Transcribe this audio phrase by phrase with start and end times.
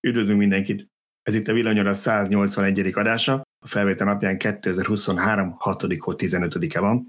[0.00, 0.86] Üdvözlünk mindenkit!
[1.22, 2.92] Ez itt a Villanyora 181.
[2.94, 5.54] adása, a felvétel napján 2023.
[5.58, 5.82] 6.
[5.86, 7.08] 15-e van.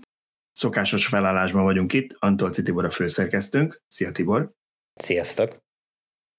[0.51, 3.81] Szokásos felállásban vagyunk itt, Antolci Tibor a főszerkesztőnk.
[3.87, 4.51] Szia Tibor!
[4.93, 5.57] Sziasztok!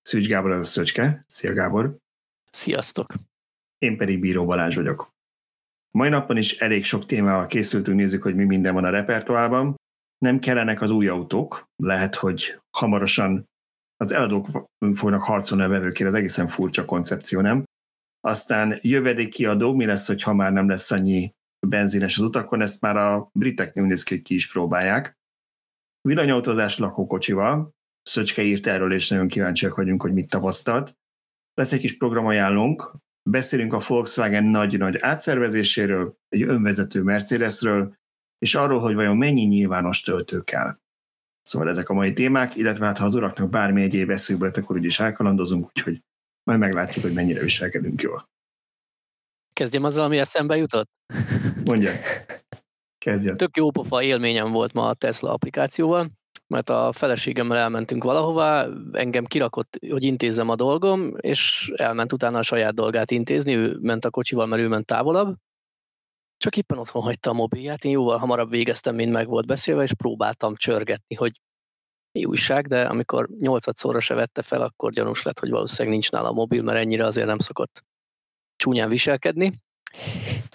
[0.03, 1.25] Szűcs Gábor az a Szöcske.
[1.27, 1.97] Szia Gábor!
[2.51, 3.13] Sziasztok!
[3.79, 5.11] Én pedig Bíró Balázs vagyok.
[5.91, 9.75] Mai napon is elég sok témával készültünk, nézzük, hogy mi minden van a repertoárban.
[10.19, 13.50] Nem kellenek az új autók, lehet, hogy hamarosan
[14.05, 17.65] az eladók fognak harcolni a vevőkért, ez egészen furcsa koncepció, nem?
[18.21, 21.35] Aztán jövedékkiadó, mi lesz, hogy ha már nem lesz annyi
[21.67, 25.19] benzines az utakon, ezt már a briteknél néz ki, ki is próbálják.
[26.09, 27.71] Villanyautózás lakókocsival,
[28.03, 30.97] Szöcske írt erről, és nagyon kíváncsiak vagyunk, hogy mit tapasztalt.
[31.55, 32.97] Lesz egy kis programajánlónk,
[33.31, 37.97] beszélünk a Volkswagen nagy-nagy átszervezéséről, egy önvezető Mercedesről,
[38.39, 40.79] és arról, hogy vajon mennyi nyilvános töltő kell.
[41.51, 44.77] Szóval ezek a mai témák, illetve hát ha az uraknak bármi egyéb eszükbe lett, akkor
[44.77, 46.03] úgyis elkalandozunk, úgyhogy
[46.43, 48.29] majd meglátjuk, hogy mennyire viselkedünk jól.
[49.53, 50.91] Kezdjem azzal, ami eszembe jutott?
[51.65, 51.91] Mondja.
[52.99, 53.37] Kezdjen.
[53.37, 56.11] Tök jó pofa élményem volt ma a Tesla applikációval,
[56.47, 62.43] mert a feleségemmel elmentünk valahová, engem kirakott, hogy intézzem a dolgom, és elment utána a
[62.43, 65.37] saját dolgát intézni, ő ment a kocsival, mert ő ment távolabb,
[66.37, 69.95] csak éppen otthon hagyta a mobilját, én jóval hamarabb végeztem, mint meg volt beszélve, és
[69.95, 71.41] próbáltam csörgetni, hogy
[72.13, 76.33] újság, de amikor nyolcadszorra se vette fel, akkor gyanús lett, hogy valószínűleg nincs nála a
[76.33, 77.85] mobil, mert ennyire azért nem szokott
[78.57, 79.53] csúnyán viselkedni.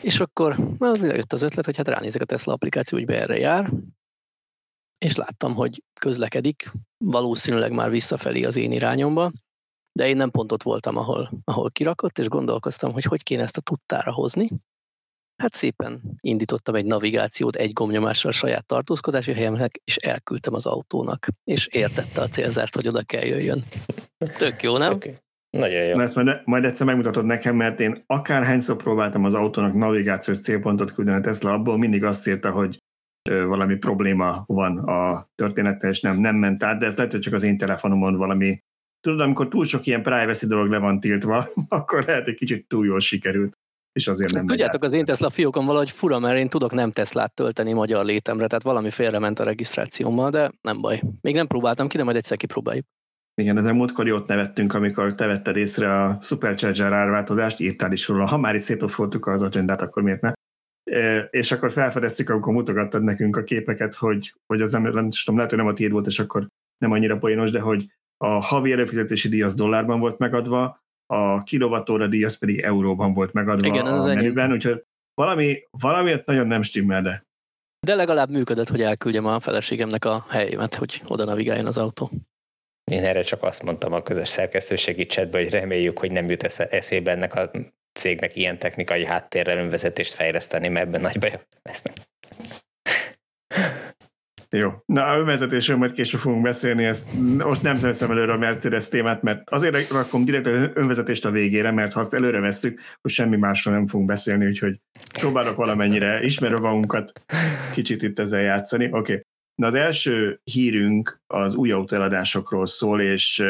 [0.02, 0.56] És akkor
[1.02, 3.72] jött az ötlet, hogy hát ránézek a Tesla applikáció, hogy be erre jár,
[4.97, 9.31] és láttam, hogy közlekedik, valószínűleg már visszafelé az én irányomba,
[9.92, 13.58] de én nem pont ott voltam, ahol, ahol kirakott, és gondolkoztam, hogy hogy kéne ezt
[13.58, 14.50] a tudtára hozni,
[15.38, 21.28] Hát szépen indítottam egy navigációt egy gombnyomással a saját tartózkodási helyemnek, és elküldtem az autónak,
[21.44, 23.63] és értette a célzárt, hogy oda kell jöjjön.
[24.38, 25.00] Tök jó, nem?
[25.00, 25.23] Tök.
[25.50, 25.95] Nagyon jó.
[25.95, 30.94] Na ezt majd, majd egyszer megmutatod nekem, mert én akárhányszor próbáltam az autónak navigációs célpontot
[30.94, 32.78] küldeni a Tesla, abból mindig azt írta, hogy
[33.30, 37.34] valami probléma van a történettel, és nem, nem ment át, de ez lehet, hogy csak
[37.34, 38.63] az én telefonomon valami
[39.00, 42.85] Tudod, amikor túl sok ilyen privacy dolog le van tiltva, akkor lehet, hogy kicsit túl
[42.85, 43.57] jól sikerült
[43.95, 47.33] és azért nem Tudjátok, az én Tesla fiókon valahogy fura, mert én tudok nem Teslát
[47.33, 51.01] tölteni magyar létemre, tehát valami félrement a regisztrációmmal, de nem baj.
[51.22, 52.85] Még nem próbáltam ki, de majd egyszer kipróbáljuk.
[53.41, 58.25] Igen, ezen múltkor jót nevettünk, amikor te vetted észre a Supercharger árváltozást, írtál is róla.
[58.25, 60.34] Ha már is szétofoltuk az agendát, akkor miért ne?
[60.84, 65.35] E, és akkor felfedeztük, amikor mutogattad nekünk a képeket, hogy, hogy az nem, nem tudom,
[65.35, 66.47] lehet, hogy nem a tiéd volt, és akkor
[66.78, 72.07] nem annyira poénos, de hogy a havi előfizetési díj az dollárban volt megadva, a kilovattóra
[72.07, 74.83] díj az pedig euróban volt megadva Igen, a menüben, úgyhogy
[75.13, 77.25] valami, valamiért nagyon nem stimmel, de...
[77.85, 82.09] De legalább működött, hogy elküldjem a feleségemnek a helyemet, hogy oda navigáljon az autó.
[82.91, 87.11] Én erre csak azt mondtam a közös szerkesztőségi chatben, hogy reméljük, hogy nem jut eszébe
[87.11, 87.51] ennek a
[87.99, 91.83] cégnek ilyen technikai háttérrel önvezetést fejleszteni, mert ebben nagy baj lesz.
[94.55, 94.71] Jó.
[94.85, 99.21] Na, a önvezetésről majd később fogunk beszélni, ezt most nem teszem előre a Mercedes témát,
[99.21, 103.38] mert azért rakom direkt a önvezetést a végére, mert ha azt előre vesszük, hogy semmi
[103.38, 104.79] másról nem fogunk beszélni, úgyhogy
[105.19, 107.11] próbálok valamennyire ismerő magunkat
[107.73, 108.85] kicsit itt ezzel játszani.
[108.85, 108.97] Oké.
[108.97, 109.21] Okay.
[109.55, 113.43] Na az első hírünk az új autóeladásokról szól, és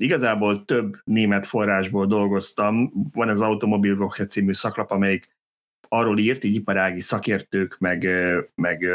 [0.00, 2.92] igazából több német forrásból dolgoztam.
[3.12, 5.36] Van az Automobil Woche című szaklap, amelyik
[5.88, 8.08] arról írt, így iparági szakértők, meg,
[8.54, 8.86] meg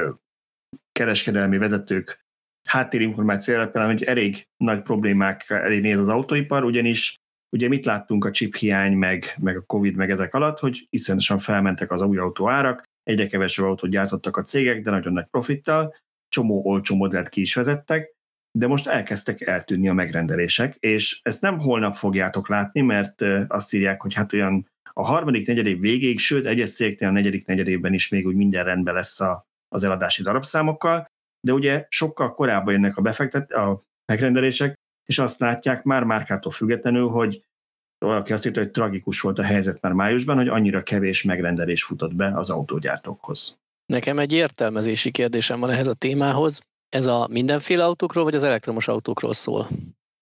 [0.96, 2.26] kereskedelmi vezetők
[2.70, 7.16] háttérinformáció alapján, hogy elég nagy problémák elég néz az autóipar, ugyanis
[7.56, 11.40] ugye mit láttunk a chip hiány, meg, meg a Covid, meg ezek alatt, hogy iszonyatosan
[11.40, 15.96] felmentek az új autó árak, egyre kevesebb autót gyártottak a cégek, de nagyon nagy profittal,
[16.30, 18.14] csomó olcsó modellt ki is vezettek,
[18.52, 24.02] de most elkezdtek eltűnni a megrendelések, és ezt nem holnap fogjátok látni, mert azt írják,
[24.02, 28.26] hogy hát olyan a harmadik negyedév végéig, sőt egyes cégeknél a negyedik negyedében is még
[28.26, 29.46] úgy minden rendben lesz a,
[29.76, 31.06] az eladási darabszámokkal,
[31.48, 34.74] de ugye sokkal korábban jönnek a befektet, a megrendelések,
[35.06, 37.44] és azt látják már márkától függetlenül, hogy
[37.98, 42.16] valaki azt írta, hogy tragikus volt a helyzet már májusban, hogy annyira kevés megrendelés futott
[42.16, 43.58] be az autógyártókhoz.
[43.86, 46.62] Nekem egy értelmezési kérdésem van ehhez a témához.
[46.90, 49.68] Ez a mindenféle autókról, vagy az elektromos autókról szól?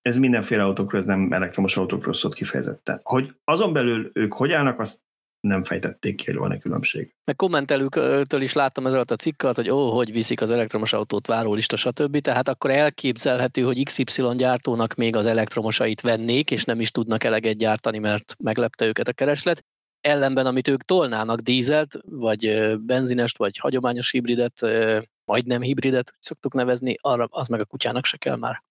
[0.02, 3.00] Ez mindenféle autókról, ez nem elektromos autókról szólt kifejezetten.
[3.04, 5.00] Hogy azon belül ők hogy állnak, azt
[5.48, 7.14] nem fejtették ki, hogy van-e különbség.
[7.24, 11.76] Meg kommentelőktől is láttam ezzel a cikkat, hogy ó, hogy viszik az elektromos autót, várólista,
[11.76, 12.18] stb.
[12.20, 17.58] Tehát akkor elképzelhető, hogy XY gyártónak még az elektromosait vennék, és nem is tudnak eleget
[17.58, 19.66] gyártani, mert meglepte őket a kereslet.
[20.02, 24.68] Ellenben, amit ők tolnának dízelt, vagy benzinest, vagy hagyományos hibridet,
[25.26, 28.64] majdnem hibridet, hogy szoktuk nevezni, arra az meg a kutyának se kell már.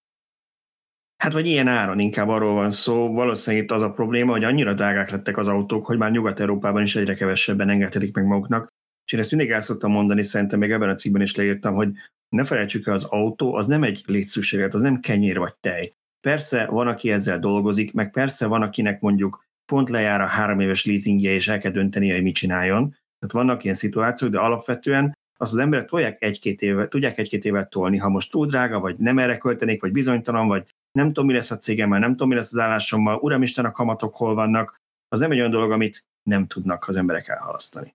[1.23, 3.13] Hát vagy ilyen áron, inkább arról van szó.
[3.13, 6.97] Valószínűleg itt az a probléma, hogy annyira drágák lettek az autók, hogy már Nyugat-Európában is
[6.97, 8.67] egyre kevesebben engedhetik meg maguknak.
[9.07, 11.89] És én ezt mindig el szoktam mondani, szerintem még ebben a cikkben is leírtam, hogy
[12.29, 15.93] ne felejtsük el, az autó az nem egy létszűséget, az nem kenyér vagy tej.
[16.21, 20.85] Persze van, aki ezzel dolgozik, meg persze van, akinek mondjuk pont lejár a három éves
[20.85, 22.89] leasingje, és el kell döntenie, hogy mit csináljon.
[22.91, 27.71] Tehát vannak ilyen szituációk, de alapvetően azt az emberek tolják egy-két évet, tudják egy-két évet
[27.71, 31.33] tolni, ha most túl drága, vagy nem erre költenék, vagy bizonytalan, vagy nem tudom, mi
[31.33, 35.21] lesz a cégemmel, nem tudom, mi lesz az állásommal, uramisten, a kamatok hol vannak, az
[35.21, 37.95] nem egy olyan dolog, amit nem tudnak az emberek elhalasztani.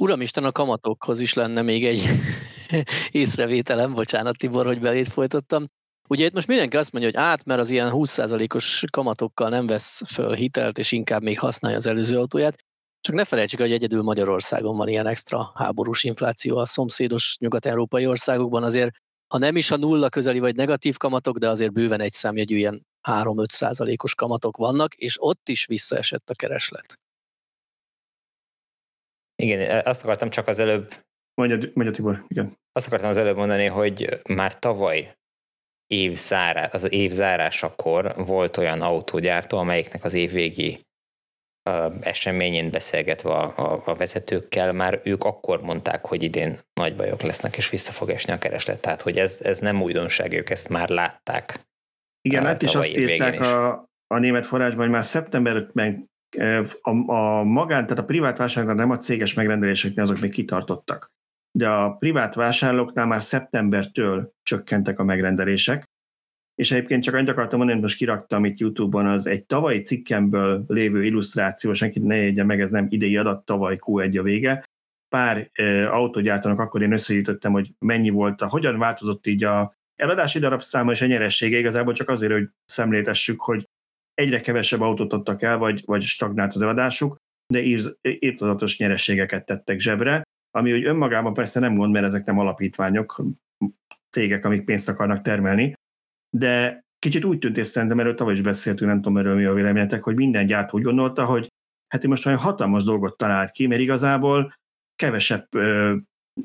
[0.00, 2.02] Uramisten, a kamatokhoz is lenne még egy
[3.22, 5.66] észrevételem, bocsánat Tibor, hogy belét folytottam.
[6.08, 10.12] Ugye itt most mindenki azt mondja, hogy át, mert az ilyen 20%-os kamatokkal nem vesz
[10.12, 12.64] föl hitelt, és inkább még használja az előző autóját.
[13.00, 18.62] Csak ne felejtsük, hogy egyedül Magyarországon van ilyen extra háborús infláció a szomszédos nyugat-európai országokban.
[18.62, 18.94] Azért,
[19.26, 22.86] ha nem is a nulla közeli vagy negatív kamatok, de azért bőven egy számjegyű ilyen
[23.08, 26.98] 3-5 százalékos kamatok vannak, és ott is visszaesett a kereslet.
[29.36, 30.94] Igen, azt akartam csak az előbb...
[31.34, 32.58] Mondja, mondja Tibor, igen.
[32.72, 35.16] Azt akartam az előbb mondani, hogy már tavaly
[35.86, 40.88] év zárá, az év zárásakor volt olyan autógyártó, amelyiknek az év végi
[42.00, 47.56] eseményén beszélgetve a, a, a vezetőkkel, már ők akkor mondták, hogy idén nagy bajok lesznek,
[47.56, 48.80] és vissza fog esni a kereslet.
[48.80, 51.68] Tehát, hogy ez, ez nem újdonság, ők ezt már látták.
[52.20, 56.08] Igen, hát is azt írták a, a német forrásban, hogy már szeptemberben
[56.80, 61.12] a, a magán, tehát a privát vásárlóknál nem a céges megrendeléseknél azok még kitartottak.
[61.58, 65.84] De a privát vásárlóknál már szeptembertől csökkentek a megrendelések,
[66.60, 70.64] és egyébként csak annyit akartam mondani, hogy most kiraktam itt YouTube-on az egy tavalyi cikkemből
[70.68, 74.64] lévő illusztráció, senkit ne jegye meg, ez nem idei adat, tavaly Q1 a vége.
[75.08, 80.38] Pár e, autógyártónak akkor én összegyűjtöttem, hogy mennyi volt, a, hogyan változott így a eladási
[80.38, 83.68] darabszáma és a nyeressége, igazából csak azért, hogy szemléltessük, hogy
[84.14, 87.16] egyre kevesebb autót adtak el, vagy, vagy stagnált az eladásuk,
[87.52, 87.62] de
[88.02, 93.24] írtozatos nyerességeket tettek zsebre, ami úgy önmagában persze nem gond, mert ezek nem alapítványok,
[94.10, 95.74] cégek, amik pénzt akarnak termelni,
[96.30, 99.52] de kicsit úgy tűnt, és szerintem erről tavaly is beszéltünk, nem tudom erről mi a
[99.52, 101.48] véleményetek, hogy minden gyártó úgy gondolta, hogy
[101.88, 104.54] hát most olyan hatalmas dolgot talált ki, mert igazából
[104.96, 105.96] kevesebb ö,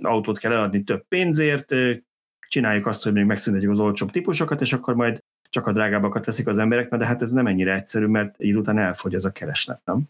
[0.01, 1.93] autót kell eladni több pénzért, ö,
[2.47, 6.47] csináljuk azt, hogy még megszüntetjük az olcsóbb típusokat, és akkor majd csak a drágábbakat teszik
[6.47, 9.81] az emberek, de hát ez nem ennyire egyszerű, mert így után elfogy ez a kereslet,
[9.85, 10.07] nem?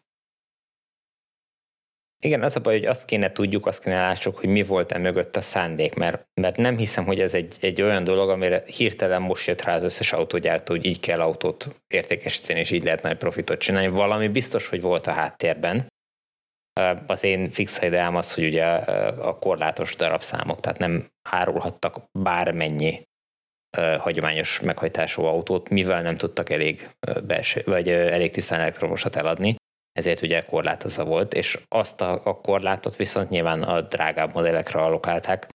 [2.25, 4.98] Igen, az a baj, hogy azt kéne tudjuk, azt kéne lássuk, hogy mi volt e
[4.98, 9.22] mögött a szándék, mert, mert nem hiszem, hogy ez egy, egy olyan dolog, amire hirtelen
[9.22, 13.18] most jött rá az összes autógyártó, hogy így kell autót értékesíteni, és így lehet nagy
[13.18, 13.88] profitot csinálni.
[13.88, 15.88] Valami biztos, hogy volt a háttérben.
[17.07, 23.01] Az én fix ideám az, hogy ugye a korlátos darabszámok, tehát nem árulhattak bármennyi
[23.98, 26.89] hagyományos meghajtású autót, mivel nem tudtak elég
[27.24, 29.56] belső, vagy elég tisztán elektromosat eladni
[29.96, 35.48] ezért ugye korlátozva volt, és azt a, a korlátot viszont nyilván a drágább modellekre allokálták,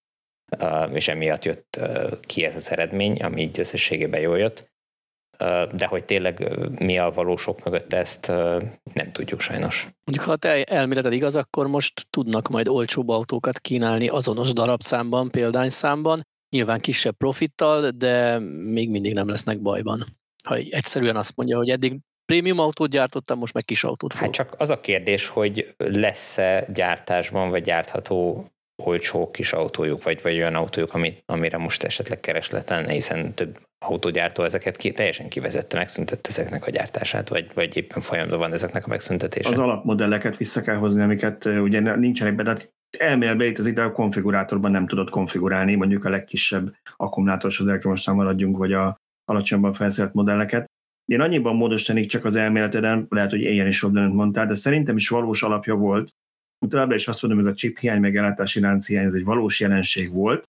[0.93, 1.81] és emiatt jött
[2.21, 4.69] ki ez az eredmény, ami így összességében jól jött.
[5.73, 8.27] De hogy tényleg mi a valósok mögött ezt
[8.95, 9.89] nem tudjuk sajnos.
[10.05, 16.23] Mondjuk, ha te elméleted igaz, akkor most tudnak majd olcsóbb autókat kínálni azonos darabszámban, példányszámban,
[16.51, 18.39] nyilván kisebb profittal, de
[18.73, 20.05] még mindig nem lesznek bajban.
[20.45, 21.99] Ha egyszerűen azt mondja, hogy eddig
[22.31, 24.27] prémium autót gyártottam, most meg kis autót fogok.
[24.27, 28.47] Hát csak az a kérdés, hogy lesz-e gyártásban, vagy gyártható
[28.83, 34.43] olcsó kis autójuk, vagy, vagy olyan autójuk, amit, amire most esetleg keresleten, hiszen több autógyártó
[34.43, 38.89] ezeket ki, teljesen kivezette, megszüntette ezeknek a gyártását, vagy, vagy éppen folyamban van ezeknek a
[38.89, 39.51] megszüntetése.
[39.51, 42.57] Az alapmodelleket vissza kell hozni, amiket ugye nincsenek be, de
[42.99, 48.01] elméletben itt az ide a konfigurátorban nem tudod konfigurálni, mondjuk a legkisebb akkumulátoros az elektromos
[48.01, 50.71] számaradjunk, vagy a alacsonyabban felszerelt modelleket.
[51.11, 55.09] Én annyiban módosítanék csak az elméleteden, lehet, hogy ilyen is jobb mondtál, de szerintem is
[55.09, 56.11] valós alapja volt.
[56.69, 59.25] Továbbra is azt mondom, hogy ez a chip hiány, meg ellátási lánc hiány, ez egy
[59.25, 60.45] valós jelenség volt,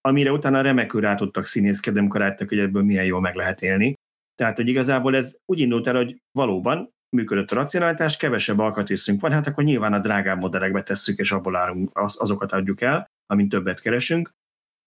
[0.00, 3.94] amire utána remekül rá tudtak színészkedni, amikor láttak, hogy ebből milyen jól meg lehet élni.
[4.34, 9.32] Tehát, hogy igazából ez úgy indult el, hogy valóban működött a racionalitás, kevesebb alkatrészünk van,
[9.32, 13.80] hát akkor nyilván a drágább modellekbe tesszük, és abból árunk, azokat adjuk el, amint többet
[13.80, 14.30] keresünk.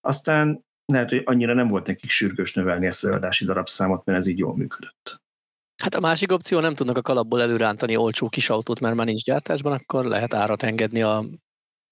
[0.00, 4.26] Aztán lehet, hogy annyira nem volt nekik sürgős növelni ezt az eladási darabszámot, mert ez
[4.26, 5.20] így jól működött.
[5.82, 9.24] Hát a másik opció, nem tudnak a kalapból előrántani olcsó kis autót, mert már nincs
[9.24, 11.24] gyártásban, akkor lehet árat engedni a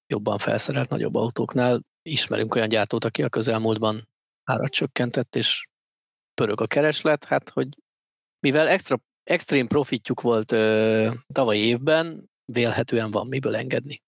[0.06, 1.80] jobban felszerelt nagyobb autóknál.
[2.02, 4.08] Ismerünk olyan gyártót, aki a közelmúltban
[4.44, 5.66] árat csökkentett, és
[6.34, 7.68] pörög a kereslet, hát hogy
[8.40, 14.02] mivel extra, extrém profitjuk volt ö, tavalyi évben, vélhetően van miből engedni.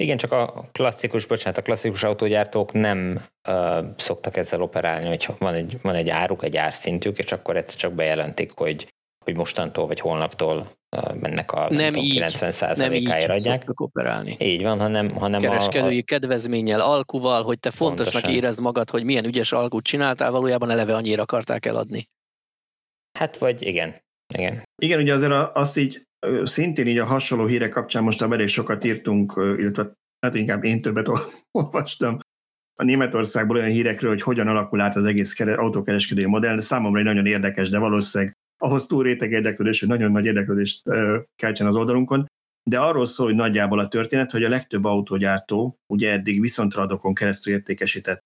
[0.00, 5.54] Igen, csak a klasszikus, bocsánat, a klasszikus autógyártók nem uh, szoktak ezzel operálni, hogy van
[5.54, 10.00] egy, van egy áruk, egy árszintük, és akkor egyszer csak bejelentik, hogy, hogy mostantól vagy
[10.00, 10.78] holnaptól
[11.20, 13.62] mennek a nem, nem tudom, így, 90%-áért adják.
[13.74, 14.36] operálni.
[14.38, 16.04] Így van, hanem, hanem Kereskedői a, a...
[16.04, 18.36] kedvezménnyel, alkuval, hogy te fontosnak pontosan.
[18.36, 22.08] érezd magad, hogy milyen ügyes alkut csináltál, valójában eleve annyira akarták eladni.
[23.18, 23.96] Hát vagy igen,
[24.34, 24.62] igen.
[24.82, 26.07] Igen, ugye azért azt így
[26.42, 31.08] szintén így a hasonló hírek kapcsán most elég sokat írtunk, illetve hát inkább én többet
[31.58, 32.18] olvastam
[32.80, 36.60] a Németországból olyan hírekről, hogy hogyan alakul át az egész autókereskedői modell.
[36.60, 40.82] Számomra egy nagyon érdekes, de valószínűleg ahhoz túl réteg érdeklődés, hogy nagyon nagy érdeklődést
[41.36, 42.26] keltsen az oldalunkon.
[42.70, 47.52] De arról szól, hogy nagyjából a történet, hogy a legtöbb autógyártó ugye eddig viszontradokon keresztül
[47.52, 48.22] értékesített,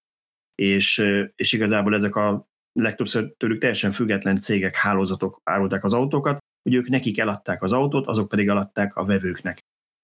[0.55, 1.05] és,
[1.37, 6.89] és igazából ezek a legtöbbször tőlük teljesen független cégek, hálózatok árulták az autókat, hogy ők
[6.89, 9.59] nekik eladták az autót, azok pedig eladták a vevőknek.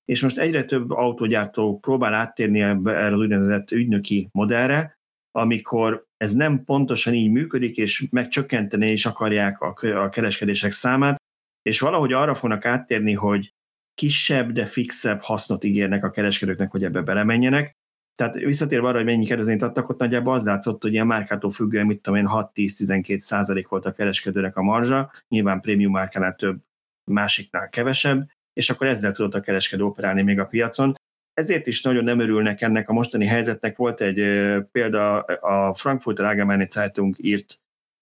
[0.04, 4.98] És most egyre több autógyártó próbál áttérni erre az úgynevezett ügynöki modellre,
[5.30, 11.16] amikor ez nem pontosan így működik, és megcsökkenteni is akarják a kereskedések számát,
[11.62, 13.52] és valahogy arra fognak áttérni, hogy
[13.94, 17.76] kisebb, de fixebb hasznot ígérnek a kereskedőknek, hogy ebbe belemenjenek,
[18.18, 21.87] tehát visszatérve arra, hogy mennyi kedvezményt adtak, ott nagyjából az látszott, hogy ilyen márkától függően,
[21.87, 26.58] mit tudom én, 6-10-12 százalék volt a kereskedőnek a marzsa, nyilván prémium márkánál több,
[27.10, 30.94] másiknál kevesebb, és akkor ezzel tudott a kereskedő operálni még a piacon.
[31.34, 33.76] Ezért is nagyon nem örülnek ennek a mostani helyzetnek.
[33.76, 34.16] Volt egy
[34.72, 37.60] példa, a Frankfurter Allgemeine Zeitung írt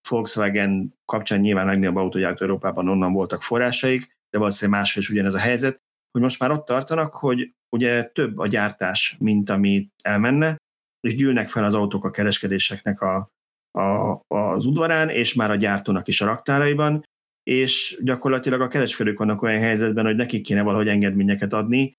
[0.08, 5.38] Volkswagen kapcsán nyilván legnagyobb autógyártó Európában onnan voltak forrásaik, de valószínűleg máshol is ugyanez a
[5.38, 5.80] helyzet,
[6.11, 10.56] hogy most már ott tartanak, hogy ugye több a gyártás, mint ami elmenne,
[11.00, 13.30] és gyűlnek fel az autók a kereskedéseknek a,
[13.78, 17.04] a, az udvarán, és már a gyártónak is a raktáraiban,
[17.42, 21.94] és gyakorlatilag a kereskedők vannak olyan helyzetben, hogy nekik kéne valahogy engedményeket adni.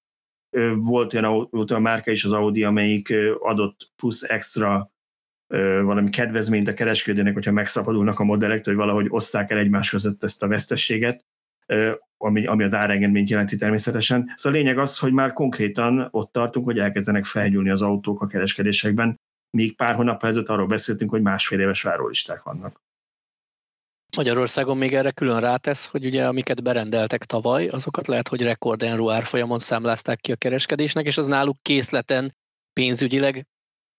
[0.76, 4.92] Volt olyan, volt olyan márka is az Audi, amelyik adott plusz extra
[5.82, 10.44] valami kedvezményt a kereskedőnek, hogyha megszabadulnak a modellektől, hogy valahogy osszák el egymás között ezt
[10.44, 11.26] a vesztességet,
[12.18, 14.34] ami, ami az árengedményt jelenti természetesen.
[14.36, 18.28] Szóval a lényeg az, hogy már konkrétan ott tartunk, hogy elkezdenek felgyúlni az autók a
[18.28, 19.20] kereskedésekben,
[19.58, 22.82] míg pár hónap ezelőtt arról beszéltünk, hogy másfél éves várólisták vannak.
[24.16, 29.60] Magyarországon még erre külön rátesz, hogy ugye amiket berendeltek tavaly, azokat lehet, hogy rekordenró árfolyamon
[29.60, 32.36] számlázták ki a kereskedésnek, és az náluk készleten
[32.74, 33.48] pénzügyileg,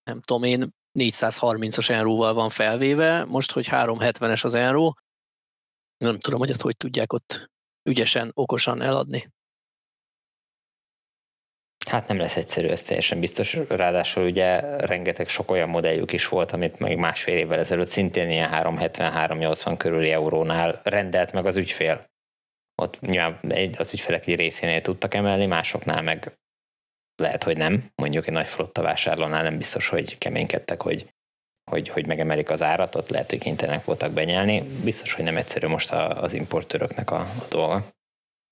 [0.03, 4.97] nem tudom én, 430-as enróval van felvéve, most, hogy 370-es az enró,
[5.97, 7.49] nem tudom, hogy ezt hogy tudják ott
[7.83, 9.27] ügyesen, okosan eladni.
[11.89, 13.53] Hát nem lesz egyszerű, ez teljesen biztos.
[13.53, 18.49] Ráadásul ugye rengeteg sok olyan modelljük is volt, amit még másfél évvel ezelőtt szintén ilyen
[18.51, 22.09] 370-380 körüli eurónál rendelt meg az ügyfél.
[22.75, 23.39] Ott nyilván
[23.77, 26.39] az ügyfelek egy részénél tudtak emelni, másoknál meg
[27.15, 27.89] lehet, hogy nem.
[27.95, 31.13] Mondjuk egy nagy flotta vásárlónál nem biztos, hogy keménykedtek, hogy
[31.69, 34.63] hogy, hogy megemelik az árat, ott lehet, hogy kénytelenek voltak benyelni.
[34.83, 37.85] Biztos, hogy nem egyszerű most az importőröknek a, a dolga.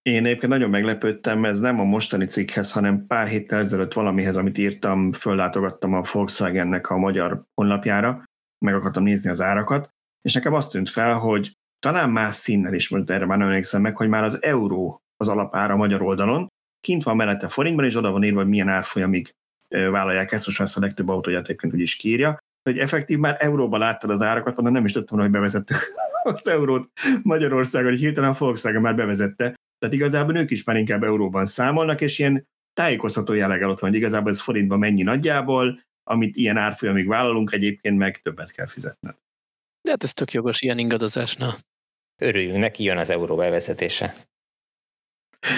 [0.02, 4.58] Én egyébként nagyon meglepődtem, ez nem a mostani cikkhez, hanem pár héttel ezelőtt valamihez, amit
[4.58, 8.24] írtam, föllátogattam a Volkswagennek a magyar honlapjára,
[8.66, 9.90] meg akartam nézni az árakat,
[10.22, 13.82] és nekem azt tűnt fel, hogy talán más színnel is, most erre már nem emlékszem
[13.82, 16.48] meg, hogy már az euró az alapára a magyar oldalon,
[16.80, 19.32] kint van mellette forintban, és oda van írva, hogy milyen árfolyamig
[19.70, 24.10] vállalják ezt, most ezt a legtöbb autóját úgy is kírja, hogy effektív már euróban láttad
[24.10, 25.78] az árakat, mondom, nem is tudtam, hogy bevezettük
[26.24, 26.90] az eurót
[27.24, 29.56] Magyarországon, hogy hirtelen Volkswagen már bevezette.
[29.80, 34.00] Tehát igazából ők is már inkább euróban számolnak, és ilyen tájékoztató jelleggel ott van, hogy
[34.00, 39.16] igazából ez forintban mennyi nagyjából, amit ilyen árfolyamig vállalunk, egyébként meg többet kell fizetned.
[39.82, 41.56] De hát ez tök jogos ilyen ingadozásnál.
[42.22, 44.16] Örüljünk neki, jön az euró bevezetése.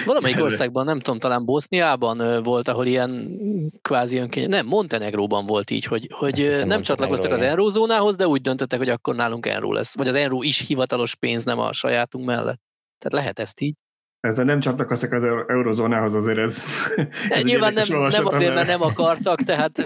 [0.04, 3.38] Valamelyik országban, nem tudom, talán Boszniában volt, ahol ilyen
[3.82, 8.78] kvázi önkény, nem, Montenegróban volt így, hogy, hogy nem csatlakoztak az eurózónához, de úgy döntöttek,
[8.78, 9.96] hogy akkor nálunk euró lesz.
[9.96, 12.60] Vagy az euró is hivatalos pénz, nem a sajátunk mellett.
[12.98, 13.74] Tehát lehet ezt így.
[14.20, 16.64] Ezzel nem csatlakoztak az eurozónához, azért ez...
[17.28, 19.76] ez nyilván nem, nem azért, mert nem akartak, tehát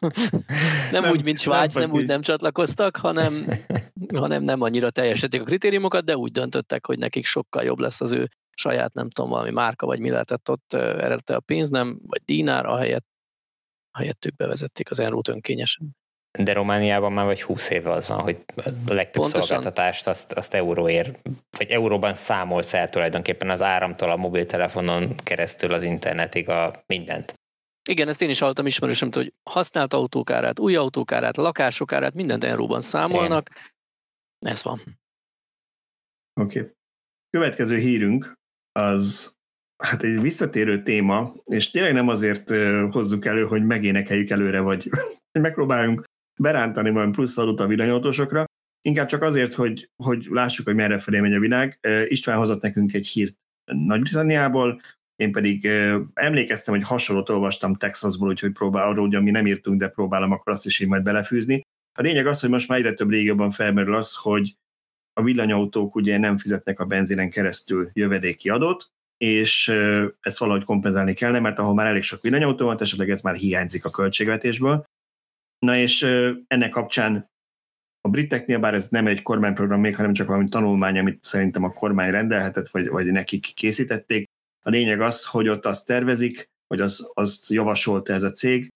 [0.00, 3.46] nem, nem úgy, mint Svájc, nem, nem úgy nem csatlakoztak, hanem,
[4.14, 8.12] hanem nem annyira teljesítették a kritériumokat, de úgy döntöttek, hogy nekik sokkal jobb lesz az
[8.12, 12.22] ő saját, nem tudom, valami márka, vagy mi lehetett ott eredete a pénz, nem, vagy
[12.24, 13.06] dinár, ahelyett,
[13.90, 15.96] ahelyett ők bevezették az enrót önkényesen.
[16.38, 19.42] De Romániában már vagy 20 éve az van, hogy a legtöbb Pontosan.
[19.42, 21.18] szolgáltatást azt, azt euróért,
[21.58, 27.34] vagy euróban számolsz el tulajdonképpen az áramtól a mobiltelefonon keresztül az internetig a mindent.
[27.88, 33.48] Igen, ezt én is hallottam ismerősöm, hogy használt autókárát, új autókárát, lakásokárát, mindent euróban számolnak.
[33.50, 34.52] Igen.
[34.52, 34.80] Ez van.
[36.40, 36.58] Oké.
[36.58, 36.72] Okay.
[37.30, 38.38] Következő hírünk
[38.76, 39.34] az
[39.82, 42.50] hát egy visszatérő téma, és tényleg nem azért
[42.90, 44.90] hozzuk elő, hogy megénekeljük előre, vagy
[45.40, 46.04] megpróbáljunk
[46.40, 48.44] berántani majd plusz adót a villanyautósokra,
[48.82, 51.78] inkább csak azért, hogy, hogy lássuk, hogy merre felé megy a világ.
[52.08, 53.34] István hozott nekünk egy hírt
[53.72, 54.80] Nagy-Britanniából,
[55.16, 55.66] én pedig
[56.14, 60.52] emlékeztem, hogy hasonlót olvastam Texasból, úgyhogy próbál arról, hogy mi nem írtunk, de próbálom akkor
[60.52, 61.60] azt is így majd belefűzni.
[61.98, 64.54] A lényeg az, hogy most már egyre több régióban felmerül az, hogy
[65.20, 69.68] a villanyautók ugye nem fizetnek a benzinen keresztül jövedéki adót, és
[70.20, 73.84] ezt valahogy kompenzálni kellene, mert ahol már elég sok villanyautó van, esetleg ez már hiányzik
[73.84, 74.84] a költségvetésből.
[75.58, 76.02] Na és
[76.46, 77.30] ennek kapcsán
[78.00, 81.72] a briteknél, bár ez nem egy kormányprogram még, hanem csak valami tanulmány, amit szerintem a
[81.72, 84.24] kormány rendelhetett, vagy, vagy nekik készítették.
[84.64, 88.68] A lényeg az, hogy ott azt tervezik, hogy az, azt javasolta ez a cég,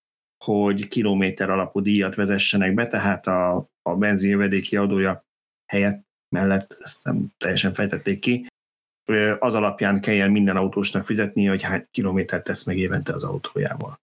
[0.45, 5.25] hogy kilométer alapú díjat vezessenek be, tehát a, a benzinjövedéki adója
[5.73, 8.47] helyett mellett, ezt nem teljesen fejtették ki,
[9.39, 14.01] az alapján kelljen minden autósnak fizetni, hogy hány kilométert tesz meg évente az autójával.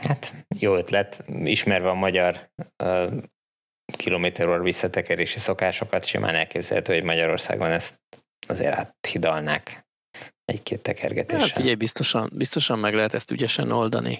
[0.00, 2.50] Hát jó ötlet, ismerve a magyar
[2.82, 3.22] uh,
[3.96, 8.00] kilométeror visszatekerési szokásokat, simán elképzelhető, hogy Magyarországon ezt
[8.48, 9.86] azért áthidalnák
[10.44, 11.46] egy-két tekergetéssel.
[11.46, 14.18] Hát figyelj, biztosan, biztosan meg lehet ezt ügyesen oldani.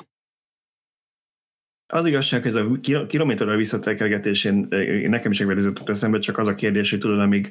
[1.91, 4.67] Az igazság, hogy ez a kilométerrel visszatekergetésén
[5.09, 7.49] nekem is megvedezett eszembe, csak az a kérdés, hogy tudod, amíg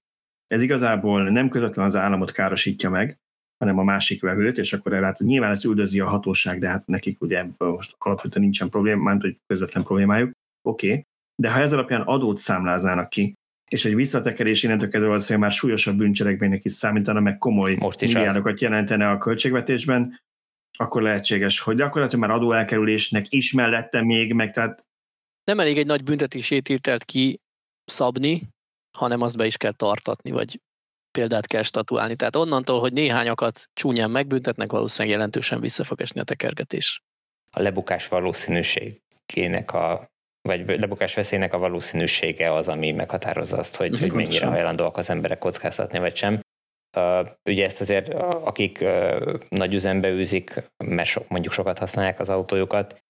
[0.48, 3.18] ez igazából nem közvetlen az államot károsítja meg,
[3.58, 6.88] hanem a másik vevőt, és akkor erre hát nyilván ezt üldözi a hatóság, de hát
[6.88, 10.32] nekik ugye most alapvetően nincsen probléma, mert hogy közvetlen problémájuk,
[10.68, 11.04] oké, okay.
[11.42, 13.34] de ha ez alapján adót számláznának ki,
[13.72, 18.14] és egy visszatekerés innentől kezdve valószínűleg már súlyosabb bűncselekménynek is számítana, meg komoly Most is
[18.14, 18.62] milliárdokat az.
[18.62, 20.20] jelentene a költségvetésben,
[20.78, 24.86] akkor lehetséges, hogy gyakorlatilag már adóelkerülésnek is mellette még, meg tehát...
[25.44, 27.42] Nem elég egy nagy büntetését ki
[27.86, 28.42] szabni,
[28.98, 30.60] hanem azt be is kell tartatni, vagy
[31.12, 32.16] példát kell statuálni.
[32.16, 37.02] Tehát onnantól, hogy néhányakat csúnyán megbüntetnek, valószínűleg jelentősen vissza fog esni a tekergetés.
[37.52, 40.10] A lebukás valószínűségének a
[40.42, 45.38] vagy lebukás veszélynek a valószínűsége az, ami meghatározza azt, hogy, hogy mennyire hajlandóak az emberek
[45.38, 46.40] kockáztatni, vagy sem.
[47.44, 48.86] Ugye ezt azért, akik
[49.50, 53.04] nagy üzembe űzik, mert so, mondjuk sokat használják az autójukat,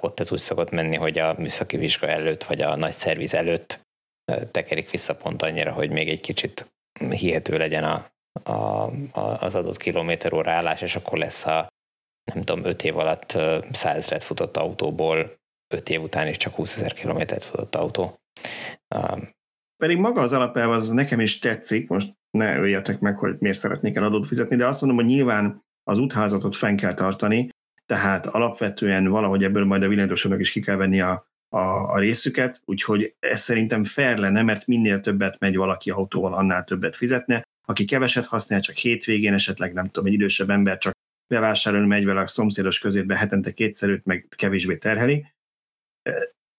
[0.00, 3.80] ott ez úgy szokott menni, hogy a műszaki vizsga előtt, vagy a nagy szerviz előtt
[4.50, 6.70] tekerik vissza pont annyira, hogy még egy kicsit
[7.10, 8.06] hihető legyen a,
[8.42, 11.68] a, a, az adott kilométer óra állás, és akkor lesz a
[12.34, 13.30] nem tudom, öt év alatt
[13.72, 15.36] százezret futott autóból,
[15.74, 18.18] öt év után is csak 20 ezer kilométert futott autó.
[19.76, 23.96] Pedig maga az alapelv az nekem is tetszik, most ne öljetek meg, hogy miért szeretnék
[23.96, 27.48] el adót fizetni, de azt mondom, hogy nyilván az útházatot fenn kell tartani,
[27.86, 31.58] tehát alapvetően valahogy ebből majd a villanyosodnak is ki kell venni a, a,
[31.92, 36.96] a részüket, úgyhogy ez szerintem fair lenne, mert minél többet megy valaki autóval, annál többet
[36.96, 37.42] fizetne.
[37.66, 40.92] Aki keveset használ, csak hétvégén, esetleg nem tudom, egy idősebb ember csak
[41.34, 45.26] bevásárolni megy vele a szomszédos közétbe hetente kétszerűt, meg kevésbé terheli.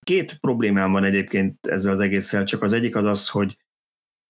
[0.06, 3.58] Két problémám van egyébként ezzel az egésszel, csak az egyik az az, hogy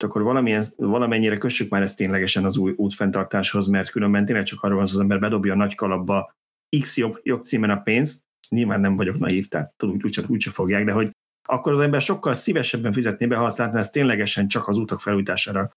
[0.03, 4.75] akkor valamilyen, valamennyire kössük már ezt ténylegesen az új útfenntartáshoz, mert különben tényleg csak arról
[4.75, 6.33] van, az ember bedobja a nagy kalapba
[6.79, 10.91] X jog, jogcímen a pénzt, nyilván nem vagyok naív, tehát úgy, úgyse, úgyse fogják, de
[10.91, 11.12] hogy
[11.47, 15.01] akkor az ember sokkal szívesebben fizetné be, ha azt látná, ezt ténylegesen csak az utak
[15.01, 15.71] felújítására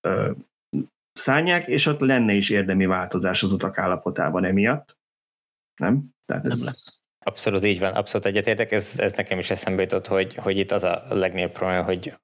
[0.00, 0.30] ö,
[1.12, 4.98] szállják, és ott lenne is érdemi változás az utak állapotában emiatt.
[5.80, 6.14] Nem?
[6.26, 6.58] Tehát ez...
[6.58, 7.00] Nem lesz.
[7.24, 10.82] Abszolút így van, abszolút egyetértek, ez, ez nekem is eszembe jutott, hogy, hogy itt az
[10.82, 12.14] a legnagyobb probléma, hogy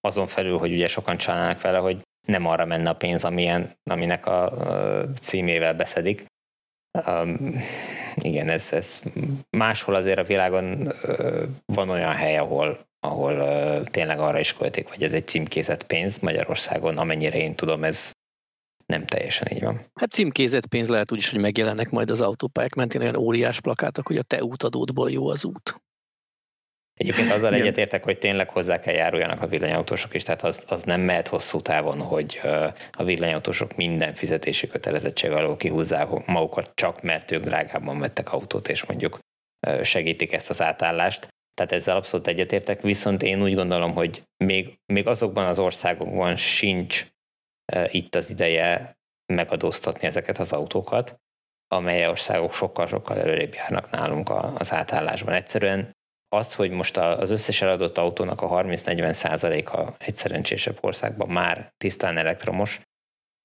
[0.00, 4.26] azon felül, hogy ugye sokan csinálnak vele, hogy nem arra menne a pénz, amilyen, aminek
[4.26, 4.52] a
[5.20, 6.24] címével beszedik.
[8.14, 9.00] Igen, ez, ez
[9.56, 10.92] máshol azért a világon
[11.64, 13.34] van olyan hely, ahol, ahol
[13.84, 18.12] tényleg arra is költik, hogy ez egy címkézett pénz Magyarországon, amennyire én tudom, ez
[18.86, 19.80] nem teljesen így van.
[19.94, 24.16] Hát címkézett pénz lehet úgyis, hogy megjelennek majd az autópályák mentén olyan óriás plakátok, hogy
[24.16, 25.82] a te útadódból jó az út.
[27.00, 31.00] Egyébként azzal egyetértek, hogy tényleg hozzá kell járuljanak a villanyautósok is, tehát az, az nem
[31.00, 32.40] mehet hosszú távon, hogy
[32.92, 38.84] a villanyautósok minden fizetési kötelezettség alól kihúzzák magukat csak, mert ők drágábban vettek autót, és
[38.84, 39.18] mondjuk
[39.82, 41.28] segítik ezt az átállást.
[41.54, 47.06] Tehát ezzel abszolút egyetértek, viszont én úgy gondolom, hogy még, még azokban az országokban sincs
[47.86, 48.92] itt az ideje
[49.32, 51.16] megadóztatni ezeket az autókat,
[51.74, 55.34] amely országok sokkal-sokkal előrébb járnak nálunk az átállásban.
[55.34, 55.98] Egyszerűen
[56.36, 62.16] az, hogy most az összes eladott autónak a 30-40 százaléka egy szerencsésebb országban már tisztán
[62.16, 62.80] elektromos,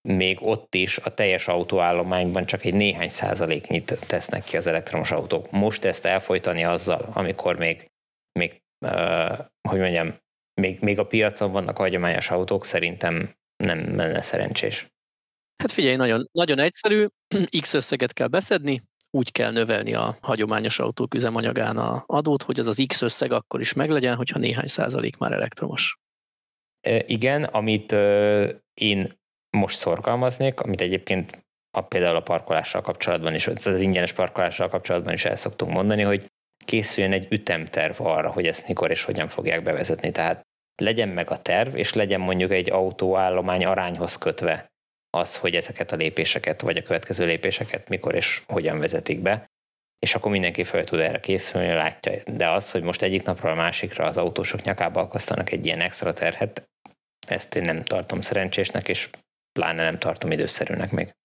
[0.08, 5.52] még ott is a teljes autóállományban csak egy néhány százaléknyit tesznek ki az elektromos autók.
[5.52, 7.92] Most ezt elfolytani azzal, amikor még,
[8.40, 9.38] még uh,
[9.70, 10.16] hogy mondjam,
[10.62, 14.88] még, még a piacon vannak hagyományos autók, szerintem nem lenne szerencsés.
[15.58, 17.06] Hát figyelj, nagyon, nagyon egyszerű,
[17.62, 18.84] X összeget kell beszedni,
[19.16, 23.60] úgy kell növelni a hagyományos autók üzemanyagán a adót, hogy az az X összeg akkor
[23.60, 25.98] is meglegyen, hogyha néhány százalék már elektromos.
[27.06, 27.92] Igen, amit
[28.74, 29.14] én
[29.58, 31.46] most szorgalmaznék, amit egyébként
[31.78, 36.26] a, például a parkolással kapcsolatban is, az ingyenes parkolással kapcsolatban is el szoktunk mondani, hogy
[36.66, 40.12] készüljön egy ütemterv arra, hogy ezt mikor és hogyan fogják bevezetni.
[40.12, 40.42] Tehát
[40.82, 44.74] legyen meg a terv, és legyen mondjuk egy autóállomány arányhoz kötve
[45.16, 49.46] az, hogy ezeket a lépéseket, vagy a következő lépéseket mikor és hogyan vezetik be,
[50.00, 52.24] és akkor mindenki fel tud erre készülni, látja.
[52.28, 56.14] De az, hogy most egyik napról a másikra az autósok nyakába akasztanak egy ilyen extra
[56.14, 56.70] terhet,
[57.28, 59.10] ezt én nem tartom szerencsésnek, és
[59.60, 61.16] pláne nem tartom időszerűnek még.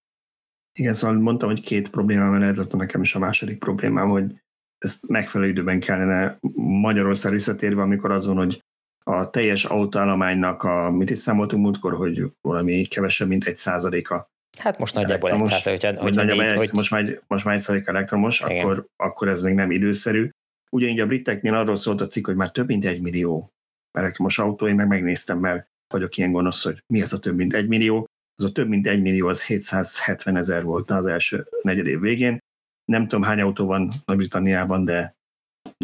[0.78, 4.40] Igen, szóval mondtam, hogy két problémám van, ez nekem is a második problémám, hogy
[4.78, 6.38] ezt megfelelő időben kellene
[6.80, 8.62] Magyarország visszatérve, amikor azon, hogy
[9.04, 14.28] a teljes autóállománynak, a, mit is számoltunk múltkor, hogy valami kevesebb, mint egy százaléka.
[14.58, 16.70] Hát most nagyjából egy százalék, hogyha, hogyha négy, egy, hogy...
[16.72, 20.30] most, már egy, most már egy százalék elektromos, akkor, akkor ez még nem időszerű.
[20.70, 23.52] Ugyanígy a briteknél arról szólt a cikk, hogy már több mint egy millió
[23.98, 27.54] elektromos autó, én meg megnéztem, mert vagyok ilyen gonosz, hogy mi az a több mint
[27.54, 28.06] egy millió.
[28.34, 32.38] Az a több mint egy millió, az 770 ezer volt az első negyed év végén.
[32.84, 35.14] Nem tudom, hány autó van Nagy-Britanniában, de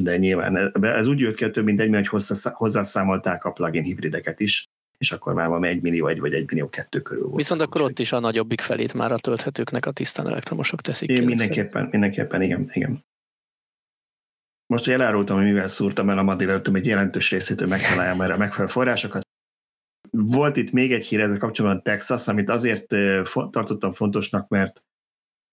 [0.00, 4.40] de nyilván ez úgy jött ki, több mint egy millió, hogy hozzászámolták a plugin hibrideket
[4.40, 4.66] is,
[4.98, 7.36] és akkor már van egy millió egy vagy egy millió kettő körül volt.
[7.36, 11.24] Viszont akkor ott is a nagyobbik felét már a tölthetőknek a tisztán elektromosok teszik Én
[11.24, 11.92] mindenképpen, szerint.
[11.92, 13.04] mindenképpen, igen, igen.
[14.66, 18.34] Most, hogy elárultam, hogy mivel szúrtam el a ma egy jelentős részét, hogy megtaláljam erre
[18.34, 19.22] a megfelelő forrásokat.
[20.10, 22.86] Volt itt még egy hír ezzel kapcsolatban Texas, amit azért
[23.50, 24.84] tartottam fontosnak, mert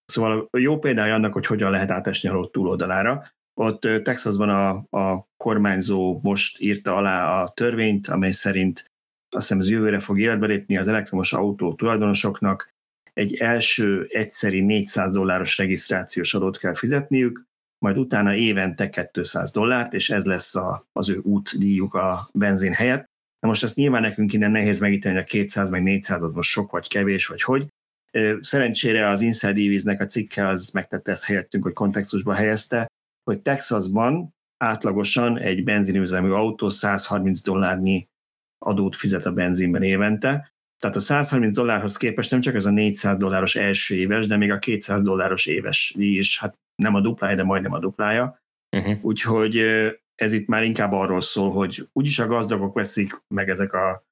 [0.04, 3.32] szóval jó példája annak, hogy hogyan lehet átesni a túloldalára.
[3.54, 8.92] Ott Texasban a, a kormányzó most írta alá a törvényt, amely szerint
[9.34, 12.72] azt hiszem az jövőre fog életbe lépni az elektromos autó tulajdonosoknak,
[13.12, 17.44] egy első egyszeri 400 dolláros regisztrációs adót kell fizetniük,
[17.78, 23.04] majd utána évente 200 dollárt, és ez lesz a, az ő útdíjuk a benzin helyett.
[23.40, 26.70] Na most ezt nyilván nekünk innen nehéz megítélni, a 200 meg 400 az most sok
[26.70, 27.66] vagy kevés, vagy hogy.
[28.40, 32.86] Szerencsére az Inside nek a cikke az megtette ezt helyettünk, hogy kontextusba helyezte,
[33.24, 38.08] hogy Texasban átlagosan egy benzinüzemű autó 130 dollárnyi
[38.58, 43.16] adót fizet a benzinben évente, tehát a 130 dollárhoz képest nem csak ez a 400
[43.16, 47.42] dolláros első éves, de még a 200 dolláros éves is, hát nem a duplája, de
[47.42, 48.42] majdnem a duplája.
[48.76, 49.04] Uh-huh.
[49.04, 49.56] Úgyhogy
[50.14, 54.04] ez itt már inkább arról szól, hogy úgyis a gazdagok veszik, meg ezek a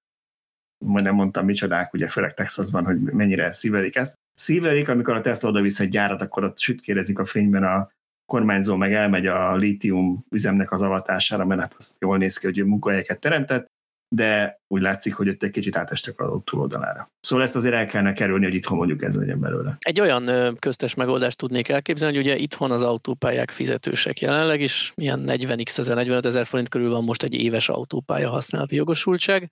[0.85, 4.18] majd nem mondtam micsodák, ugye főleg Texasban, hogy mennyire szívelik ezt.
[4.35, 7.90] Szívelik, amikor a Tesla oda visz egy gyárat, akkor ott sütkérezik a fényben a
[8.32, 12.64] kormányzó meg elmegy a lítium üzemnek az avatására, mert hát az jól néz ki, hogy
[12.64, 13.66] munkahelyeket teremtett,
[14.14, 17.08] de úgy látszik, hogy ott egy kicsit átestek a túloldalára.
[17.20, 19.76] Szóval ezt azért el kellene kerülni, hogy itthon mondjuk ez legyen belőle.
[19.78, 25.24] Egy olyan köztes megoldást tudnék elképzelni, hogy ugye itthon az autópályák fizetősek jelenleg is, ilyen
[25.26, 29.50] 40x ezer, 45 ezer forint körül van most egy éves autópálya használati jogosultság.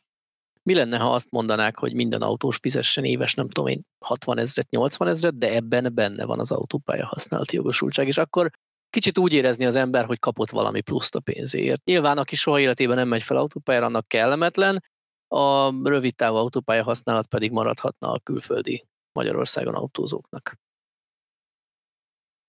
[0.62, 4.70] Mi lenne, ha azt mondanák, hogy minden autós fizessen éves, nem tudom én, 60 ezret,
[4.70, 8.50] 80 ezret, de ebben benne van az autópálya használati jogosultság, és akkor
[8.90, 11.84] kicsit úgy érezni az ember, hogy kapott valami pluszt a pénzéért.
[11.84, 14.84] Nyilván, aki soha életében nem megy fel autópályára, annak kellemetlen,
[15.28, 20.54] a rövid távú autópálya használat pedig maradhatna a külföldi Magyarországon autózóknak.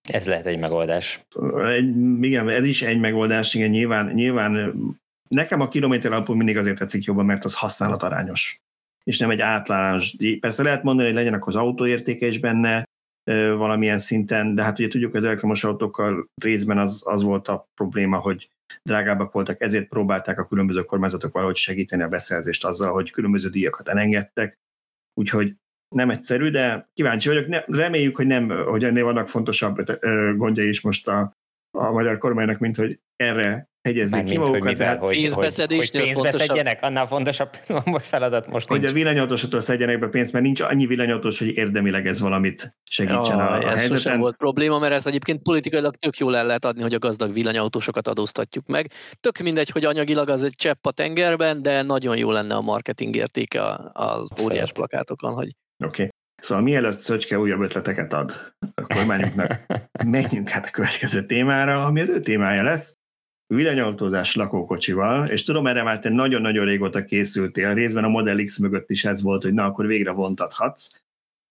[0.10, 1.26] Ez lehet egy megoldás.
[1.56, 4.74] Egy, igen, ez is egy megoldás, igen, nyilván, nyilván
[5.28, 8.62] nekem a kilométer alapú mindig azért tetszik jobban, mert az használatarányos
[9.04, 10.16] és nem egy általános.
[10.40, 12.90] Persze lehet mondani, hogy legyen akkor az autóértéke is benne,
[13.56, 18.18] valamilyen szinten, de hát ugye tudjuk, az elektromos autókkal részben az, az volt a probléma,
[18.18, 18.50] hogy
[18.84, 23.88] drágábbak voltak, ezért próbálták a különböző kormányzatok valahogy segíteni a beszerzést azzal, hogy különböző díjakat
[23.88, 24.60] elengedtek.
[25.14, 25.56] Úgyhogy
[25.96, 27.48] nem egyszerű, de kíváncsi vagyok.
[27.48, 30.00] Ne, reméljük, hogy nem, hogy ennél vannak fontosabb
[30.36, 31.34] gondjai is most a,
[31.72, 34.62] a magyar kormánynak, mint hogy erre hegyezzék ki magukat.
[34.62, 37.50] Hogy, mivel, hogy, hogy, hogy pénzbe szedjenek, annál fontosabb
[37.86, 38.92] most feladat most Hogy nincs.
[38.92, 43.50] a villanyautósokról szedjenek be pénzt, mert nincs annyi villanyautós, hogy érdemileg ez valamit segítsen ja,
[43.50, 44.20] a, a ez helyzeten.
[44.20, 48.08] volt probléma, mert ez egyébként politikailag tök jól el lehet adni, hogy a gazdag villanyautósokat
[48.08, 48.92] adóztatjuk meg.
[49.20, 53.16] Tök mindegy, hogy anyagilag az egy csepp a tengerben, de nagyon jó lenne a marketing
[53.16, 53.62] értéke
[53.94, 55.56] az óriás plakátokon, hogy
[55.86, 56.04] Oké.
[56.04, 56.11] Okay.
[56.42, 59.66] Szóval mielőtt Szöcske újabb ötleteket ad a kormányunknak,
[60.06, 62.98] menjünk hát a következő témára, ami az ő témája lesz,
[63.48, 68.90] villanyautózás lakókocsival, és tudom, erre már te nagyon-nagyon régóta készültél, részben a Model X mögött
[68.90, 70.90] is ez volt, hogy na, akkor végre vontathatsz.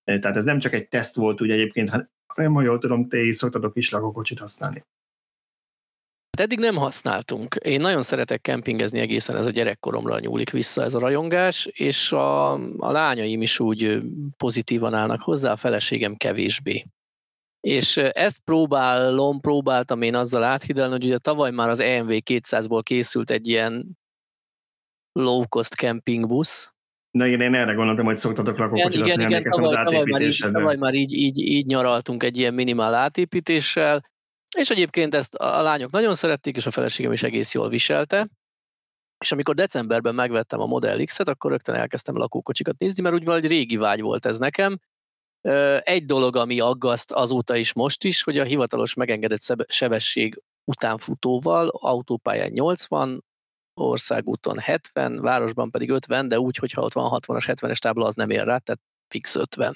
[0.05, 1.91] Eh, tehát ez nem csak egy teszt volt, ugye egyébként,
[2.27, 4.85] hanem ha jól tudom, te is szoktatok is lakókocsit használni.
[6.41, 7.55] Amit eddig nem használtunk.
[7.55, 12.53] Én nagyon szeretek kempingezni egészen, ez a gyerekkoromra nyúlik vissza ez a rajongás, és a,
[12.77, 14.03] a lányaim is úgy
[14.37, 16.85] pozitívan állnak hozzá, a feleségem kevésbé.
[17.61, 23.31] És ezt próbálom, próbáltam én azzal áthidelni, hogy ugye tavaly már az EMV 200-ból készült
[23.31, 23.99] egy ilyen
[25.13, 26.73] low-cost camping busz.
[27.11, 30.39] Na igen, én erre gondoltam, hogy szoktatok lakókocsit igen, igen, tavaly, az tavaly már, így,
[30.53, 34.11] tavaly már így, így, így nyaraltunk egy ilyen minimál átépítéssel,
[34.57, 38.29] és egyébként ezt a lányok nagyon szerették, és a feleségem is egész jól viselte.
[39.19, 43.49] És amikor decemberben megvettem a Model X-et, akkor rögtön elkezdtem lakókocsikat nézni, mert úgy valahogy
[43.49, 44.79] régi vágy volt ez nekem.
[45.81, 52.51] Egy dolog, ami aggaszt azóta is most is, hogy a hivatalos megengedett sebesség utánfutóval autópályán
[52.51, 53.25] 80,
[53.75, 58.31] országúton 70, városban pedig 50, de úgy, hogyha ott van 60-as, 70-es tábla, az nem
[58.31, 59.75] ér rá, tehát fix 50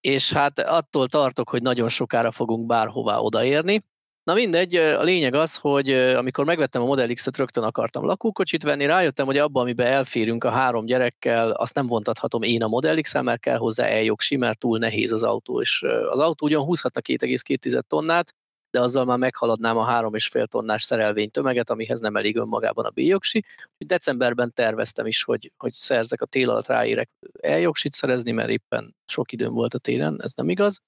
[0.00, 3.84] és hát attól tartok, hogy nagyon sokára fogunk bárhová odaérni.
[4.24, 8.86] Na mindegy, a lényeg az, hogy amikor megvettem a Model X-et, rögtön akartam lakókocsit venni,
[8.86, 13.20] rájöttem, hogy abban, amiben elférünk a három gyerekkel, azt nem vontathatom én a Model x
[13.20, 17.80] mert kell hozzá eljogsi, mert túl nehéz az autó, és az autó ugyan húzhatna 2,2
[17.80, 18.34] tonnát,
[18.76, 23.44] de azzal már meghaladnám a 3,5 tonnás szerelvény tömeget, amihez nem elég önmagában a B-jogsi.
[23.78, 27.10] Decemberben terveztem is, hogy, hogy szerzek a tél alatt ráérek
[27.40, 30.80] eljogsit szerezni, mert éppen sok időm volt a télen, ez nem igaz.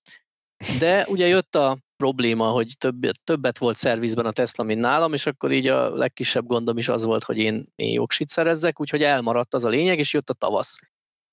[0.78, 5.26] De ugye jött a probléma, hogy többet, többet volt szervizben a Tesla, mint nálam, és
[5.26, 9.54] akkor így a legkisebb gondom is az volt, hogy én, én jogsit szerezzek, úgyhogy elmaradt
[9.54, 10.78] az a lényeg, és jött a tavasz.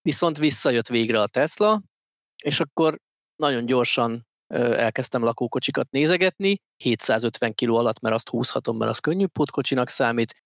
[0.02, 1.82] Viszont visszajött végre a Tesla,
[2.44, 3.00] és akkor
[3.36, 9.89] nagyon gyorsan elkezdtem lakókocsikat nézegetni, 750 kg alatt, mert azt húzhatom, mert az könnyű pótkocsinak
[9.89, 10.43] számít.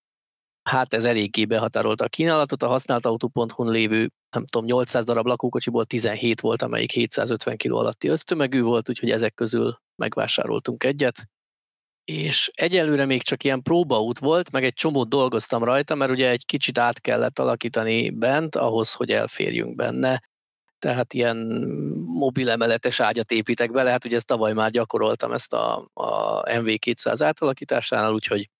[0.62, 5.84] Hát ez eléggé behatárolta a kínálatot, a használt autó.hu-n lévő, nem tudom, 800 darab lakókocsiból
[5.84, 11.28] 17 volt, amelyik 750 kg alatti ösztömegű volt, úgyhogy ezek közül megvásároltunk egyet.
[12.04, 16.44] És egyelőre még csak ilyen próbaút volt, meg egy csomót dolgoztam rajta, mert ugye egy
[16.44, 20.29] kicsit át kellett alakítani bent ahhoz, hogy elférjünk benne
[20.80, 21.36] tehát ilyen
[22.06, 27.16] mobil emeletes ágyat építek bele, hát ugye ezt tavaly már gyakoroltam ezt a, a MV200
[27.18, 28.50] átalakításánál, úgyhogy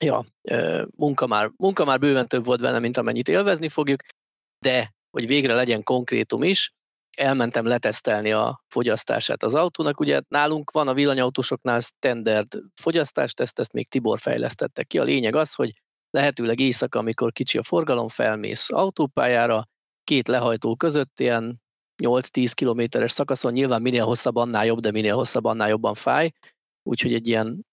[0.00, 0.24] ja,
[0.96, 4.02] munka már, munka már bőven több volt benne, mint amennyit élvezni fogjuk,
[4.58, 6.72] de hogy végre legyen konkrétum is,
[7.16, 10.00] elmentem letesztelni a fogyasztását az autónak.
[10.00, 14.98] Ugye nálunk van a villanyautósoknál standard fogyasztásteszt, ezt még Tibor fejlesztette ki.
[14.98, 15.72] A lényeg az, hogy
[16.10, 19.64] lehetőleg éjszaka, amikor kicsi a forgalom, felmész autópályára,
[20.04, 21.62] két lehajtó között ilyen
[22.02, 26.32] 8-10 kilométeres szakaszon, nyilván minél hosszabb, annál jobb, de minél hosszabb, annál jobban fáj,
[26.82, 27.66] úgyhogy egy ilyen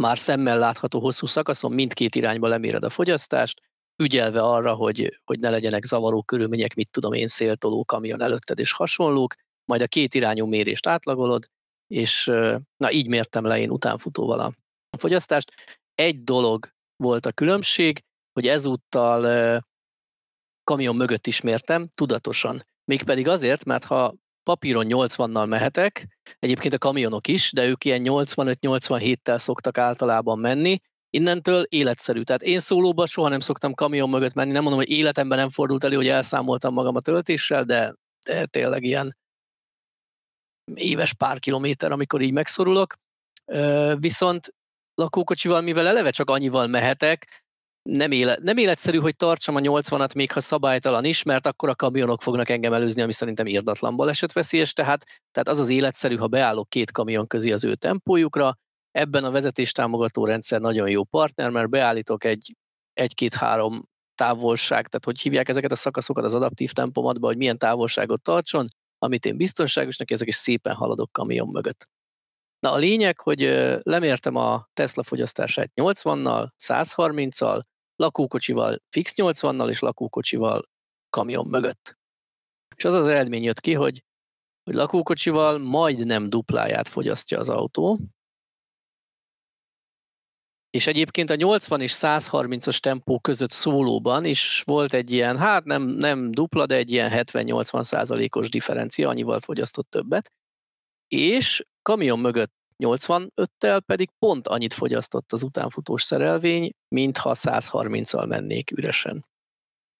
[0.00, 3.60] már szemmel látható hosszú szakaszon mindkét irányba leméred a fogyasztást,
[4.02, 8.72] ügyelve arra, hogy, hogy ne legyenek zavaró körülmények, mit tudom én, széltoló kamion előtted és
[8.72, 11.48] hasonlók, majd a két irányú mérést átlagolod,
[11.86, 12.24] és
[12.76, 14.52] na így mértem le én utánfutóval a
[14.98, 15.52] fogyasztást.
[15.94, 19.22] Egy dolog volt a különbség, hogy ezúttal
[20.66, 22.66] kamion mögött is mértem, tudatosan.
[22.84, 26.06] Mégpedig azért, mert ha papíron 80-nal mehetek,
[26.38, 32.22] egyébként a kamionok is, de ők ilyen 85-87-tel szoktak általában menni, innentől életszerű.
[32.22, 35.84] Tehát én szólóba soha nem szoktam kamion mögött menni, nem mondom, hogy életemben nem fordult
[35.84, 37.94] elő, hogy elszámoltam magam a töltéssel, de,
[38.26, 39.16] de tényleg ilyen
[40.74, 42.94] éves pár kilométer, amikor így megszorulok.
[43.98, 44.54] Viszont
[44.94, 47.44] lakókocsival, mivel eleve csak annyival mehetek,
[47.86, 51.74] nem, élet, nem életszerű, hogy tartsam a 80-at, még ha szabálytalan is, mert akkor a
[51.74, 56.68] kamionok fognak engem előzni, ami szerintem írdatlan balesetveszélyes, tehát, tehát az az életszerű, ha beállok
[56.68, 58.56] két kamion közé az ő tempójukra,
[58.90, 62.56] ebben a vezetéstámogató rendszer nagyon jó partner, mert beállítok egy,
[62.92, 68.68] egy-két-három távolság, tehát hogy hívják ezeket a szakaszokat az adaptív tempomatba, hogy milyen távolságot tartson,
[68.98, 71.90] amit én biztonságosnak ezek, és szépen haladok kamion mögött.
[72.58, 73.40] Na a lényeg, hogy
[73.82, 77.62] lemértem a Tesla fogyasztását 80-nal, 130-al,
[77.96, 80.68] lakókocsival fix 80-nal és lakókocsival
[81.10, 81.98] kamion mögött.
[82.76, 84.04] És az az eredmény jött ki, hogy,
[84.62, 87.98] hogy lakókocsival majdnem dupláját fogyasztja az autó,
[90.76, 95.82] és egyébként a 80 és 130-as tempó között szólóban is volt egy ilyen, hát nem,
[95.82, 100.32] nem dupla, de egy ilyen 70-80 százalékos differencia, annyival fogyasztott többet.
[101.08, 102.52] És kamion mögött
[102.84, 109.26] 85-tel pedig pont annyit fogyasztott az utánfutós szerelvény, mintha 130-al mennék üresen.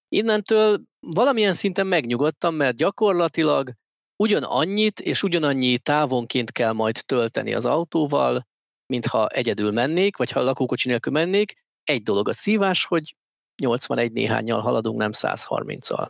[0.09, 3.73] Innentől valamilyen szinten megnyugodtam, mert gyakorlatilag
[4.15, 8.47] ugyanannyit és ugyanannyi távonként kell majd tölteni az autóval,
[8.85, 11.53] mintha egyedül mennék, vagy ha lakókocsi nélkül mennék.
[11.83, 13.15] Egy dolog a szívás, hogy
[13.61, 16.09] 81 néhányal haladunk, nem 130-al.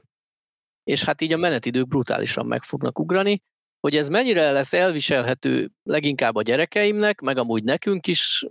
[0.83, 3.41] És hát így a menetidők brutálisan meg fognak ugrani,
[3.87, 8.45] hogy ez mennyire lesz elviselhető leginkább a gyerekeimnek, meg amúgy nekünk is,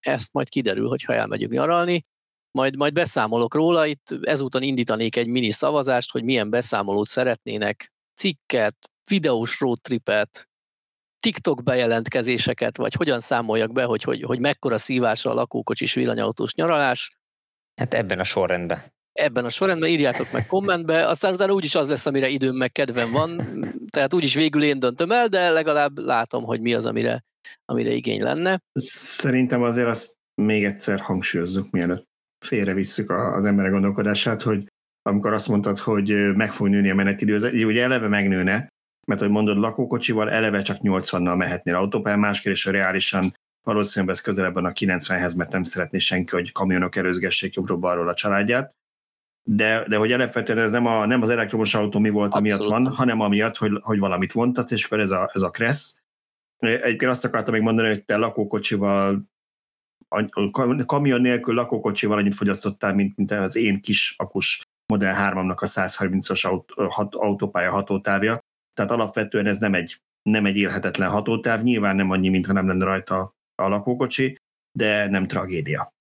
[0.00, 2.06] ezt majd kiderül, hogyha elmegyünk nyaralni.
[2.50, 8.76] Majd, majd beszámolok róla, itt ezúton indítanék egy mini szavazást, hogy milyen beszámolót szeretnének, cikket,
[9.08, 10.48] videós roadtripet,
[11.22, 17.18] TikTok bejelentkezéseket, vagy hogyan számoljak be, hogy, hogy, hogy mekkora szívásra a lakókocsis villanyautós nyaralás.
[17.74, 18.82] Hát ebben a sorrendben.
[19.20, 23.12] Ebben a sorrendben írjátok meg kommentbe, aztán utána úgyis az lesz, amire időm meg kedvem
[23.12, 23.42] van,
[23.90, 27.22] tehát úgyis végül én döntöm el, de legalább látom, hogy mi az, amire,
[27.64, 28.60] amire igény lenne.
[28.72, 32.04] Szerintem azért azt még egyszer hangsúlyozzuk, mielőtt
[32.46, 34.66] félrevisszük az emberek gondolkodását, hogy
[35.02, 38.68] amikor azt mondtad, hogy meg fog nőni a menetidő, ugye eleve megnőne,
[39.06, 44.20] mert hogy mondod, lakókocsival eleve csak 80-nal mehetnél autópályán, más kérdés, hogy reálisan valószínűleg ez
[44.20, 48.72] közelebben a 90-hez, mert nem szeretné senki, hogy kamionok erőzgessék jobbról-balról a családját.
[49.42, 52.52] De, de hogy alapvetően ez nem, a, nem az elektromos autó mi volt, Abszolút.
[52.52, 55.98] amiatt van, hanem amiatt, hogy, hogy valamit vontat, és akkor ez a, ez a kressz.
[56.58, 59.28] Egyébként azt akartam még mondani, hogy te lakókocsival,
[60.86, 66.46] kamion nélkül lakókocsival annyit fogyasztottál, mint, mint az én kis akus Model 3-nak a 130-as
[66.46, 68.38] autó, autópálya hatótávja.
[68.74, 72.84] Tehát alapvetően ez nem egy, nem egy élhetetlen hatótáv, nyilván nem annyi, mintha nem lenne
[72.84, 74.36] rajta a lakókocsi,
[74.78, 75.92] de nem tragédia.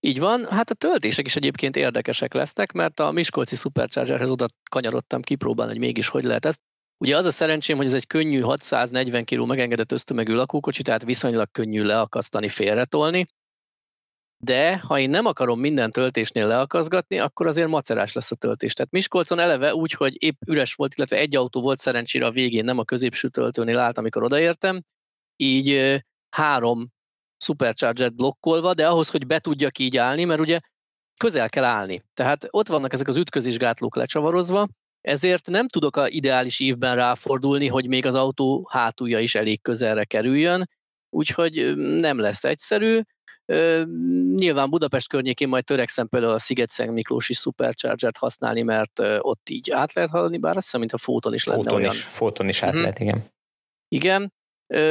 [0.00, 5.22] Így van, hát a töltések is egyébként érdekesek lesznek, mert a Miskolci Superchargerhez oda kanyarodtam
[5.22, 6.60] kipróbálni, hogy mégis hogy lehet ezt.
[6.98, 11.50] Ugye az a szerencsém, hogy ez egy könnyű 640 kg megengedett ösztömegű lakókocsi, tehát viszonylag
[11.50, 13.26] könnyű leakasztani, félretolni,
[14.42, 18.72] de ha én nem akarom minden töltésnél leakaszgatni, akkor azért macerás lesz a töltés.
[18.72, 22.64] Tehát Miskolcon eleve úgy, hogy épp üres volt, illetve egy autó volt szerencsére a végén,
[22.64, 24.82] nem a középső töltőnél állt, amikor odaértem,
[25.36, 26.00] így
[26.36, 26.88] három
[27.40, 30.58] supercharger blokkolva, de ahhoz, hogy be tudjak így állni, mert ugye
[31.20, 32.02] közel kell állni.
[32.14, 34.68] Tehát ott vannak ezek az ütközésgátlók lecsavarozva,
[35.00, 40.04] ezért nem tudok a ideális ívben ráfordulni, hogy még az autó hátulja is elég közelre
[40.04, 40.70] kerüljön,
[41.10, 43.00] úgyhogy nem lesz egyszerű.
[44.34, 49.92] Nyilván Budapest környékén majd törekszem például a Sziget-Szent Miklósi Supercharger-t használni, mert ott így át
[49.92, 51.92] lehet haladni, bár azt hiszem, mint a Fóton is lenne Fóton olyan.
[51.92, 52.80] Is, Fóton is át hmm.
[52.80, 53.24] lehet, igen.
[53.88, 54.32] Igen,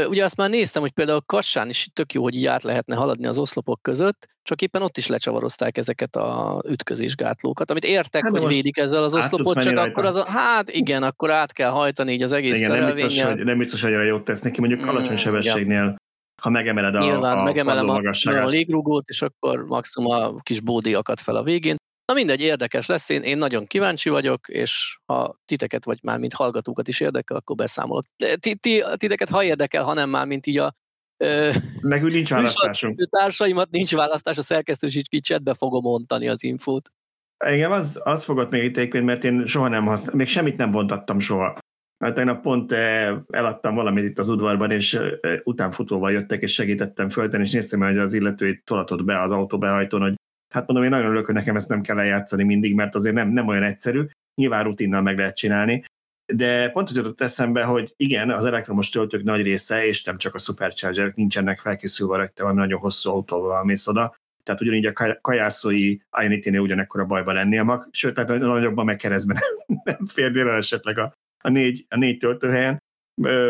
[0.08, 3.26] Ugye azt már néztem, hogy például Kassán is tök jó, hogy így át lehetne haladni
[3.26, 8.48] az oszlopok között, csak éppen ott is lecsavarozták ezeket a ütközésgátlókat, amit értek, hát hogy
[8.48, 9.90] védik ezzel az oszlopot, csak rajta.
[9.90, 13.22] akkor az a, hát igen, igen, át kell hajtani így az egész igen, nem biztos,
[13.22, 15.98] hogy, nem biztos, hogy jót tesz neki, mondjuk mm, alacsony sebességnél igen
[16.40, 21.20] ha megemeled a, Nyilván, a megemelem a, a légrugót, és akkor maximum a kis bódiakat
[21.20, 21.76] fel a végén.
[22.10, 26.34] Na mindegy, érdekes lesz, én, én nagyon kíváncsi vagyok, és ha titeket, vagy már mint
[26.34, 28.04] hallgatókat is érdekel, akkor beszámolok.
[28.40, 30.76] Ti, ti, titeket ha érdekel, hanem már mint így a
[31.82, 33.08] Nekünk nincs választásunk.
[33.10, 36.90] Társaimat nincs választás, a szerkesztősítki chatbe fogom mondani az infót.
[37.46, 41.20] Igen, az, az fogott még itt mert én soha nem használtam, még semmit nem vontattam
[41.20, 41.58] soha.
[42.04, 42.72] Hát tegnap pont
[43.28, 45.00] eladtam valamit itt az udvarban, és
[45.44, 50.19] utánfutóval jöttek, és segítettem föltenni, és néztem, hogy az illető tolatott be az autóbehajtón, hogy
[50.54, 53.30] hát mondom, én nagyon örülök, hogy nekem ezt nem kell eljátszani mindig, mert azért nem,
[53.30, 55.84] nem olyan egyszerű, nyilván rutinnal meg lehet csinálni,
[56.34, 60.34] de pont az jutott eszembe, hogy igen, az elektromos töltők nagy része, és nem csak
[60.34, 65.98] a superchargerek nincsenek felkészülve, te valami nagyon hosszú autóval mész oda, tehát ugyanígy a kajászói
[66.22, 69.38] Ionity-nél ugyanekkor a bajban lennél mag, sőt, tehát nagyobban meg keresztben
[69.84, 71.12] nem férnél el esetleg a,
[71.44, 72.78] a, négy, a négy töltőhelyen,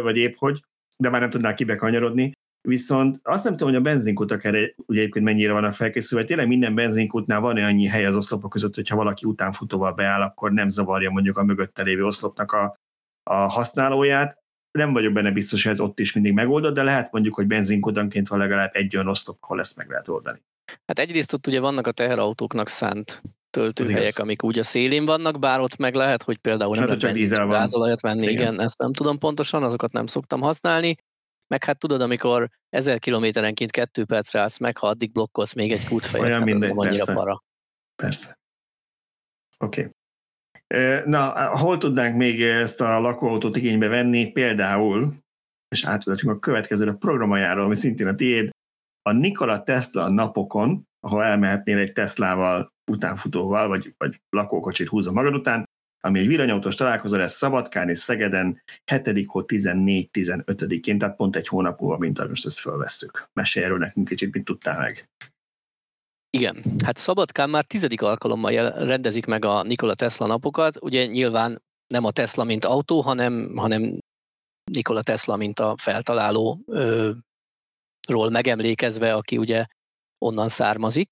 [0.01, 0.61] vagy épp hogy,
[0.97, 2.31] de már nem tudnál kibekanyarodni.
[2.61, 6.25] Viszont azt nem tudom, hogy a benzinkutak erre ugye egyébként mennyire vannak felkészülve.
[6.25, 10.69] Tényleg minden benzinkutnál van annyi hely az oszlopok között, hogyha valaki utánfutóval beáll, akkor nem
[10.69, 12.75] zavarja mondjuk a mögötte lévő oszlopnak a,
[13.23, 14.37] a használóját.
[14.71, 18.27] Nem vagyok benne biztos, hogy ez ott is mindig megoldott, de lehet mondjuk, hogy benzinkutanként
[18.27, 20.41] van legalább egy olyan oszlop, ahol ezt meg lehet oldani.
[20.85, 25.59] Hát egyrészt ott ugye vannak a teherautóknak szánt töltőhelyek, amik úgy a szélén vannak, bár
[25.59, 28.33] ott meg lehet, hogy például nem hát, lehet gázolajat venni, igen.
[28.33, 30.95] igen, ezt nem tudom pontosan, azokat nem szoktam használni,
[31.49, 35.87] meg hát tudod, amikor ezer kilométerenként kettő percre állsz meg, ha addig blokkolsz még egy
[35.87, 37.13] kútfejet, Olyan mindegy, annyira persze.
[37.13, 37.43] para.
[37.95, 38.39] Persze.
[39.57, 39.81] Oké.
[39.81, 39.93] Okay.
[41.05, 44.31] Na, hol tudnánk még ezt a lakóautót igénybe venni?
[44.31, 45.17] Például,
[45.67, 48.49] és átvezetünk a következőre a programajáról, ami szintén a tiéd,
[49.01, 55.63] a Nikola Tesla napokon, ahol elmehetnél egy Teslával utánfutóval, vagy, vagy lakókocsit húzza magad után,
[56.01, 59.25] ami egy villanyautós találkozó lesz Szabadkán és Szegeden 7.
[59.27, 63.29] hó 14-15-én, tehát pont egy hónap múlva, mint most ezt fölvesszük.
[63.33, 65.09] Mesélj erről nekünk kicsit, mit tudtál meg.
[66.29, 70.81] Igen, hát Szabadkán már tizedik alkalommal rendezik meg a Nikola Tesla napokat.
[70.81, 73.99] Ugye nyilván nem a Tesla, mint autó, hanem, hanem
[74.71, 77.11] Nikola Tesla, mint a feltaláló ö,
[78.07, 79.65] ról megemlékezve, aki ugye
[80.17, 81.09] onnan származik.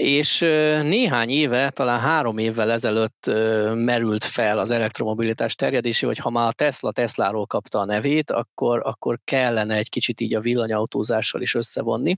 [0.00, 0.38] És
[0.82, 3.26] néhány éve, talán három évvel ezelőtt
[3.74, 8.80] merült fel az elektromobilitás terjedésé, hogy ha már a Tesla Tesláról kapta a nevét, akkor,
[8.84, 12.16] akkor kellene egy kicsit így a villanyautózással is összevonni.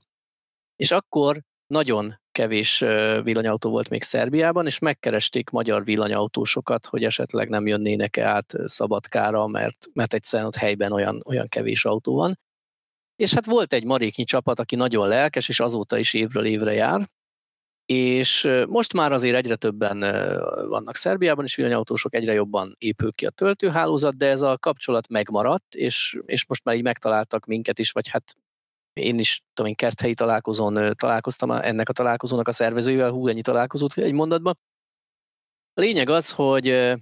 [0.77, 2.79] És akkor nagyon kevés
[3.23, 9.87] villanyautó volt még Szerbiában, és megkeresték magyar villanyautósokat, hogy esetleg nem jönnének-e át Szabadkára, mert,
[9.93, 12.39] mert egyszerűen ott helyben olyan, olyan kevés autó van.
[13.17, 17.09] És hát volt egy maréknyi csapat, aki nagyon lelkes, és azóta is évről évre jár,
[17.93, 19.99] és most már azért egyre többen
[20.69, 25.75] vannak Szerbiában is villanyautósok, egyre jobban épül ki a töltőhálózat, de ez a kapcsolat megmaradt,
[25.75, 28.37] és, és most már így megtaláltak minket is, vagy hát
[28.93, 33.99] én is tudom én, kezdhelyi találkozón találkoztam ennek a találkozónak a szervezőjével, hú, ennyi találkozót
[33.99, 34.59] egy mondatban.
[35.75, 36.95] A lényeg az, hogy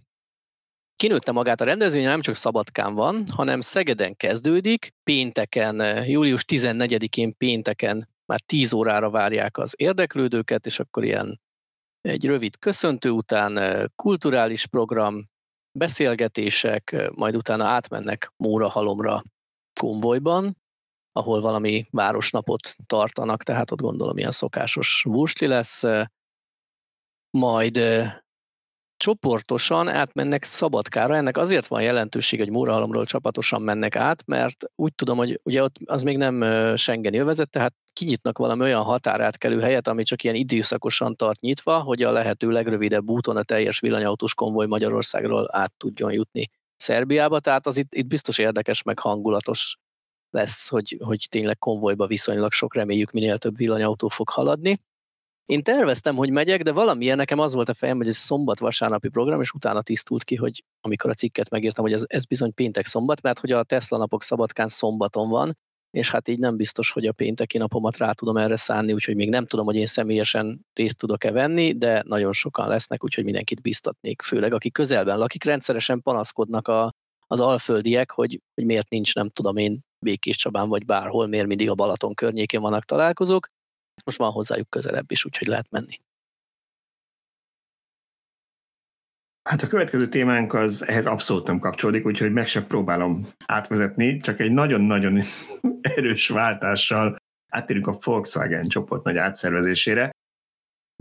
[0.97, 8.09] kinőtte magát a rendezvény, nem csak Szabadkán van, hanem Szegeden kezdődik, pénteken, július 14-én pénteken
[8.27, 11.41] már 10 órára várják az érdeklődőket, és akkor ilyen
[12.01, 15.25] egy rövid köszöntő után kulturális program,
[15.79, 19.23] beszélgetések, majd utána átmennek Mórahalomra
[19.81, 20.57] konvojban,
[21.13, 25.83] ahol valami városnapot tartanak, tehát ott gondolom ilyen szokásos vúsli lesz,
[27.31, 27.81] majd
[28.97, 31.17] csoportosan átmennek Szabadkára.
[31.17, 35.77] Ennek azért van jelentőség, hogy Mórahalomról csapatosan mennek át, mert úgy tudom, hogy ugye ott
[35.85, 36.43] az még nem
[36.77, 42.03] Schengen jövezet, tehát kinyitnak valami olyan határátkelő helyet, ami csak ilyen időszakosan tart nyitva, hogy
[42.03, 47.77] a lehető legrövidebb úton a teljes villanyautós konvoj Magyarországról át tudjon jutni Szerbiába, tehát az
[47.77, 49.77] itt, itt biztos érdekes, meg hangulatos
[50.31, 54.81] lesz, hogy, hogy tényleg konvojba viszonylag sok reméljük minél több villanyautó fog haladni.
[55.47, 59.41] Én terveztem, hogy megyek, de valamilyen nekem az volt a fejem, hogy ez szombat-vasárnapi program,
[59.41, 63.39] és utána tisztult ki, hogy amikor a cikket megírtam, hogy ez, ez bizony péntek-szombat, mert
[63.39, 65.59] hogy a Tesla napok szabadkán szombaton van,
[65.97, 69.29] és hát így nem biztos, hogy a pénteki napomat rá tudom erre szánni, úgyhogy még
[69.29, 74.23] nem tudom, hogy én személyesen részt tudok-e venni, de nagyon sokan lesznek, úgyhogy mindenkit biztatnék,
[74.23, 76.93] főleg aki közelben lakik, rendszeresen panaszkodnak a,
[77.27, 81.71] az alföldiek, hogy, hogy miért nincs, nem tudom én, Békés Csabán vagy bárhol, miért mindig
[81.71, 83.49] a Balaton környékén vannak találkozók.
[84.05, 86.01] Most van hozzájuk közelebb is, úgyhogy lehet menni.
[89.47, 94.41] Hát a következő témánk az ehhez abszolút nem kapcsolódik, úgyhogy meg sem próbálom átvezetni, csak
[94.41, 95.21] egy nagyon-nagyon
[95.97, 97.17] erős váltással
[97.49, 100.11] áttérünk a Volkswagen csoport nagy átszervezésére.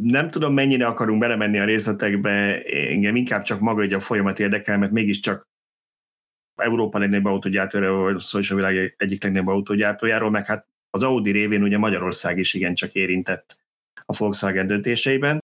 [0.01, 4.77] Nem tudom, mennyire akarunk belemenni a részletekbe, engem inkább csak maga egy a folyamat érdekel,
[4.77, 5.43] mert mégiscsak
[6.55, 11.31] Európa legnagyobb autógyártójáról, vagy szó is a világ egyik legnagyobb autógyártójáról, meg hát az Audi
[11.31, 13.57] révén ugye Magyarország is igencsak érintett
[14.05, 15.43] a Volkswagen döntéseiben.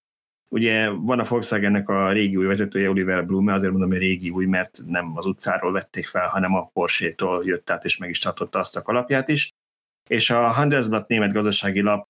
[0.54, 4.46] Ugye van a Volkswagennek a régi új vezetője, Oliver Blume, azért mondom, hogy régi új,
[4.46, 8.60] mert nem az utcáról vették fel, hanem a Porsche-tól jött át, és meg is tartotta
[8.60, 9.50] azt a kalapját is.
[10.10, 12.08] És a Handelsblatt német gazdasági lap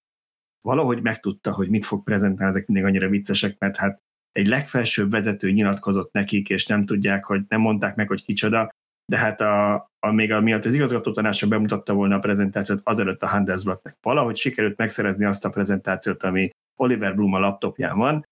[0.62, 3.98] valahogy megtudta, hogy mit fog prezentálni, ezek mindig annyira viccesek, mert hát
[4.32, 8.70] egy legfelsőbb vezető nyilatkozott nekik, és nem tudják, hogy nem mondták meg, hogy kicsoda,
[9.06, 13.28] de hát a, a, még miatt az igazgató tanácsa bemutatta volna a prezentációt, azelőtt a
[13.28, 18.26] Handelsblattnak valahogy sikerült megszerezni azt a prezentációt, ami Oliver Bloom a laptopján van,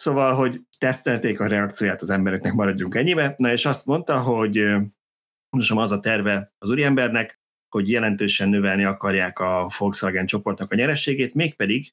[0.00, 3.34] Szóval, hogy tesztelték a reakcióját az embereknek, maradjunk ennyibe.
[3.36, 4.74] Na és azt mondta, hogy
[5.56, 11.34] most az a terve az úriembernek, hogy jelentősen növelni akarják a Volkswagen csoportnak a nyerességét,
[11.34, 11.92] mégpedig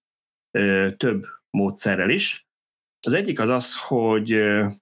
[0.52, 2.48] ö, több módszerrel is.
[3.08, 4.32] Az egyik az az, hogy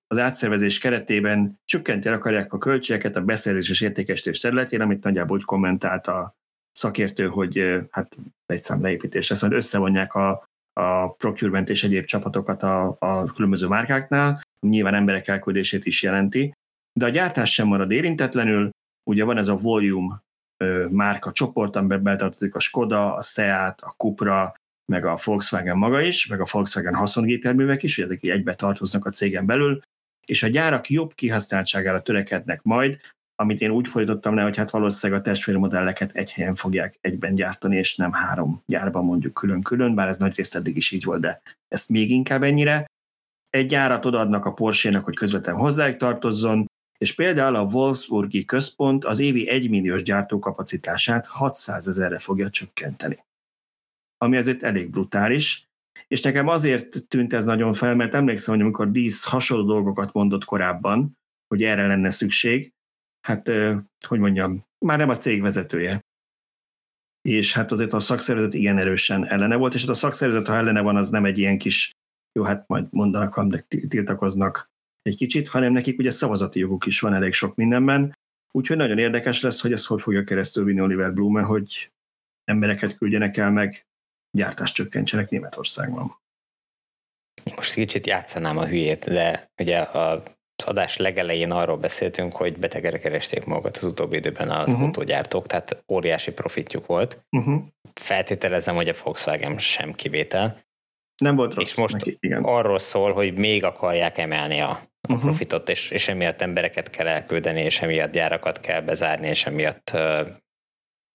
[0.08, 5.46] az átszervezés keretében csökkenteni akarják a költségeket a beszerzés és értékesítés területén, amit nagyjából úgy
[5.46, 6.36] kommentált a
[6.72, 10.50] szakértő, hogy hát egy szám leépítés hogy összevonják a,
[10.80, 16.54] a procurement és egyéb csapatokat a, a különböző márkáknál, nyilván emberek elküldését is jelenti,
[16.94, 18.70] de a gyártás sem marad érintetlenül,
[19.04, 20.24] ugye van ez a volume
[20.90, 24.56] márka csoport, amiben betartozik a Skoda, a Seat, a Cupra,
[24.86, 29.10] meg a Volkswagen maga is, meg a Volkswagen haszongépjárművek is, hogy ezek egybe tartoznak a
[29.10, 29.82] cégen belül,
[30.26, 33.00] és a gyárak jobb kihasználtságára törekednek majd,
[33.36, 37.78] amit én úgy fordítottam le, hogy hát valószínűleg a testvérmodelleket egy helyen fogják egyben gyártani,
[37.78, 41.90] és nem három gyárban mondjuk külön-külön, bár ez nagyrészt eddig is így volt, de ezt
[41.90, 42.86] még inkább ennyire.
[43.50, 46.66] Egy gyárat odaadnak a Porsche-nak, hogy közvetlen hozzájuk tartozzon,
[46.98, 53.26] és például a Wolfsburgi központ az évi 1 milliós gyártókapacitását 600 ezerre fogja csökkenteni
[54.18, 55.70] ami azért elég brutális,
[56.08, 60.46] és nekem azért tűnt ez nagyon fel, mert emlékszem, hogy amikor Dísz hasonló dolgokat mondott
[60.46, 61.18] korábban,
[61.48, 62.74] hogy erre lenne szükség,
[63.26, 63.52] hát,
[64.08, 66.00] hogy mondjam, már nem a cég vezetője.
[67.22, 70.82] És hát azért a szakszervezet igen erősen ellene volt, és hát a szakszervezet, ha ellene
[70.82, 71.92] van, az nem egy ilyen kis,
[72.32, 74.70] jó, hát majd mondanak, de tiltakoznak
[75.02, 78.14] egy kicsit, hanem nekik ugye szavazati joguk is van elég sok mindenben,
[78.52, 81.92] úgyhogy nagyon érdekes lesz, hogy ezt hogy fogja keresztül vinni Oliver Blume, hogy
[82.44, 83.86] embereket küldjenek el meg
[84.38, 86.18] gyártást csökkentsenek Németországban.
[87.56, 90.24] Most kicsit játszanám a hülyét, de ugye a
[90.64, 94.84] adás legelején arról beszéltünk, hogy betegre keresték magukat az utóbbi időben az uh-huh.
[94.86, 97.26] autógyártók, tehát óriási profitjuk volt.
[97.32, 97.62] Uh-huh.
[97.94, 100.64] Feltételezem, hogy a Volkswagen sem kivétel.
[101.22, 102.44] Nem volt rossz És most neki, igen.
[102.44, 105.22] arról szól, hogy még akarják emelni a, a uh-huh.
[105.22, 110.28] profitot, és, és emiatt embereket kell elküldeni, és emiatt gyárakat kell bezárni, és emiatt uh,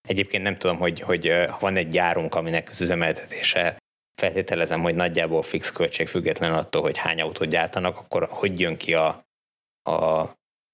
[0.08, 3.76] egyébként nem tudom, hogy, hogy uh, van egy gyárunk, aminek az üzemeltetése
[4.20, 8.94] feltételezem, hogy nagyjából fix költség független attól, hogy hány autót gyártanak, akkor hogy jön ki
[8.94, 9.24] a,
[9.82, 10.20] a,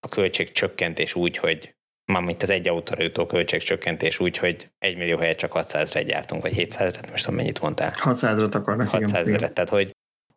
[0.01, 1.77] a költségcsökkentés úgy, hogy
[2.13, 6.55] mármint az egy autóra jutó költségcsökkentés úgy, hogy egy millió helyet csak 600-re gyártunk, vagy
[6.57, 7.93] 700-re, most tudom mennyit mondtál.
[7.95, 8.89] 600-ra akarnak.
[8.93, 9.91] 600-re, tehát hogy,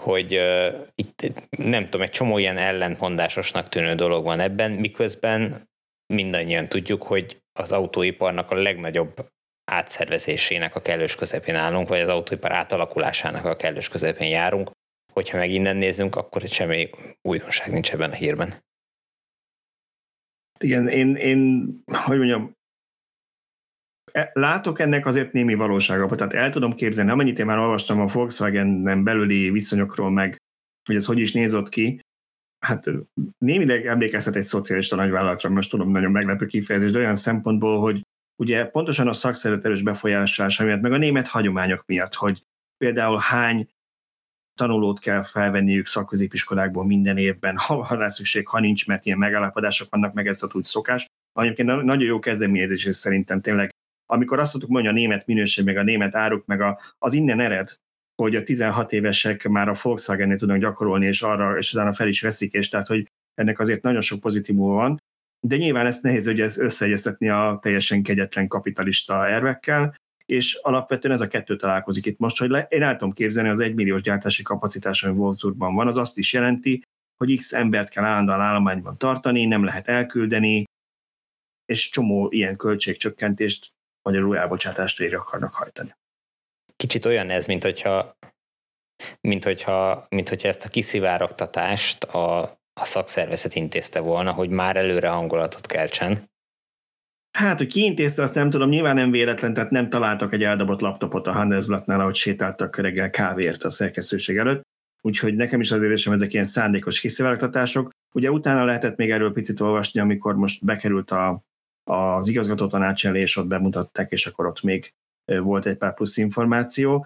[0.04, 5.70] hogy uh, itt nem tudom, egy csomó ilyen ellentmondásosnak tűnő dolog van ebben, miközben
[6.14, 9.30] mindannyian tudjuk, hogy az autóiparnak a legnagyobb
[9.72, 14.72] átszervezésének a kellős közepén állunk, vagy az autóipar átalakulásának a kellős közepén járunk,
[15.20, 16.90] hogyha meg innen nézzünk, akkor itt semmi
[17.22, 18.54] újdonság nincs ebben a hírben.
[20.60, 22.52] Igen, én, én hogy mondjam,
[24.12, 28.06] e, látok ennek azért némi valósága, tehát el tudom képzelni, amennyit én már olvastam a
[28.06, 30.38] Volkswagen belüli viszonyokról, meg
[30.86, 32.00] hogy ez hogy is nézott ki,
[32.66, 32.86] hát
[33.38, 38.02] némileg emlékeztet egy szocialista nagyvállalatra, most tudom, nagyon meglepő kifejezés, de olyan szempontból, hogy
[38.42, 42.44] ugye pontosan a szakszervezet erős befolyásolása miatt, meg a német hagyományok miatt, hogy
[42.78, 43.68] például hány
[44.60, 49.88] tanulót kell felvenniük szakközépiskolákból minden évben, ha van rá szükség, ha nincs, mert ilyen megállapodások
[49.90, 51.06] vannak, meg ez a úgy szokás.
[51.40, 53.70] Egyébként nagyon jó kezdeményezés, és szerintem tényleg,
[54.06, 57.40] amikor azt tudtuk mondani, a német minőség, meg a német áruk, meg a, az innen
[57.40, 57.74] ered,
[58.22, 62.22] hogy a 16 évesek már a Volkswagen-nél tudnak gyakorolni, és arra, és utána fel is
[62.22, 64.98] veszik, és tehát, hogy ennek azért nagyon sok pozitívum van,
[65.48, 69.96] de nyilván ezt nehéz hogy ez összeegyeztetni a teljesen kegyetlen kapitalista ervekkel,
[70.30, 73.60] és alapvetően ez a kettő találkozik itt most, hogy le, én el tudom képzelni, az
[73.60, 76.84] egymilliós gyártási kapacitás, ami Wolfsburgban van, az azt is jelenti,
[77.18, 80.64] hogy x embert kell állandóan állományban tartani, nem lehet elküldeni,
[81.66, 83.68] és csomó ilyen költségcsökkentést,
[84.02, 85.96] magyarul elbocsátást végre akarnak hajtani.
[86.76, 88.18] Kicsit olyan ez, mint hogyha,
[89.22, 92.42] mint hogyha, mint hogyha ezt a kiszivárogtatást a,
[92.74, 96.30] a szakszervezet intézte volna, hogy már előre hangulatot keltsen,
[97.40, 100.80] Hát, hogy ki intézte, azt nem tudom, nyilván nem véletlen, tehát nem találtak egy eldobott
[100.80, 104.62] laptopot a Handelsblattnál, ahogy sétáltak reggel kávéért a szerkesztőség előtt.
[105.02, 107.90] Úgyhogy nekem is az érzésem, ezek ilyen szándékos kiszivárogtatások.
[108.14, 111.42] Ugye utána lehetett még erről picit olvasni, amikor most bekerült a,
[111.84, 114.94] az igazgató tanács elé, és ott bemutatták, és akkor ott még
[115.26, 117.06] volt egy pár plusz információ.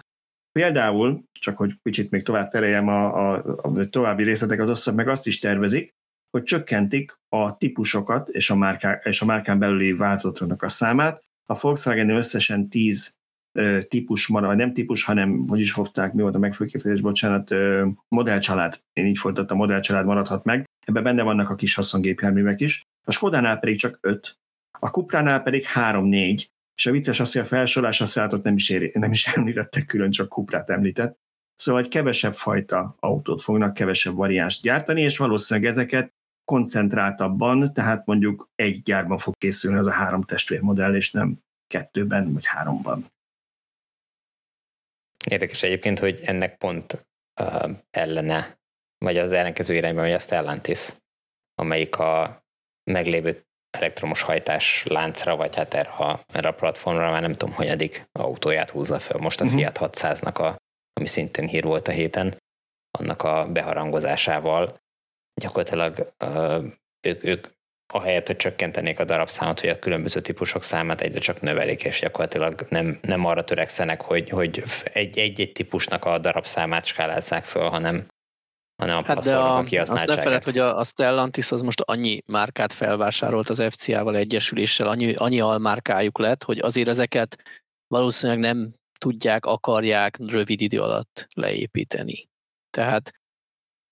[0.52, 5.26] Például, csak hogy kicsit még tovább tereljem a, a, a további részleteket, azt meg azt
[5.26, 5.90] is tervezik,
[6.34, 11.22] hogy csökkentik a típusokat és a, márká, és a márkán belüli változatoknak a számát.
[11.46, 13.16] A Volkswagen összesen 10
[13.88, 17.54] típus marad, vagy nem típus, hanem hogy is hozták, mi volt a megfőképzés, bocsánat,
[18.08, 18.80] modellcsalád.
[18.92, 20.64] Én így folytattam, modellcsalád maradhat meg.
[20.86, 22.82] Ebben benne vannak a kis haszongépjárművek is.
[23.06, 24.36] A Skodánál pedig csak 5,
[24.78, 28.70] a Kupránál pedig 3-4, és a vicces az, hogy a felsorolás a szállatot nem is,
[28.70, 31.16] éri, nem is említettek külön, csak Kuprát említett.
[31.54, 36.12] Szóval egy kevesebb fajta autót fognak, kevesebb variánst gyártani, és valószínűleg ezeket
[36.44, 42.46] koncentráltabban, tehát mondjuk egy gyárban fog készülni az a három testvérmodell, és nem kettőben vagy
[42.46, 43.12] háromban.
[45.30, 47.06] Érdekes egyébként, hogy ennek pont
[47.40, 48.58] uh, ellene,
[48.98, 50.88] vagy az ellenkező irányban, hogy a Stellantis,
[51.54, 52.44] amelyik a
[52.90, 57.66] meglévő elektromos hajtás láncra, vagy hát erre a, erre a platformra már nem tudom, hogy
[57.66, 59.18] eddig autóját húzza fel.
[59.18, 59.54] Most a mhm.
[59.54, 60.56] Fiat 600-nak, a,
[60.92, 62.36] ami szintén hír volt a héten,
[62.98, 64.82] annak a beharangozásával
[65.34, 66.12] gyakorlatilag
[67.00, 67.46] ők, ők
[67.92, 72.66] ahelyett, hogy csökkentenék a darabszámot, vagy a különböző típusok számát egyre csak növelik, és gyakorlatilag
[72.68, 74.62] nem, nem arra törekszenek, hogy, hogy
[74.92, 78.06] egy-egy típusnak a darabszámát skálázzák föl, hanem,
[78.76, 82.22] hanem a hát de a, azt ne feled, hogy a, a Stellantis az most annyi
[82.26, 87.42] márkát felvásárolt az FCA-val egyesüléssel, annyi, annyi almárkájuk lett, hogy azért ezeket
[87.86, 92.28] valószínűleg nem tudják, akarják rövid idő alatt leépíteni.
[92.70, 93.12] Tehát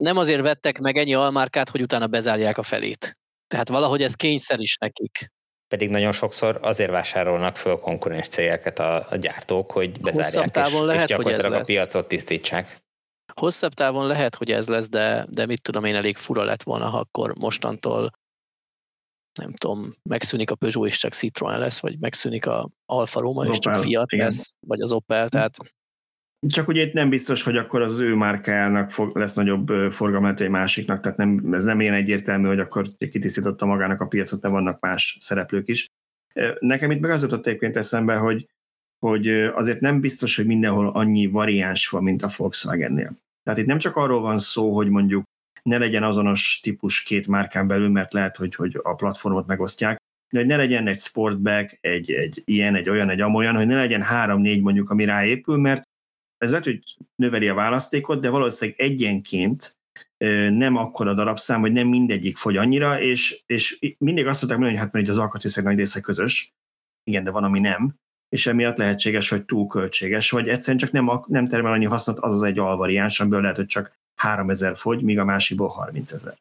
[0.03, 3.13] nem azért vettek meg ennyi almárkát, hogy utána bezárják a felét.
[3.47, 5.31] Tehát valahogy ez kényszer is nekik.
[5.69, 10.87] Pedig nagyon sokszor azért vásárolnak föl konkurens cégeket a, a gyártók, hogy bezárják távon és,
[10.87, 12.81] lehet, és gyakorlatilag a piacot tisztítsák.
[13.35, 16.89] Hosszabb távon lehet, hogy ez lesz, de, de mit tudom én, elég fura lett volna,
[16.89, 18.11] ha akkor mostantól
[19.41, 23.59] nem tudom, megszűnik a Peugeot és csak Citroen lesz, vagy megszűnik a Alfa Romeo és
[23.59, 24.27] csak Fiat igen.
[24.27, 25.57] lesz, vagy az Opel, tehát
[26.47, 30.49] csak ugye itt nem biztos, hogy akkor az ő márkájának fog, lesz nagyobb forgalma, egy
[30.49, 34.81] másiknak, tehát nem, ez nem ilyen egyértelmű, hogy akkor kitisztította magának a piacot, de vannak
[34.81, 35.87] más szereplők is.
[36.59, 38.47] Nekem itt meg az jutott egyébként eszembe, hogy,
[38.99, 43.17] hogy azért nem biztos, hogy mindenhol annyi variáns van, mint a Volkswagen-nél.
[43.43, 45.23] Tehát itt nem csak arról van szó, hogy mondjuk
[45.63, 49.99] ne legyen azonos típus két márkán belül, mert lehet, hogy, hogy a platformot megosztják,
[50.33, 53.75] de hogy ne legyen egy sportback, egy, egy ilyen, egy olyan, egy amolyan, hogy ne
[53.75, 55.83] legyen három-négy mondjuk, ami ráépül, mert
[56.43, 56.83] ez lehet, hogy
[57.15, 59.77] növeli a választékot, de valószínűleg egyenként
[60.51, 64.87] nem akkora darabszám, hogy nem mindegyik fogy annyira, és, és mindig azt szokták mondani, hogy
[64.87, 66.53] hát mert az alkatrészek nagy része közös,
[67.05, 67.95] igen, de van, ami nem,
[68.29, 72.35] és emiatt lehetséges, hogy túl költséges, vagy egyszerűen csak nem, nem termel annyi hasznot az
[72.35, 76.37] az egy alvariáns, amiből lehet, hogy csak 3000 fogy, míg a másikból 30 ezer.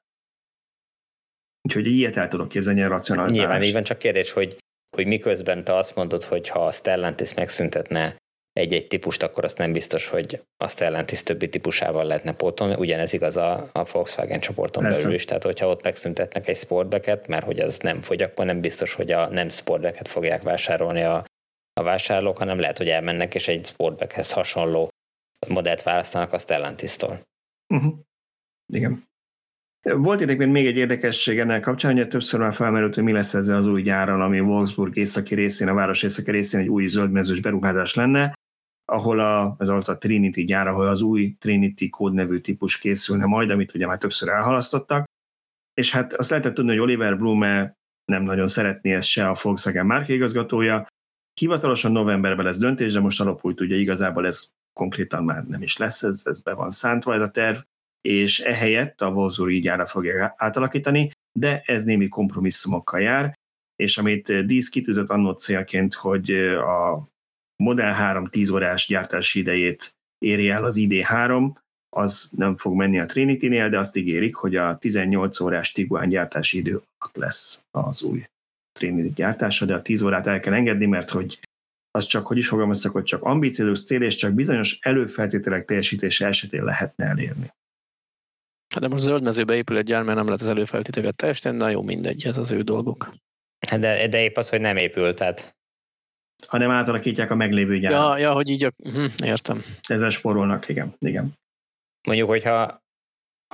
[1.62, 3.40] Úgyhogy ilyet el tudok képzelni a racionalizálást.
[3.40, 4.58] Nyilván így van, csak kérdés, hogy,
[4.96, 8.16] hogy miközben te azt mondod, hogy ha a Stellantis megszüntetne
[8.54, 12.76] egy-egy típust, akkor azt nem biztos, hogy a Stellantis többi típusával lehetne pótolni.
[12.78, 15.02] Ugyanez igaz a, a Volkswagen csoporton Persze.
[15.02, 18.62] belül is, tehát hogyha ott megszüntetnek egy sportbeket, mert hogy az nem fogy, akkor nem
[18.62, 21.26] biztos, hogy a nem sportbeket fogják vásárolni a,
[21.74, 24.90] a vásárlók, hanem lehet, hogy elmennek, és egy sportbackhez hasonló
[25.48, 27.22] modellt választanak a Stellantis-tól.
[27.74, 27.94] Uh-huh.
[28.74, 29.10] Igen.
[29.82, 33.58] Volt egyébként még egy érdekesség ennek kapcsán, hogy többször már felmerült, hogy mi lesz ezzel
[33.58, 37.94] az új gyárral, ami Wolfsburg északi részén, a város északi részén egy új zöldmezős beruházás
[37.94, 38.34] lenne,
[38.86, 43.50] ahol a, ez volt a Trinity gyár, ahol az új Trinity kódnevű típus készülne majd,
[43.50, 45.04] amit ugye már többször elhalasztottak.
[45.74, 47.76] És hát azt lehetett tudni, hogy Oliver Blume
[48.06, 50.88] nem nagyon szeretné ezt se a Volkswagen márkaigazgatója.
[51.40, 56.04] Hivatalosan novemberben lesz döntés, de most alapult ugye igazából ez konkrétan már nem is lesz,
[56.04, 57.58] ez, ez be van szántva ez a terv,
[58.02, 63.34] és ehelyett a Wolfsburg gyára fogja átalakítani, de ez némi kompromisszumokkal jár,
[63.76, 67.08] és amit Dísz kitűzött annó célként, hogy a
[67.64, 69.94] Model 3 10 órás gyártási idejét
[70.26, 71.52] éri el az ID3,
[71.96, 76.58] az nem fog menni a Trinity-nél, de azt ígérik, hogy a 18 órás Tiguan gyártási
[76.58, 78.26] idő alatt lesz az új
[78.80, 81.40] Trinity gyártása, de a 10 órát el kell engedni, mert hogy
[81.92, 86.64] az csak, hogy is fogalmaztak, hogy csak ambíciózus cél, és csak bizonyos előfeltételek teljesítése esetén
[86.64, 87.52] lehetne elérni.
[88.72, 91.70] Hát de most zöld mezőbe épül egy gyár, mert nem lehet az előfeltételeket teljesíteni, na
[91.70, 93.10] jó, mindegy, ez az ő dolguk.
[93.68, 95.56] Hát de, de épp az, hogy nem épül, tehát
[96.48, 98.00] hanem átalakítják a meglévő gyárat.
[98.00, 99.62] Ja, ja hogy így, uh-huh, értem.
[99.88, 100.96] Ezzel sporolnak, igen.
[101.00, 101.34] igen.
[102.08, 102.80] Mondjuk, hogyha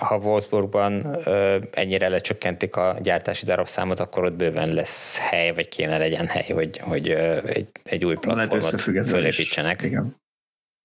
[0.01, 5.97] ha Wolfsburgban ö, ennyire lecsökkentik a gyártási darabszámot, akkor ott bőven lesz hely, vagy kéne
[5.97, 9.82] legyen hely, hogy, hogy ö, egy, egy új platformot fölépítsenek.
[9.82, 10.15] Igen.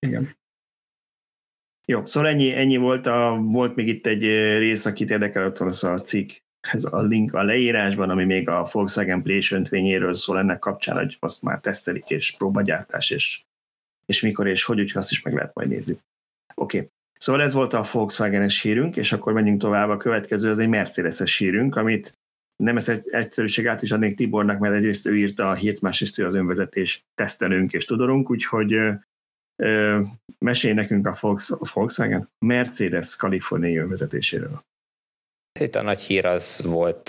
[0.07, 0.37] Igen.
[1.85, 3.07] Jó, szóval ennyi, ennyi volt.
[3.07, 4.23] A, volt még itt egy
[4.59, 6.31] rész, akit érdekel, ott az a cikk
[6.71, 11.17] ez a link a leírásban, ami még a Volkswagen Play öntvényéről szól ennek kapcsán, hogy
[11.21, 13.43] azt már tesztelik, és próbagyártás, és,
[14.07, 15.99] és mikor és hogy, úgyhogy azt is meg lehet majd nézni.
[16.55, 16.77] Oké.
[16.77, 16.91] Okay.
[17.19, 19.89] Szóval ez volt a Volkswagen-es hírünk, és akkor menjünk tovább.
[19.89, 22.19] A következő az egy Mercedes-es hírünk, amit
[22.57, 26.19] nem ezt egy egyszerűség át is adnék Tibornak, mert egyrészt ő írta a hírt, másrészt
[26.19, 28.93] ő az önvezetés tesztelünk és tudorunk, úgyhogy ö,
[30.39, 31.19] mesélj nekünk a
[31.73, 34.63] Volkswagen Mercedes kaliforniai önvezetéséről.
[35.61, 37.09] Itt a nagy hír az volt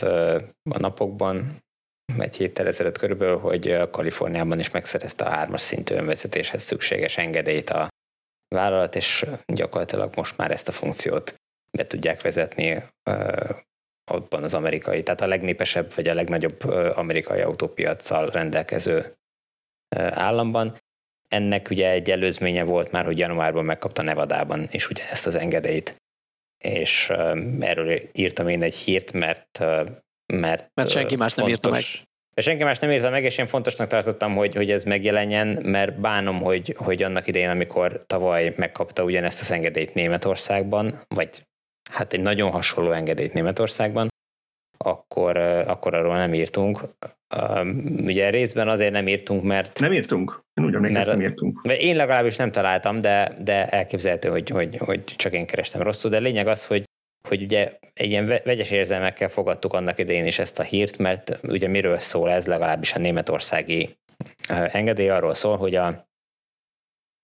[0.69, 1.61] a napokban,
[2.17, 7.87] egy héttel ezelőtt körülbelül, hogy Kaliforniában is megszerezte a hármas szintű önvezetéshez szükséges engedélyt a
[8.47, 11.35] vállalat, és gyakorlatilag most már ezt a funkciót
[11.77, 12.83] be tudják vezetni
[14.11, 16.63] abban az amerikai, tehát a legnépesebb vagy a legnagyobb
[16.95, 19.13] amerikai autópiacsal rendelkező
[19.95, 20.77] államban.
[21.33, 25.95] Ennek ugye egy előzménye volt már, hogy januárban megkapta Nevadában is ugye ezt az engedélyt
[26.63, 27.11] és
[27.59, 29.59] erről írtam én egy hírt, mert
[30.33, 31.83] mert, mert senki más fontos, nem írta meg.
[32.35, 36.41] Senki más nem írta meg, és én fontosnak tartottam, hogy, hogy ez megjelenjen, mert bánom,
[36.41, 41.43] hogy, hogy annak idején, amikor tavaly megkapta ugyanezt az engedélyt Németországban, vagy
[41.91, 44.07] hát egy nagyon hasonló engedélyt Németországban,
[44.83, 46.79] akkor, akkor arról nem írtunk.
[48.03, 49.79] Ugye részben azért nem írtunk, mert...
[49.79, 50.43] Nem írtunk?
[50.53, 51.61] Én úgy emlékeztem, nem írtunk.
[51.79, 56.17] Én legalábbis nem találtam, de, de elképzelhető, hogy, hogy, hogy csak én kerestem rosszul, de
[56.17, 56.83] lényeg az, hogy
[57.27, 61.67] hogy ugye egy ilyen vegyes érzelmekkel fogadtuk annak idején is ezt a hírt, mert ugye
[61.67, 63.89] miről szól ez, legalábbis a németországi
[64.47, 66.07] engedély arról szól, hogy a,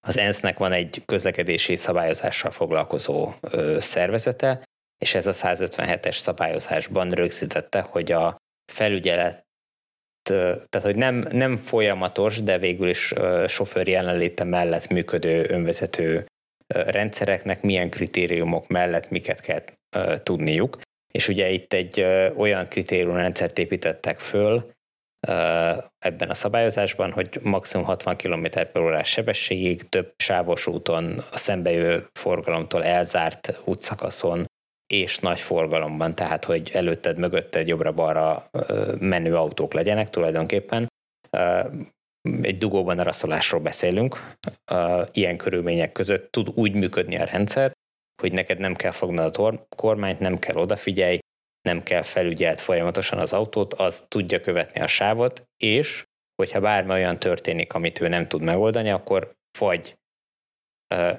[0.07, 3.33] az ENSZ-nek van egy közlekedési szabályozással foglalkozó
[3.79, 4.63] szervezete,
[4.99, 8.37] és ez a 157-es szabályozásban rögzítette, hogy a
[8.71, 9.47] felügyelet
[10.33, 13.13] tehát hogy nem, nem folyamatos, de végül is
[13.47, 16.25] sofőr jelenléte mellett működő önvezető
[16.67, 19.63] rendszereknek milyen kritériumok mellett miket kell
[20.23, 20.77] tudniuk.
[21.13, 22.01] És ugye itt egy
[22.37, 24.71] olyan kritériumrendszert építettek föl
[25.97, 32.07] ebben a szabályozásban, hogy maximum 60 km per órás sebességig több sávos úton a szembejövő
[32.19, 34.45] forgalomtól elzárt útszakaszon
[34.93, 38.49] és nagy forgalomban, tehát hogy előtted, mögötted, jobbra-balra
[38.99, 40.87] menő autók legyenek tulajdonképpen.
[42.41, 44.33] Egy dugóban a rasszolásról beszélünk.
[45.11, 47.71] Ilyen körülmények között tud úgy működni a rendszer,
[48.21, 51.19] hogy neked nem kell fognod a kormányt, nem kell odafigyelj,
[51.61, 57.19] nem kell felügyelt folyamatosan az autót, az tudja követni a sávot, és hogyha bármi olyan
[57.19, 59.97] történik, amit ő nem tud megoldani, akkor vagy,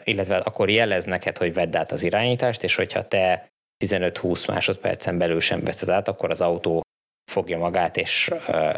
[0.04, 3.48] illetve akkor jelez neked, hogy vedd át az irányítást, és hogyha te
[3.84, 6.82] 15-20 másodpercen belül sem veszed át, akkor az autó
[7.30, 8.30] fogja magát, és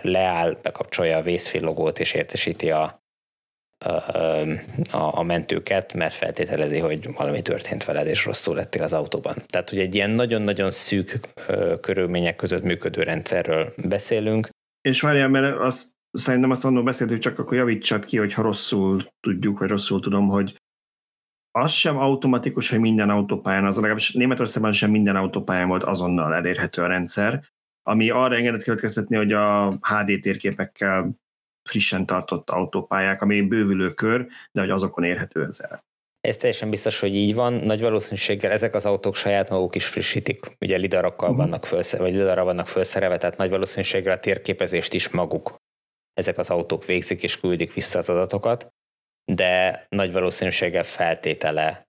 [0.02, 3.02] leáll, bekapcsolja a vészfillogót, és értesíti a,
[4.90, 9.34] a, a mentőket, mert feltételezi, hogy valami történt veled, és rosszul lettél az autóban.
[9.46, 11.18] Tehát, hogy egy ilyen nagyon-nagyon szűk
[11.80, 14.48] körülmények között működő rendszerről beszélünk.
[14.80, 19.58] És várjál, mert azt, szerintem azt annól beszéltük, csak akkor javítsad ki, hogyha rosszul tudjuk,
[19.58, 20.54] vagy rosszul tudom, hogy
[21.52, 26.82] az sem automatikus, hogy minden autópályán, az legalábbis Németországban sem minden autópályán volt azonnal elérhető
[26.82, 27.44] a rendszer,
[27.82, 31.20] ami arra engedett következtetni, hogy a HD térképekkel
[31.68, 35.84] frissen tartott autópályák, ami bővülő kör, de hogy azokon érhető ez el.
[36.20, 37.52] Ez teljesen biztos, hogy így van.
[37.52, 40.56] Nagy valószínűséggel ezek az autók saját maguk is frissítik.
[40.60, 41.44] Ugye lidarokkal uh-huh.
[41.44, 45.54] vannak felszerelve, vagy lidarra vannak felszerelve, tehát nagy valószínűséggel a térképezést is maguk
[46.12, 48.68] ezek az autók végzik és küldik vissza az adatokat,
[49.24, 51.86] de nagy valószínűséggel feltétele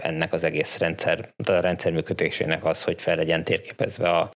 [0.00, 4.30] ennek az egész rendszer, a rendszer működésének az, hogy fel legyen térképezve a,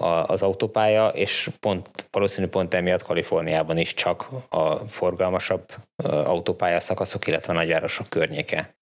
[0.00, 5.74] a, az autópálya, és pont, valószínű pont emiatt Kaliforniában is csak a forgalmasabb
[6.04, 8.74] autópálya szakaszok, illetve a nagyvárosok környéke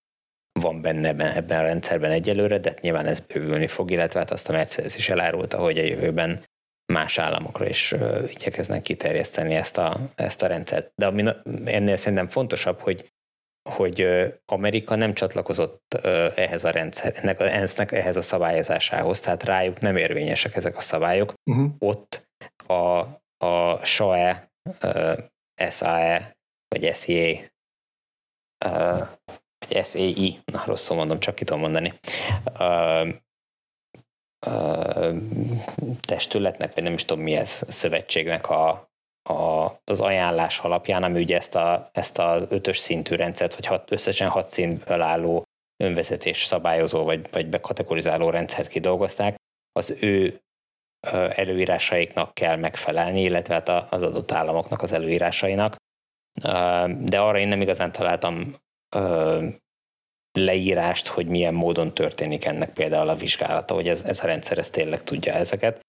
[0.60, 4.52] van benne ebben a rendszerben egyelőre, de nyilván ez bővülni fog, illetve hát azt a
[4.52, 6.44] Mercedes is elárulta, hogy a jövőben
[6.92, 7.94] más államokra is
[8.28, 10.92] igyekeznek kiterjeszteni ezt a, ezt a rendszert.
[10.94, 11.24] De ami
[11.64, 13.12] ennél szerintem fontosabb, hogy
[13.70, 14.06] hogy
[14.46, 15.94] Amerika nem csatlakozott
[16.34, 20.80] ehhez a rendszer, ennek a ENSZ-nek ehhez a szabályozásához, tehát rájuk nem érvényesek ezek a
[20.80, 21.32] szabályok.
[21.50, 21.70] Uh-huh.
[21.78, 22.28] Ott
[22.66, 23.00] a,
[23.46, 24.52] a SAE,
[25.70, 26.36] SAE,
[26.68, 27.36] vagy SEA,
[29.66, 31.92] vagy SEI, na rosszul mondom, csak ki tudom mondani,
[36.00, 38.88] testületnek, vagy nem is tudom mi ez, szövetségnek a,
[39.28, 43.92] a, az ajánlás alapján, ami ugye ezt a, ezt a ötös szintű rendszert, vagy hat,
[43.92, 45.42] összesen hat szintből álló
[45.84, 49.34] önvezetés szabályozó, vagy, vagy bekategorizáló rendszert kidolgozták,
[49.72, 50.40] az ő
[51.10, 55.76] előírásaiknak kell megfelelni, illetve hát az adott államoknak az előírásainak.
[56.98, 58.54] De arra én nem igazán találtam
[60.38, 64.70] leírást, hogy milyen módon történik ennek például a vizsgálata, hogy ez, ez a rendszer ez
[64.70, 65.80] tényleg tudja ezeket.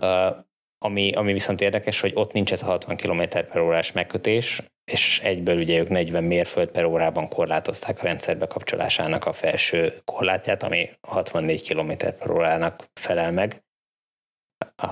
[0.00, 0.36] Uh,
[0.78, 5.20] ami, ami viszont érdekes, hogy ott nincs ez a 60 km per órás megkötés, és
[5.20, 10.90] egyből ugye ők 40 mérföld per órában korlátozták a rendszer bekapcsolásának a felső korlátját, ami
[11.08, 13.64] 64 km per órának felel meg.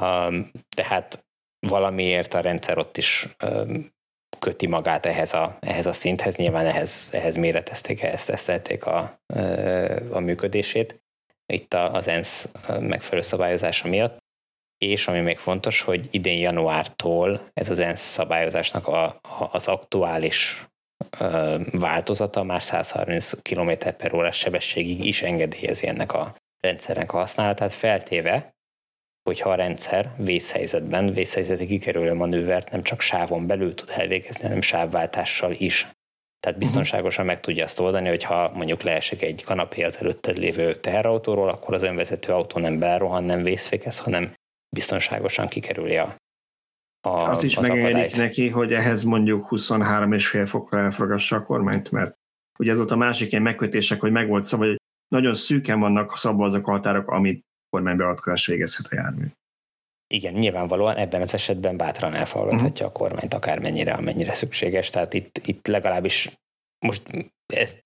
[0.01, 1.25] Um, tehát
[1.59, 3.91] valamiért a rendszer ott is um,
[4.39, 9.21] köti magát ehhez a, ehhez a szinthez, nyilván ehhez, ehhez méretezték, ehhez tesztelték a,
[10.11, 11.03] a működését.
[11.47, 12.51] Itt az ENSZ
[12.81, 14.19] megfelelő szabályozása miatt,
[14.79, 19.21] és ami még fontos, hogy idén januártól ez az ENSZ szabályozásnak a,
[19.53, 20.67] az aktuális
[21.73, 28.55] változata már 130 km per órás sebességig is engedélyezi ennek a rendszernek a használatát, feltéve,
[29.23, 35.53] hogyha a rendszer vészhelyzetben, vészhelyzeti kikerülő manővert nem csak sávon belül tud elvégezni, hanem sávváltással
[35.53, 35.89] is.
[36.41, 36.67] Tehát mhm.
[36.67, 41.49] biztonságosan meg tudja azt oldani, hogy ha mondjuk leesik egy kanapé az előtted lévő teherautóról,
[41.49, 44.33] akkor az önvezető autó nem belrohan, nem vészfékez, hanem
[44.77, 46.17] biztonságosan kikerüli a,
[47.01, 52.15] a Azt is megengedik neki, hogy ehhez mondjuk 23,5 fokkal elforgassa a kormányt, mert
[52.59, 56.17] ugye ez volt a másik ilyen megkötések, hogy meg volt szabad, hogy nagyon szűken vannak
[56.17, 59.25] szabva azok a határok, amit kormánybeavatkozást végezhet a jármű.
[60.15, 62.87] Igen, nyilvánvalóan ebben az esetben bátran elfogadhatja uh-huh.
[62.87, 64.91] a kormányt akármennyire, amennyire szükséges.
[64.91, 66.31] Tehát itt, itt legalábbis
[66.87, 67.03] most
[67.47, 67.85] ezt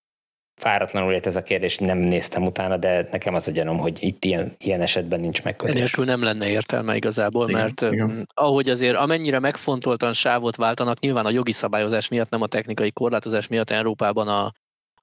[0.60, 4.24] fáradtlanul ért ez a kérdés, nem néztem utána, de nekem az a gyanom, hogy itt
[4.24, 5.74] ilyen, ilyen esetben nincs megkötés.
[5.74, 8.26] Enélkül nem lenne értelme igazából, igen, mert igen.
[8.34, 13.48] ahogy azért amennyire megfontoltan sávot váltanak, nyilván a jogi szabályozás miatt, nem a technikai korlátozás
[13.48, 14.52] miatt Európában a,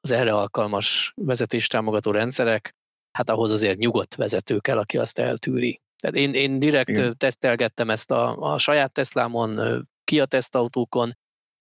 [0.01, 2.75] az erre alkalmas vezetéstámogató rendszerek
[3.11, 5.81] hát ahhoz azért nyugodt vezető kell, aki azt eltűri.
[5.95, 7.17] Tehát én, én direkt Igen.
[7.17, 9.59] tesztelgettem ezt a, a saját Teslámon,
[10.03, 11.17] ki a tesztautókon,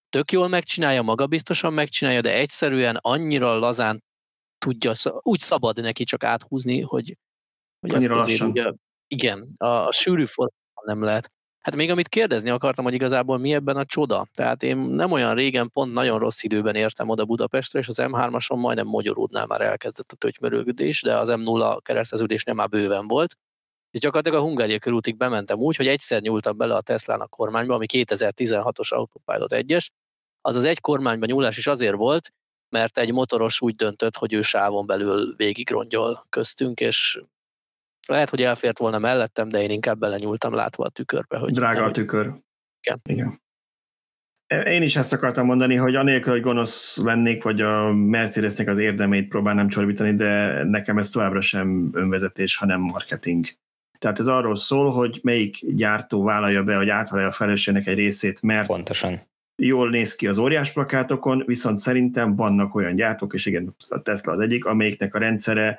[0.08, 4.04] tök jól megcsinálja, magabiztosan megcsinálja, de egyszerűen annyira lazán
[4.58, 7.16] tudja, úgy szabad neki csak áthúzni, hogy,
[7.80, 8.72] hogy annyira azt azért ugye,
[9.06, 11.32] igen, a, a sűrű formában nem lehet.
[11.60, 14.26] Hát még amit kérdezni akartam, hogy igazából mi ebben a csoda.
[14.34, 18.56] Tehát én nem olyan régen, pont nagyon rossz időben értem oda Budapestre, és az M3-ason
[18.56, 23.36] majdnem Magyaródnál már elkezdett a töltymörögdés, de az M0 kereszteződésnél már bőven volt.
[23.90, 27.86] És gyakorlatilag a Hungária körútig bementem úgy, hogy egyszer nyúltam bele a Tesla-nak kormányba, ami
[27.92, 29.86] 2016-os Autopilot 1-es.
[30.40, 32.32] Az az egy kormányba nyúlás is azért volt,
[32.68, 37.22] mert egy motoros úgy döntött, hogy ő sávon belül végig rongyol köztünk, és
[38.10, 41.38] lehet, hogy elfért volna mellettem, de én inkább belenyúltam látva a tükörbe.
[41.38, 42.32] Hogy Drága nem, a tükör.
[42.82, 43.00] Igen.
[43.02, 43.40] Igen.
[44.66, 49.28] Én is ezt akartam mondani, hogy anélkül, hogy gonosz lennék, vagy a Mercedesnek az érdemeit
[49.28, 53.46] próbálnám csorbítani, de nekem ez továbbra sem önvezetés, hanem marketing.
[53.98, 58.42] Tehát ez arról szól, hogy melyik gyártó vállalja be, hogy átvállalja a felelősségnek egy részét,
[58.42, 59.20] mert Pontosan.
[59.56, 64.32] jól néz ki az óriás plakátokon, viszont szerintem vannak olyan gyártók, és igen, a Tesla
[64.32, 65.78] az egyik, amelyiknek a rendszere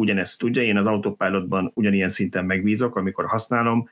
[0.00, 3.90] ugyanezt tudja, én az autopilotban ugyanilyen szinten megbízok, amikor használom,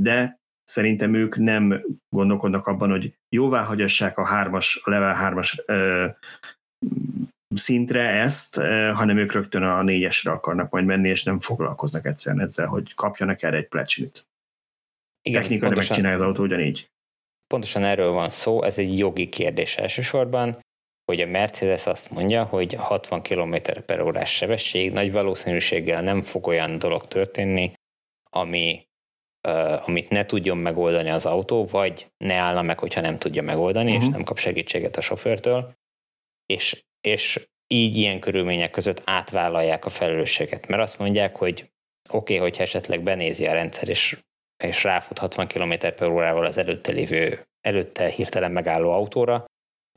[0.00, 6.06] de szerintem ők nem gondolkodnak abban, hogy jóvá hagyassák a hármas, a level 3-as ö,
[7.54, 8.56] szintre ezt,
[8.94, 13.42] hanem ők rögtön a négyesre akarnak majd menni, és nem foglalkoznak egyszerűen ezzel, hogy kapjanak
[13.42, 14.26] erre egy plecsinit.
[15.22, 16.88] Igen, Technikai pontosan, megcsinálja az autó ugyanígy.
[17.46, 20.58] pontosan erről van szó, ez egy jogi kérdés elsősorban,
[21.10, 23.54] hogy a Mercedes azt mondja, hogy 60 km
[23.86, 27.72] per órás sebesség nagy valószínűséggel nem fog olyan dolog történni,
[28.30, 28.88] ami,
[29.48, 33.86] uh, amit ne tudjon megoldani az autó, vagy ne állna meg, hogyha nem tudja megoldani,
[33.86, 34.02] uh-huh.
[34.02, 34.16] és Mhm.
[34.16, 35.74] nem kap segítséget a sofőrtől,
[36.46, 41.70] és, és így ilyen körülmények között átvállalják a felelősséget, mert azt mondják, hogy
[42.10, 44.18] oké, okay, hogyha esetleg benézi a rendszer, és,
[44.64, 49.44] és ráfut 60 km per órával az előtte lévő, előtte hirtelen megálló autóra,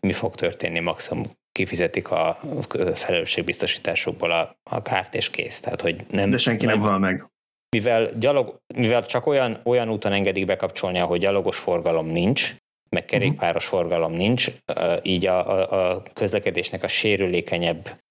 [0.08, 2.40] mi fog történni, maximum kifizetik a
[2.94, 5.60] felelősségbiztosításukból a, a kárt és kész.
[5.60, 7.28] Tehát, hogy nem, De senki nem hal meg.
[7.70, 12.56] mivel, gyalog, mivel csak olyan, olyan úton engedik bekapcsolni, ahol gyalogos forgalom nincs,
[12.90, 14.48] meg kerékpáros forgalom nincs,
[15.02, 18.03] így a, a, a közlekedésnek a sérülékenyebb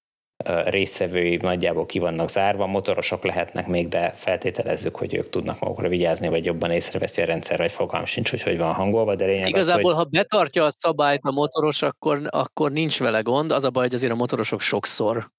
[0.44, 5.88] ö, résztvevői nagyjából ki vannak zárva, motorosok lehetnek még, de feltételezzük, hogy ők tudnak magukra
[5.88, 9.48] vigyázni, vagy jobban észreveszi a rendszer, vagy fogalm sincs, hogy hogy van hangolva, de lényeg
[9.48, 13.52] Igazából, az, hogy ha betartja a szabályt a motoros, akkor, akkor nincs vele gond.
[13.52, 15.30] Az a baj, hogy azért a motorosok sokszor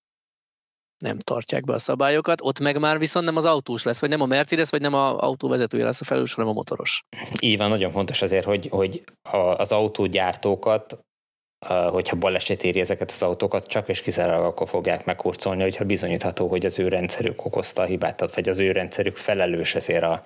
[1.04, 4.22] nem tartják be a szabályokat, ott meg már viszont nem az autós lesz, vagy nem
[4.22, 7.04] a Mercedes, vagy nem a autóvezetője lesz a felelős, hanem a motoros.
[7.40, 9.04] Így van, nagyon fontos azért, hogy, hogy
[9.58, 11.00] az autógyártókat,
[11.92, 16.66] hogyha baleset éri ezeket az autókat, csak és kizárólag akkor fogják megkurcolni, hogyha bizonyítható, hogy
[16.66, 20.24] az ő rendszerük okozta a hibát, tehát vagy az ő rendszerük felelős ezért a,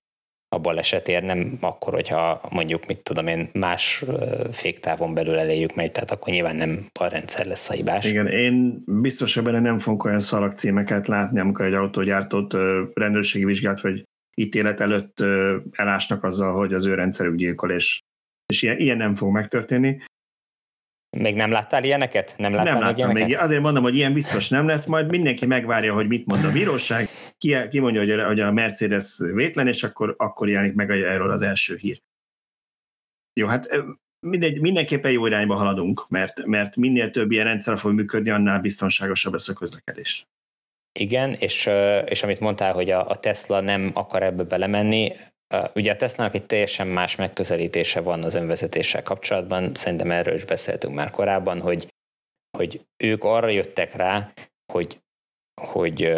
[0.55, 4.03] a balesetért, nem akkor, hogyha mondjuk, mit tudom én, más
[4.51, 8.05] féktávon belül eléjük megy, tehát akkor nyilván nem a rendszer lesz a hibás.
[8.05, 12.53] Igen, én biztos, hogy benne nem fogok olyan szalagcímeket látni, amikor egy autógyártót
[12.93, 14.03] rendőrségi vizsgát vagy
[14.35, 15.23] ítélet előtt
[15.71, 17.99] elásnak azzal, hogy az ő rendszerük gyilkol, és,
[18.45, 20.01] és ilyen, ilyen nem fog megtörténni.
[21.10, 22.34] Még nem láttál ilyeneket?
[22.38, 23.28] Nem láttál nem még láttam ilyeneket?
[23.28, 26.51] még, azért mondom, hogy ilyen biztos nem lesz, majd mindenki megvárja, hogy mit mond a
[26.51, 30.91] bíróság, ki, ki mondja, hogy a, hogy a Mercedes vétlen, és akkor, akkor jelenik meg
[30.91, 32.01] erről az első hír.
[33.34, 33.70] Jó, hát
[34.20, 39.34] mindegy, mindenképpen jó irányba haladunk, mert, mert minél több ilyen rendszer fog működni, annál biztonságosabb
[39.34, 40.28] lesz a közlekedés.
[40.99, 41.70] Igen, és,
[42.05, 45.12] és amit mondtál, hogy a, a Tesla nem akar ebbe belemenni,
[45.73, 50.93] ugye a Tesla-nak egy teljesen más megközelítése van az önvezetéssel kapcsolatban, szerintem erről is beszéltünk
[50.93, 51.93] már korábban, hogy,
[52.57, 54.31] hogy ők arra jöttek rá,
[54.73, 54.99] hogy,
[55.61, 56.15] hogy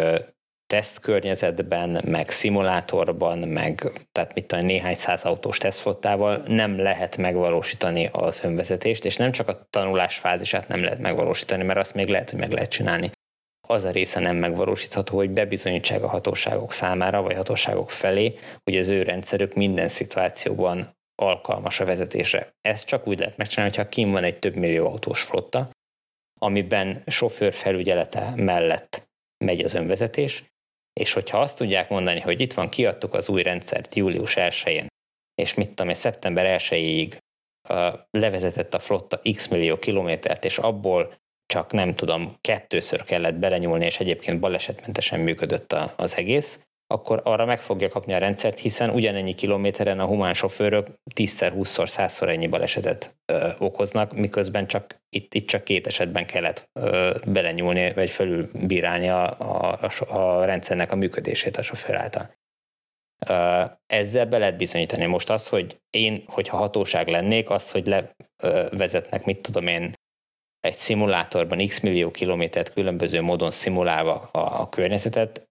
[0.66, 8.44] tesztkörnyezetben, meg szimulátorban, meg tehát mit tudom, néhány száz autós tesztflottával nem lehet megvalósítani az
[8.44, 12.38] önvezetést, és nem csak a tanulás fázisát nem lehet megvalósítani, mert azt még lehet, hogy
[12.38, 13.10] meg lehet csinálni
[13.70, 18.88] az a része nem megvalósítható, hogy bebizonyítsák a hatóságok számára, vagy hatóságok felé, hogy az
[18.88, 22.54] ő rendszerük minden szituációban alkalmas a vezetésre.
[22.60, 25.68] Ezt csak úgy lehet megcsinálni, hogyha kim van egy több millió autós flotta,
[26.40, 29.08] amiben sofőr felügyelete mellett
[29.44, 30.44] megy az önvezetés,
[31.00, 34.86] és hogyha azt tudják mondani, hogy itt van, kiadtuk az új rendszert július 1-én,
[35.34, 37.16] és mit tudom én, szeptember 1-ig
[38.10, 41.14] levezetett a flotta x millió kilométert, és abból
[41.50, 47.44] csak nem tudom, kettőször kellett belenyúlni, és egyébként balesetmentesen működött a, az egész, akkor arra
[47.44, 52.46] meg fogja kapni a rendszert, hiszen ugyanennyi kilométeren a humán sofőrök 10-szer, 20-szor, 100-szor ennyi
[52.46, 59.08] balesetet ö, okoznak, miközben csak itt, itt csak két esetben kellett ö, belenyúlni, vagy felülbírálni
[59.08, 62.34] a, a, a, a rendszernek a működését a sofőr által.
[63.26, 65.06] Ö, ezzel be lehet bizonyítani.
[65.06, 69.92] Most az, hogy én, hogyha hatóság lennék, azt, hogy levezetnek, mit tudom én,
[70.60, 75.48] egy szimulátorban x millió kilométert különböző módon szimulálva a, a környezetet,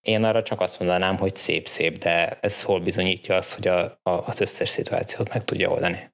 [0.00, 4.10] én arra csak azt mondanám, hogy szép-szép, de ez hol bizonyítja azt, hogy a, a,
[4.10, 6.10] az összes szituációt meg tudja oldani.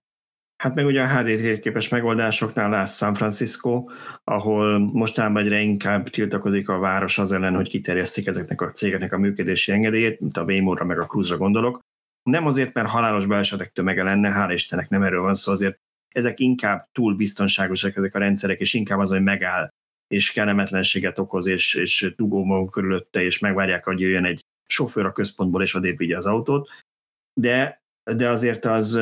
[0.63, 3.85] Hát meg ugye a HD képes megoldásoknál látsz San Francisco,
[4.25, 9.19] ahol mostanában egyre inkább tiltakozik a város az ellen, hogy kiterjesztik ezeknek a cégeknek a
[9.19, 11.81] működési engedélyét, mint a Waymo-ra meg a Cruise-ra gondolok.
[12.23, 15.79] Nem azért, mert halálos balesetek tömege lenne, hál' Istennek nem erről van szó, azért
[16.17, 19.69] ezek inkább túl biztonságosak ezek a rendszerek, és inkább az, hogy megáll,
[20.07, 25.13] és kellemetlenséget okoz, és, és dugó maguk körülötte, és megvárják, hogy jöjjön egy sofőr a
[25.13, 26.69] központból, és adébb vigye az autót.
[27.41, 29.01] De, de azért az,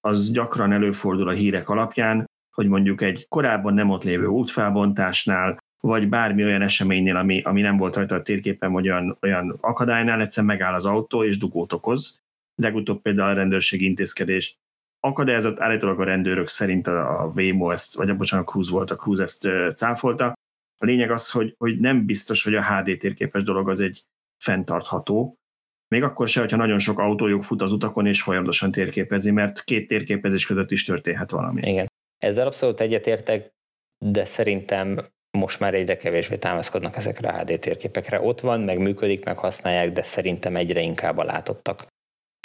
[0.00, 2.24] az gyakran előfordul a hírek alapján,
[2.54, 7.76] hogy mondjuk egy korábban nem ott lévő útfelbontásnál, vagy bármi olyan eseménynél, ami, ami nem
[7.76, 12.16] volt rajta a térképen, vagy olyan, olyan akadálynál, egyszerűen megáll az autó, és dugót okoz.
[12.54, 14.56] Legutóbb például a rendőrségi intézkedést
[15.00, 18.96] akadályozott, állítólag a rendőrök szerint a, a Waymo ezt, vagy bocsánat, a Cruise volt, a
[18.96, 20.32] Cruise ezt cáfolta.
[20.80, 24.04] A lényeg az, hogy, hogy nem biztos, hogy a HD térképes dolog az egy
[24.44, 25.38] fenntartható,
[25.88, 29.86] még akkor se, hogyha nagyon sok autójuk fut az utakon és folyamatosan térképezi, mert két
[29.86, 31.60] térképezés között is történhet valami.
[31.70, 31.86] Igen.
[32.18, 33.48] Ezzel abszolút egyetértek,
[34.04, 34.98] de szerintem
[35.38, 38.20] most már egyre kevésbé támaszkodnak ezekre a HD térképekre.
[38.20, 41.86] Ott van, meg működik, meg használják, de szerintem egyre inkább a látottak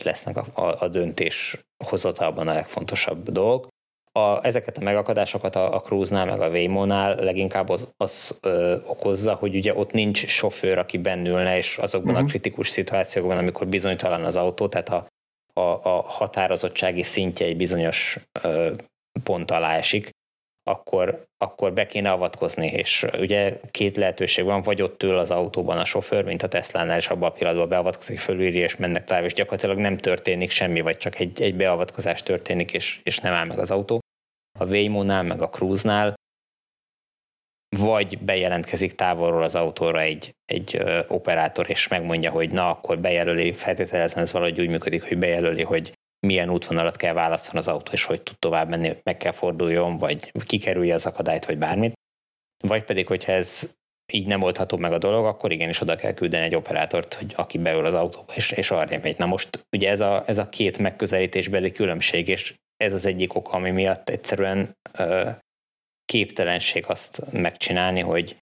[0.04, 3.68] lesznek a, a, a döntés hozatalban a legfontosabb dolog.
[4.12, 9.34] A, ezeket a megakadásokat a, a Cruise-nál, meg a Waymo-nál leginkább az, az ö, okozza,
[9.34, 12.20] hogy ugye ott nincs sofőr, aki bennülne, és azokban uh-huh.
[12.20, 12.30] a mhm.
[12.30, 15.08] kritikus szituációkban, amikor bizonytalan az autó, tehát a,
[15.54, 18.74] a, a határozottsági szintje egy bizonyos ö,
[19.24, 20.10] pont alá esik,
[20.64, 25.78] akkor, akkor be kéne avatkozni, és ugye két lehetőség van, vagy ott ül az autóban
[25.78, 29.34] a sofőr, mint a Tesla-nál, és abban a pillanatban beavatkozik, fölülírja, és mennek tovább, és
[29.34, 33.60] gyakorlatilag nem történik semmi, vagy csak egy, egy beavatkozás történik, és, és nem áll meg
[33.60, 34.00] az autó.
[34.60, 36.14] A Waymo-nál, meg a Cruise-nál
[37.78, 43.54] vagy bejelentkezik távolról az autóra egy, egy ö, operátor, és megmondja, hogy na, akkor bejelöli,
[43.54, 45.94] feltételezem ez valahogy úgy működik, hogy bejelöli, hogy
[46.28, 50.32] milyen útvonalat kell választani az autó, és hogy tud tovább menni, meg kell forduljon, vagy
[50.46, 51.94] kikerülje az akadályt, vagy bármit.
[52.68, 53.76] Vagy pedig, hogyha ez
[54.14, 57.58] így nem oldható meg a dolog, akkor igenis oda kell küldeni egy operátort, hogy aki
[57.58, 59.18] beül az autóba, és, és arra megy.
[59.18, 63.54] Na most ugye ez a, ez a két megközelítésbeli különbség, és ez az egyik ok,
[63.54, 65.30] ami miatt egyszerűen ö,
[66.06, 68.38] képtelenség azt megcsinálni, hogy,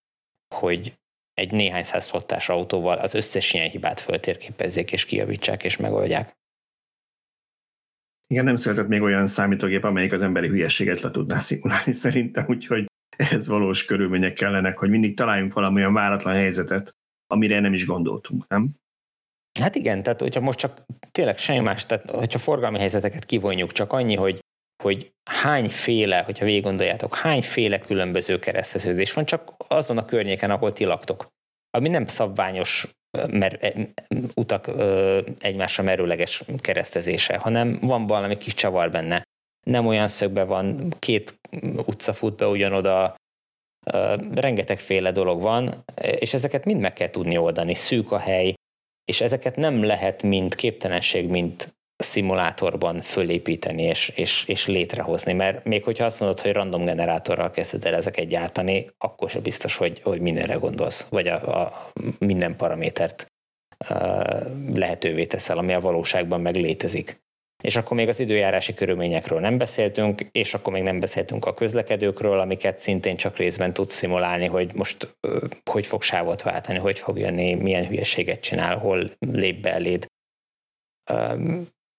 [0.56, 0.94] hogy
[1.34, 6.40] egy néhány száz flottás autóval az összes ilyen hibát föltérképezzék, és kijavítsák, és megoldják.
[8.32, 12.86] Igen, nem született még olyan számítógép, amelyik az emberi hülyeséget le tudná szimulálni szerintem, úgyhogy
[13.18, 16.92] ez valós körülmények kellenek, hogy mindig találjunk valamilyen váratlan helyzetet,
[17.28, 18.70] amire nem is gondoltunk, nem?
[19.60, 23.94] Hát igen, tehát hogyha most csak tényleg semmi más, tehát hogyha forgalmi helyzeteket kivonjuk, csak
[23.94, 24.40] annyi, hogy
[24.84, 30.86] hogy hányféle, hogyha végig gondoljátok, hányféle különböző kereszteződés van csak azon a környéken, ahol ti
[30.86, 31.28] laktok.
[31.70, 32.88] Ami nem szabványos
[33.30, 33.74] mer, e,
[34.36, 34.72] utak
[35.40, 39.24] egymásra merőleges keresztezése, hanem van valami kis csavar benne.
[39.66, 41.40] Nem olyan szögben van, két
[41.86, 43.16] utca fut be ugyanoda,
[44.34, 47.74] rengetegféle dolog van, és ezeket mind meg kell tudni oldani.
[47.74, 48.54] Szűk a hely,
[49.06, 55.84] és ezeket nem lehet mind képtelenség, mint szimulátorban fölépíteni és, és, és létrehozni, mert még
[55.84, 60.22] hogyha azt mondod, hogy random generátorral kezded el ezeket gyártani, akkor sem biztos, hogy, hogy
[60.22, 63.32] mindenre gondolsz, vagy a, a minden paramétert
[63.90, 67.20] uh, lehetővé teszel, ami a valóságban meg létezik.
[67.64, 72.40] És akkor még az időjárási körülményekről nem beszéltünk, és akkor még nem beszéltünk a közlekedőkről,
[72.40, 75.42] amiket szintén csak részben tudsz szimulálni, hogy most uh,
[75.72, 80.10] hogy fog sávot váltani, hogy fog jönni, milyen hülyeséget csinál, hol lép be eléd.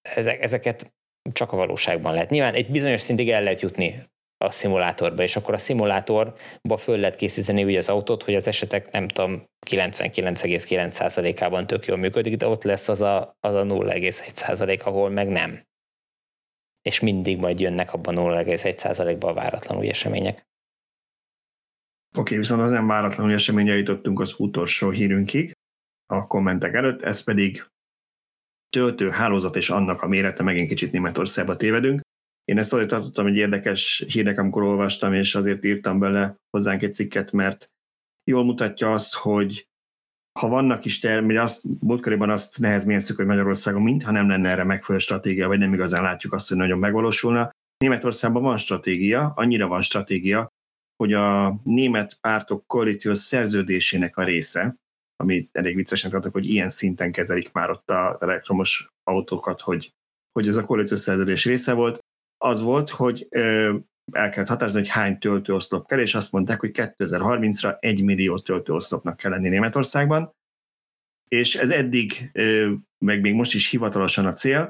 [0.03, 0.93] Ezek, ezeket
[1.33, 2.31] csak a valóságban lehet.
[2.31, 4.11] Nyilván egy bizonyos szintig el lehet jutni
[4.45, 8.91] a szimulátorba, és akkor a szimulátorba föl lehet készíteni ugye az autót, hogy az esetek
[8.91, 15.11] nem tudom 99,9%-ában tök jól működik, de ott lesz az a, az a 0,1%, ahol
[15.11, 15.63] meg nem.
[16.83, 20.35] És mindig majd jönnek abban 0,1%-ba a váratlan új események.
[22.11, 25.53] Oké, okay, viszont az nem váratlan új eseménye jutottunk az utolsó hírünkig
[26.07, 27.72] a kommentek előtt, ez pedig
[28.77, 32.01] töltő hálózat és annak a mérete, megint kicsit Németországba tévedünk.
[32.45, 36.95] Én ezt azért tartottam egy érdekes hírnek, amikor olvastam, és azért írtam bele hozzánk egy
[36.95, 37.69] cikket, mert
[38.31, 39.67] jól mutatja azt, hogy
[40.41, 44.99] ha vannak is termény, azt, múltkoriban azt nehezményeztük, hogy Magyarországon mintha nem lenne erre megfelelő
[44.99, 47.51] stratégia, vagy nem igazán látjuk azt, hogy nagyon megvalósulna.
[47.79, 50.49] Németországban van stratégia, annyira van stratégia,
[50.97, 54.75] hogy a német pártok koalíciós szerződésének a része,
[55.17, 59.93] ami elég viccesen tartok, hogy ilyen szinten kezelik már ott a elektromos autókat, hogy,
[60.33, 61.99] hogy ez a koalíciós szerződés része volt,
[62.45, 63.77] az volt, hogy ö,
[64.13, 69.17] el kellett határozni, hogy hány töltőoszlop kell, és azt mondták, hogy 2030-ra egy millió töltőoszlopnak
[69.17, 70.33] kell lenni Németországban,
[71.29, 72.73] és ez eddig, ö,
[73.05, 74.69] meg még most is hivatalosan a cél,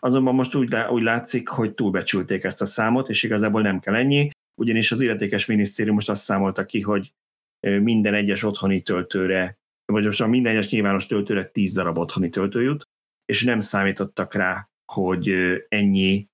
[0.00, 4.30] azonban most úgy, úgy látszik, hogy túlbecsülték ezt a számot, és igazából nem kell ennyi,
[4.60, 7.12] ugyanis az illetékes minisztérium most azt számolta ki, hogy
[7.60, 9.58] minden egyes otthoni töltőre
[9.92, 12.82] vagy most a minden egyes nyilvános töltőre 10 darab otthoni töltő jut,
[13.24, 15.30] és nem számítottak rá, hogy
[15.68, 16.28] ennyi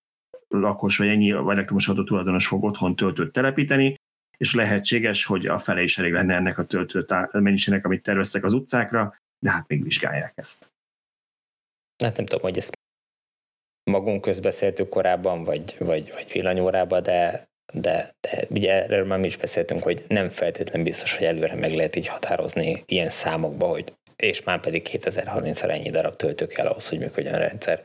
[0.49, 3.95] lakos vagy ennyi elektromos autó tulajdonos fog otthon töltőt telepíteni,
[4.37, 8.53] és lehetséges, hogy a fele is elég lenne ennek a töltő mennyiségnek, amit terveztek az
[8.53, 10.73] utcákra, de hát még vizsgálják ezt.
[12.05, 12.79] Hát nem tudom, hogy ezt
[13.91, 19.37] magunk közbeszéltük korábban, vagy, vagy, vagy villanyórában, de, de, de ugye erről már mi is
[19.37, 24.43] beszéltünk, hogy nem feltétlenül biztos, hogy előre meg lehet így határozni ilyen számokba, hogy és
[24.43, 27.83] már pedig 2030-ra ennyi darab töltő kell ahhoz, hogy működjön a rendszer.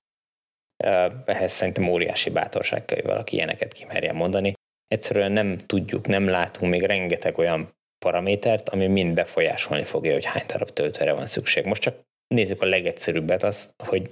[1.26, 4.54] Ehhez szerintem óriási bátorság kell, hogy valaki ilyeneket kimerjen mondani.
[4.88, 7.70] Egyszerűen nem tudjuk, nem látunk még rengeteg olyan
[8.06, 11.66] paramétert, ami mind befolyásolni fogja, hogy hány darab töltőre van szükség.
[11.66, 11.96] Most csak
[12.28, 14.10] nézzük a legegyszerűbbet, az, hogy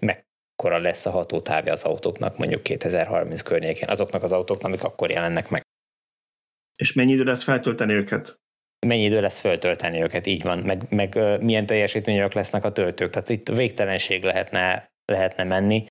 [0.63, 5.49] mekkora lesz a hatótávja az autóknak mondjuk 2030 környékén, azoknak az autóknak, amik akkor jelennek
[5.49, 5.61] meg.
[6.75, 8.35] És mennyi idő lesz feltölteni őket?
[8.87, 13.09] Mennyi idő lesz feltölteni őket, így van, meg, meg milyen teljesítmények lesznek a töltők.
[13.09, 15.85] Tehát itt végtelenség lehetne, lehetne menni,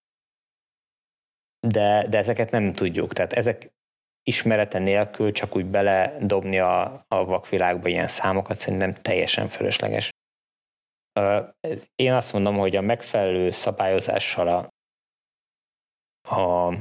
[1.66, 3.12] de, de ezeket nem tudjuk.
[3.12, 3.70] Tehát ezek
[4.22, 10.11] ismerete nélkül csak úgy beledobni a, a vakvilágba ilyen számokat szerintem teljesen fölösleges.
[11.94, 14.68] Én azt mondom, hogy a megfelelő szabályozással a,
[16.36, 16.74] a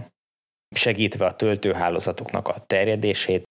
[0.75, 3.43] segítve a töltőhálózatoknak a terjedését,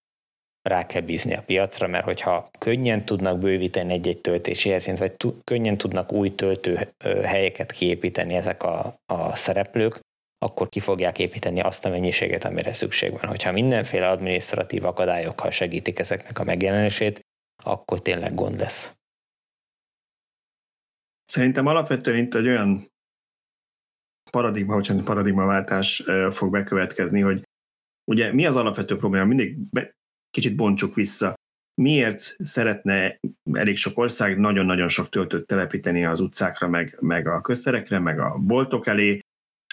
[0.61, 5.43] rá kell bízni a piacra, mert hogyha könnyen tudnak bővíteni egy-egy töltési helyszínt, vagy t-
[5.43, 9.99] könnyen tudnak új töltőhelyeket kiépíteni ezek a, a szereplők,
[10.37, 13.29] akkor ki fogják építeni azt a mennyiséget, amire szükség van.
[13.29, 17.19] Hogyha mindenféle adminisztratív akadályokkal segítik ezeknek a megjelenését,
[17.63, 19.00] akkor tényleg gond lesz.
[21.31, 22.91] Szerintem alapvetően itt egy olyan
[24.31, 27.43] paradigma, hogy paradigmaváltás fog bekövetkezni, hogy
[28.11, 29.25] ugye mi az alapvető probléma?
[29.25, 29.91] Mindig be,
[30.29, 31.33] kicsit bontsuk vissza.
[31.81, 33.19] Miért szeretne
[33.51, 38.37] elég sok ország nagyon-nagyon sok töltőt telepíteni az utcákra, meg, meg a közterekre, meg a
[38.37, 39.19] boltok elé?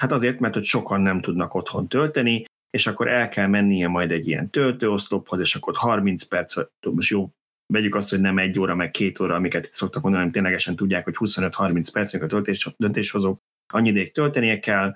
[0.00, 4.10] Hát azért, mert hogy sokan nem tudnak otthon tölteni, és akkor el kell mennie majd
[4.10, 7.30] egy ilyen töltőoszlophoz, és akkor 30 perc, most jó,
[7.72, 10.76] vegyük azt, hogy nem egy óra, meg két óra, amiket itt szoktak mondani, hanem ténylegesen
[10.76, 13.40] tudják, hogy 25-30 perc, a töltés, döntéshozók
[13.72, 14.94] annyi ideig töltenie kell,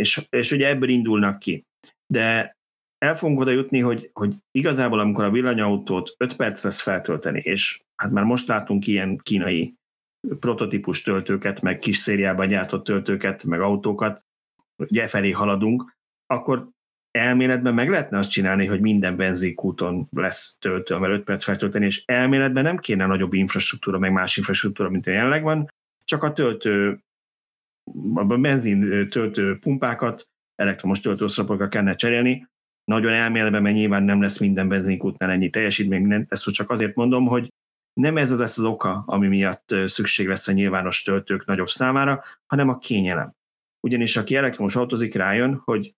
[0.00, 1.64] és, és ugye ebből indulnak ki.
[2.06, 2.56] De
[2.98, 7.82] el fogunk oda jutni, hogy, hogy igazából amikor a villanyautót 5 perc lesz feltölteni, és
[8.02, 9.74] hát már most látunk ilyen kínai
[10.38, 14.24] prototípus töltőket, meg kis szériában gyártott töltőket, meg autókat,
[14.76, 15.96] ugye e felé haladunk,
[16.26, 16.68] akkor
[17.12, 22.02] elméletben meg lehetne azt csinálni, hogy minden benzinkúton lesz töltő, mert 5 perc feltölteni, és
[22.04, 25.70] elméletben nem kéne nagyobb infrastruktúra, meg más infrastruktúra, mint jelenleg van,
[26.04, 27.00] csak a töltő,
[28.14, 32.46] a benzin töltő pumpákat, elektromos töltőoszlopokkal kellene cserélni.
[32.84, 37.52] Nagyon elméletben, mert nyilván nem lesz minden benzinkútnál ennyi teljesítmény, ezt csak azért mondom, hogy
[38.00, 42.68] nem ez lesz az oka, ami miatt szükség lesz a nyilvános töltők nagyobb számára, hanem
[42.68, 43.32] a kényelem.
[43.80, 45.94] Ugyanis aki elektromos autózik, rájön, hogy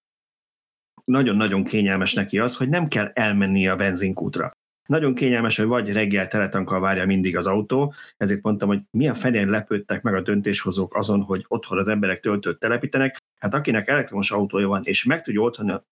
[1.04, 4.50] nagyon-nagyon kényelmes neki az, hogy nem kell elmenni a benzinkútra.
[4.88, 9.48] Nagyon kényelmes, hogy vagy reggel teletankkal várja mindig az autó, ezért mondtam, hogy milyen fenén
[9.48, 13.16] lepődtek meg a döntéshozók azon, hogy otthon az emberek töltőt telepítenek.
[13.40, 15.84] Hát akinek elektromos autója van, és meg tudja otthon,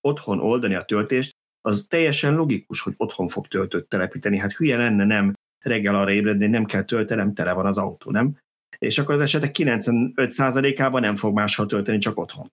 [0.00, 1.30] otthon oldani a töltést,
[1.60, 4.38] az teljesen logikus, hogy otthon fog töltőt telepíteni.
[4.38, 5.34] Hát hülye lenne nem
[5.64, 8.36] reggel arra ébredni, nem kell töltenem, tele van az autó, nem?
[8.78, 12.52] És akkor az esetek 95%-ában nem fog máshol tölteni, csak otthon.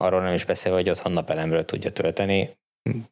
[0.00, 2.58] Arról nem is beszél, hogy otthon napelemről tudja tölteni,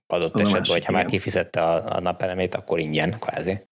[0.07, 3.67] adott a esetben, hogyha már kifizette a, a napelemét, akkor ingyen kvázi.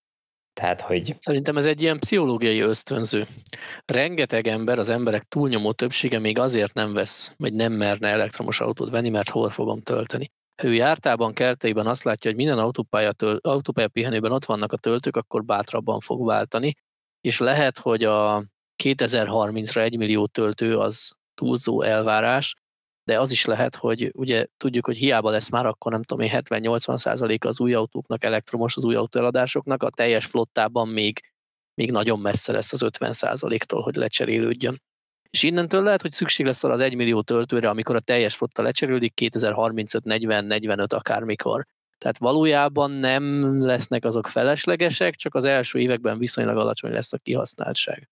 [0.52, 1.16] Tehát, hogy...
[1.18, 3.26] Szerintem ez egy ilyen pszichológiai ösztönző.
[3.84, 8.90] Rengeteg ember, az emberek túlnyomó többsége még azért nem vesz, vagy nem merne elektromos autót
[8.90, 10.30] venni, mert hol fogom tölteni.
[10.62, 14.76] Ha ő jártában, kerteiben azt látja, hogy minden autópálya, töl, autópálya pihenőben ott vannak a
[14.76, 16.74] töltők, akkor bátrabban fog váltani,
[17.20, 18.42] és lehet, hogy a
[18.82, 22.54] 2030-ra egy millió töltő az túlzó elvárás,
[23.06, 26.96] de az is lehet, hogy ugye tudjuk, hogy hiába lesz már akkor nem tudom 70-80
[26.96, 31.20] százalék az új autóknak elektromos, az új autóeladásoknak, a teljes flottában még,
[31.74, 34.80] még nagyon messze lesz az 50 százaléktól, hogy lecserélődjön.
[35.30, 38.62] És innentől lehet, hogy szükség lesz arra az 1 millió töltőre, amikor a teljes flotta
[38.62, 41.66] lecserélődik 2035, 40, 45 akármikor.
[41.98, 48.08] Tehát valójában nem lesznek azok feleslegesek, csak az első években viszonylag alacsony lesz a kihasználtság.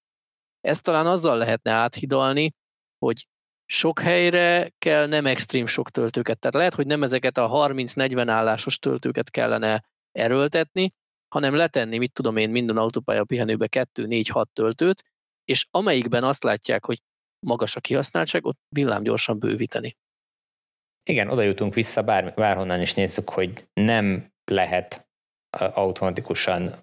[0.60, 2.52] Ezt talán azzal lehetne áthidalni,
[2.98, 3.26] hogy
[3.66, 6.38] sok helyre kell nem extrém sok töltőket.
[6.38, 10.92] Tehát lehet, hogy nem ezeket a 30-40 állásos töltőket kellene erőltetni,
[11.28, 15.02] hanem letenni, mit tudom én, minden autópálya pihenőbe 2-4-6 töltőt,
[15.44, 17.02] és amelyikben azt látják, hogy
[17.46, 19.96] magas a kihasználtság, ott villámgyorsan bővíteni.
[21.10, 25.08] Igen, oda jutunk vissza, bár, bárhonnan is nézzük, hogy nem lehet
[25.58, 26.74] automatikusan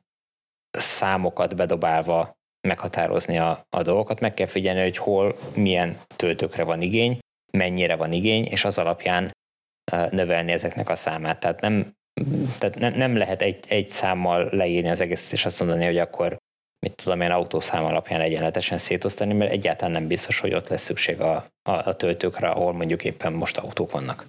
[0.72, 7.20] számokat bedobálva meghatározni a, a dolgokat, meg kell figyelni, hogy hol milyen töltőkre van igény,
[7.52, 9.32] mennyire van igény, és az alapján
[10.10, 11.40] növelni ezeknek a számát.
[11.40, 11.94] Tehát nem,
[12.58, 16.38] tehát nem, nem lehet egy, egy számmal leírni az egészet, és azt mondani, hogy akkor
[16.86, 21.20] mit tudom én, autószám alapján egyenletesen szétosztani, mert egyáltalán nem biztos, hogy ott lesz szükség
[21.20, 21.36] a,
[21.70, 24.26] a, a töltőkre, ahol mondjuk éppen most autók vannak.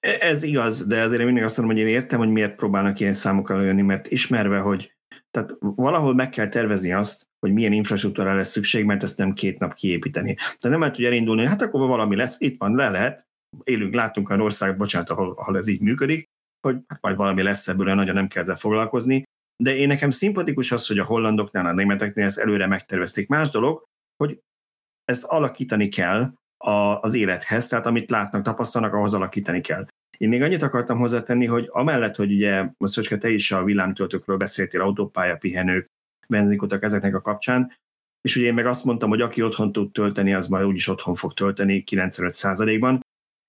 [0.00, 3.12] Ez igaz, de azért én mindig azt mondom, hogy én értem, hogy miért próbálnak ilyen
[3.12, 4.93] számokkal jönni, mert ismerve, hogy
[5.34, 9.58] tehát valahol meg kell tervezni azt, hogy milyen infrastruktúra lesz szükség, mert ezt nem két
[9.58, 10.34] nap kiépíteni.
[10.34, 13.26] Tehát nem lehet hogy elindulni, hogy hát akkor valami lesz, itt van, le lehet,
[13.64, 16.24] élünk, látunk olyan országot, bocsánat, ahol, ahol ez így működik,
[16.66, 19.22] hogy hát majd valami lesz ebből, nagyon nem kell ezzel foglalkozni,
[19.62, 23.28] de én nekem szimpatikus az, hogy a hollandoknál, a németeknél ezt előre megtervezték.
[23.28, 23.84] Más dolog,
[24.16, 24.38] hogy
[25.04, 26.32] ezt alakítani kell
[26.64, 29.86] a, az élethez, tehát amit látnak, tapasztalnak, ahhoz alakítani kell.
[30.18, 34.80] Én még annyit akartam hozzátenni, hogy amellett, hogy ugye most te is a villámtöltőkről beszéltél,
[34.80, 35.86] autópálya, pihenők,
[36.28, 37.72] benzinkutak ezeknek a kapcsán,
[38.20, 41.14] és ugye én meg azt mondtam, hogy aki otthon tud tölteni, az majd úgyis otthon
[41.14, 43.00] fog tölteni 95%-ban,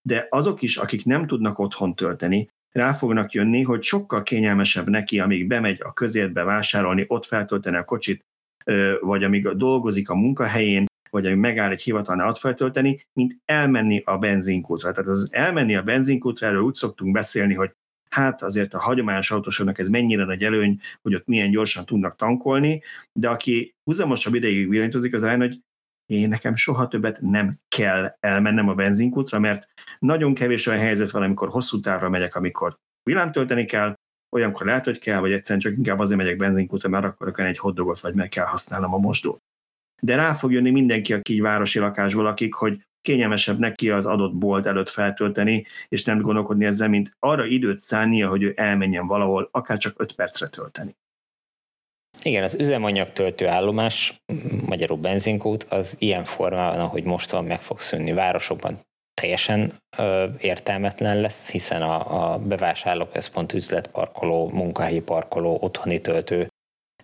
[0.07, 5.19] de azok is, akik nem tudnak otthon tölteni, rá fognak jönni, hogy sokkal kényelmesebb neki,
[5.19, 8.21] amíg bemegy a közértbe vásárolni, ott feltölteni a kocsit,
[8.99, 10.85] vagy amíg dolgozik a munkahelyén,
[11.15, 14.91] vagy amíg megáll egy hivatalnál ott feltölteni, mint elmenni a benzinkútra.
[14.91, 17.71] Tehát az elmenni a benzinkútra, erről úgy szoktunk beszélni, hogy
[18.09, 22.81] hát azért a hagyományos autósoknak ez mennyire nagy előny, hogy ott milyen gyorsan tudnak tankolni,
[23.13, 25.59] de aki húzamosabb ideig villanyozik, az rájön, hogy
[26.05, 29.67] én nekem soha többet nem kell elmennem a benzinkútra, mert
[29.99, 33.93] nagyon kevés olyan helyzet van, amikor hosszú távra megyek, amikor villám tölteni kell,
[34.35, 37.99] olyankor lehet, hogy kell, vagy egyszerűen csak inkább azért megyek benzinkútra, mert akkor egy hoddogot
[37.99, 39.43] vagy meg kell használnom a mosdót.
[40.01, 44.35] De rá fog jönni mindenki, aki így városi lakásból lakik, hogy kényelmesebb neki az adott
[44.35, 49.49] bolt előtt feltölteni, és nem gondolkodni ezzel, mint arra időt szánnia, hogy ő elmenjen valahol,
[49.51, 50.95] akár csak 5 percre tölteni.
[52.23, 54.23] Igen, az üzemanyag töltő állomás,
[54.65, 58.13] magyarul benzinkút, az ilyen formában, ahogy most van, meg fog szűnni.
[58.13, 58.79] Városokban
[59.21, 66.47] teljesen ö, értelmetlen lesz, hiszen a, a bevásárlóközpont, üzletparkoló, munkahelyi parkoló, otthoni töltő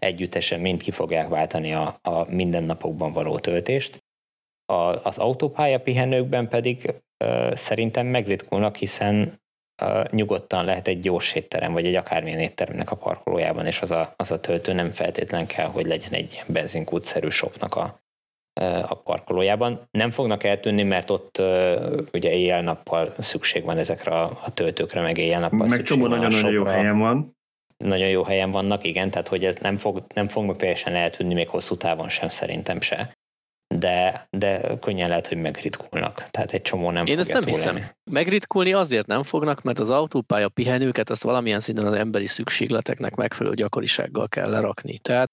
[0.05, 4.03] együttesen mind ki fogják váltani a, a mindennapokban való töltést.
[4.65, 4.73] A,
[5.03, 9.39] az autópálya pihenőkben pedig ö, szerintem megritkulnak, hiszen
[10.09, 14.31] nyugodtan lehet egy gyors étterem, vagy egy akármilyen étteremnek a parkolójában, és az a, az
[14.31, 18.01] a töltő nem feltétlen kell, hogy legyen egy benzinkútszerű shopnak a,
[18.87, 19.87] a parkolójában.
[19.91, 21.41] Nem fognak eltűnni, mert ott
[22.13, 26.99] ugye éjjel-nappal szükség van ezekre a, a töltőkre, meg éjjel-nappal Meg csomó nagyon-nagyon jó helyen
[26.99, 27.39] van.
[27.81, 31.47] Nagyon jó helyen vannak, igen, tehát hogy ez nem, fog, nem fognak teljesen eltűnni, még
[31.47, 33.13] hosszú távon sem szerintem se
[33.77, 36.27] de, de könnyen lehet, hogy megritkulnak.
[36.31, 37.73] Tehát egy csomó nem Én ezt nem hiszem.
[37.73, 37.85] Lenni.
[38.11, 43.55] Megritkulni azért nem fognak, mert az autópálya pihenőket azt valamilyen szinten az emberi szükségleteknek megfelelő
[43.55, 44.97] gyakorisággal kell lerakni.
[44.97, 45.31] Tehát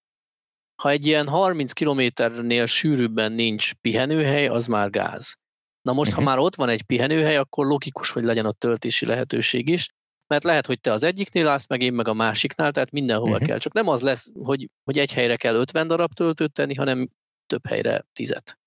[0.83, 5.35] ha egy ilyen 30 kilométernél sűrűbben nincs pihenőhely, az már gáz.
[5.83, 6.25] Na most, uh-huh.
[6.25, 6.39] ha mhm.
[6.39, 9.89] már ott van egy pihenőhely, akkor logikus, hogy legyen ott töltési lehetőség is,
[10.29, 13.47] mert lehet, hogy te az egyiknél állsz, meg én meg a másiknál, tehát mindenhova uh-huh.
[13.47, 13.59] kell.
[13.59, 17.09] Csak nem az lesz, hogy, hogy egy helyre kell 50 darab töltőt tenni, hanem
[17.47, 18.59] több helyre tizet.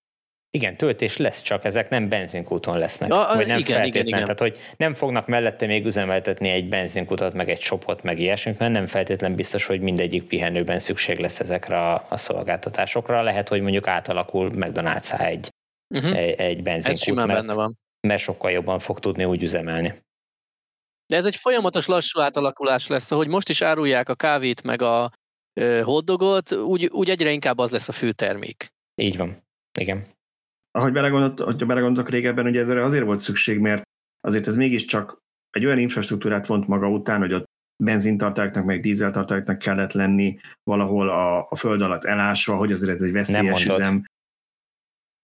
[0.53, 3.09] Igen, töltés lesz, csak ezek nem benzinkúton lesznek.
[3.09, 4.05] Ja, vagy nem igen, feltétlen.
[4.05, 4.23] Igen, igen.
[4.23, 8.71] Tehát, hogy nem fognak mellette még üzemeltetni egy benzinkutat, meg egy shopot, meg ilyesmit, mert
[8.71, 13.21] nem feltétlen biztos, hogy mindegyik pihenőben szükség lesz ezekre a, a szolgáltatásokra.
[13.21, 15.49] Lehet, hogy mondjuk átalakul McDonald's egy,
[15.95, 16.17] uh-huh.
[16.17, 17.77] egy, egy benzinkút, mert, benne van.
[18.07, 19.93] mert sokkal jobban fog tudni úgy üzemelni.
[21.11, 25.11] De ez egy folyamatos lassú átalakulás lesz, hogy most is árulják a kávét, meg a
[25.83, 28.67] hoddogot, úgy, úgy egyre inkább az lesz a fő termék.
[29.01, 29.43] Így van.
[29.79, 30.07] Igen.
[30.71, 33.81] Ahogy belegondoltok, hogyha belegondoltok régebben, ugye ezzel azért volt szükség, mert
[34.21, 35.17] azért ez mégiscsak
[35.49, 37.45] egy olyan infrastruktúrát vont maga után, hogy ott
[37.83, 43.11] benzintartályoknak, meg dízeltartályoknak kellett lenni valahol a, a föld alatt elásva, hogy azért ez egy
[43.11, 44.03] veszélyes üzem.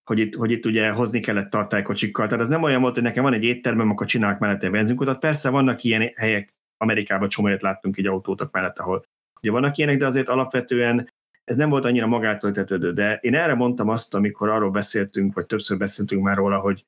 [0.08, 2.26] Hogy itt, hogy itt ugye hozni kellett tartálykocsikkal.
[2.26, 5.18] Tehát ez nem olyan volt, hogy nekem van egy éttermem, akkor csinálok mellette benzinkutat.
[5.18, 9.04] Persze vannak ilyen helyek, Amerikában csomót láttunk egy autótok mellett, ahol
[9.42, 11.12] Ugye vannak ilyenek, de azért alapvetően
[11.44, 12.92] ez nem volt annyira magától tetődő.
[12.92, 16.84] De én erre mondtam azt, amikor arról beszéltünk, vagy többször beszéltünk már róla, hogy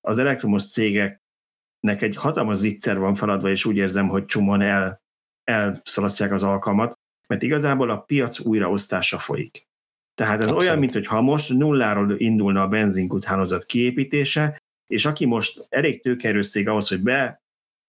[0.00, 5.02] az elektromos cégeknek egy hatalmas zicser van feladva, és úgy érzem, hogy csomóan el,
[5.44, 9.66] elszalasztják az alkalmat, mert igazából a piac újraosztása folyik.
[10.14, 10.62] Tehát ez Abszolút.
[10.62, 16.68] olyan, mintha most nulláról indulna a benzinkút hálózat kiépítése, és aki most elég tőkerős cég
[16.68, 17.42] ahhoz, hogy be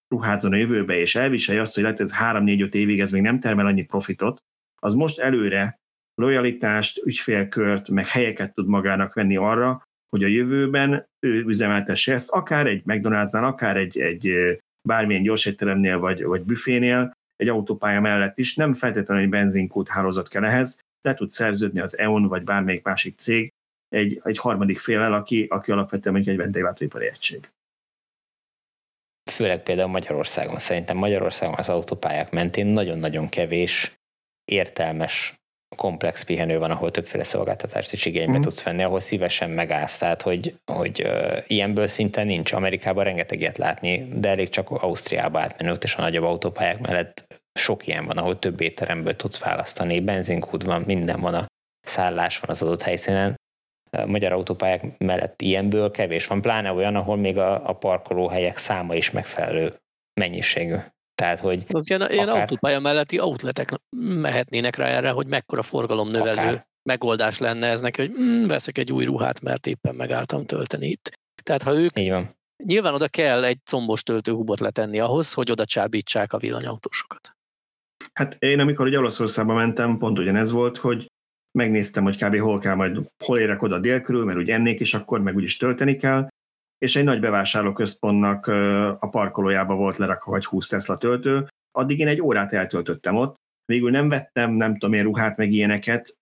[0.07, 3.39] ruházzon a jövőbe, és elviselje azt, hogy lehet, hogy ez 3-4-5 évig ez még nem
[3.39, 4.37] termel annyi profitot,
[4.81, 5.79] az most előre
[6.21, 12.67] lojalitást, ügyfélkört, meg helyeket tud magának venni arra, hogy a jövőben ő üzemeltesse ezt, akár
[12.67, 14.33] egy McDonald'snál, akár egy, egy
[14.87, 20.45] bármilyen gyorsétteremnél, vagy, vagy büfénél, egy autópálya mellett is, nem feltétlenül egy benzinkút hálózat kell
[20.45, 23.53] ehhez, le tud szerződni az EON, vagy bármelyik másik cég
[23.89, 27.49] egy, egy harmadik félel, aki, aki alapvetően mondjuk egy vendéglátóipari egység.
[29.31, 30.59] főleg például Magyarországon.
[30.59, 33.99] Szerintem Magyarországon az autópályák mentén nagyon-nagyon kevés
[34.51, 35.33] értelmes
[35.75, 38.41] komplex pihenő van, ahol többféle szolgáltatást is igénybe mm.
[38.41, 39.97] tudsz venni, ahol szívesen megállsz.
[39.97, 42.51] Tehát, hogy, hogy uh, ilyenből szinte nincs.
[42.51, 47.24] Amerikában rengeteg ilyet látni, de elég csak Ausztriába átmenni, és a nagyobb autópályák mellett
[47.59, 51.45] sok ilyen van, ahol több étteremből tudsz választani, benzinkút van, minden van, a
[51.87, 53.35] szállás van az adott helyszínen.
[53.91, 58.95] A magyar autópályák mellett ilyenből kevés van, pláne olyan, ahol még a, a parkolóhelyek száma
[58.95, 59.75] is megfelelő
[60.19, 60.75] mennyiségű.
[61.15, 62.13] Tehát, hogy az ilyen, akár...
[62.13, 66.67] ilyen autópálya melletti outletek mehetnének rá erre, hogy mekkora forgalomnövelő akár.
[66.89, 71.11] megoldás lenne ez neki, hogy mm, veszek egy új ruhát, mert éppen megálltam tölteni itt.
[71.43, 72.35] Tehát ha ők Így van.
[72.63, 77.34] Nyilván oda kell egy combos töltőhubot letenni ahhoz, hogy oda csábítsák a villanyautósokat.
[78.13, 81.07] Hát én amikor ugye Olaszországba mentem, pont ugyanez volt, hogy
[81.51, 82.39] megnéztem, hogy kb.
[82.39, 85.57] hol kell majd, hol érek oda dél körül, mert úgy ennék is akkor, meg úgyis
[85.57, 86.27] tölteni kell,
[86.77, 88.47] és egy nagy bevásárlóközpontnak
[88.99, 93.89] a parkolójába volt lerakva vagy 20 Tesla töltő, addig én egy órát eltöltöttem ott, végül
[93.89, 96.17] nem vettem, nem tudom én ruhát, meg ilyeneket,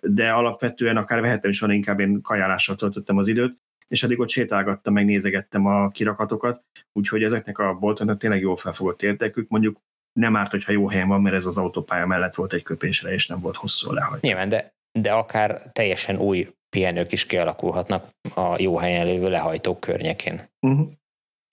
[0.00, 3.56] de alapvetően akár vehettem is, van inkább én kajálással töltöttem az időt,
[3.88, 9.02] és addig ott sétálgattam, meg nézegettem a kirakatokat, úgyhogy ezeknek a boltoknak tényleg jól felfogott
[9.02, 9.78] értékük, mondjuk
[10.12, 13.26] nem árt, hogyha jó helyen van, mert ez az autópálya mellett volt egy köpésre, és
[13.26, 14.26] nem volt hosszú lehajtó.
[14.26, 20.40] Nyilván, de, de akár teljesen új pihenők is kialakulhatnak a jó helyen lévő lehajtók környékén.
[20.66, 20.90] Uh-huh.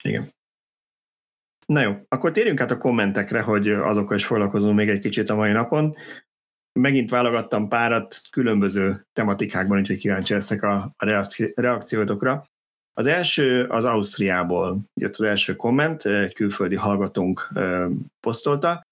[0.04, 0.34] Igen.
[1.66, 5.34] Na jó, akkor térjünk át a kommentekre, hogy azokkal is foglalkozunk még egy kicsit a
[5.34, 5.96] mai napon.
[6.72, 10.94] Megint válogattam párat különböző tematikákban, úgyhogy kíváncsi leszek a,
[11.54, 12.50] reakciótokra.
[13.00, 17.48] Az első az Ausztriából jött az első komment, egy külföldi hallgatónk
[18.20, 18.82] posztolta.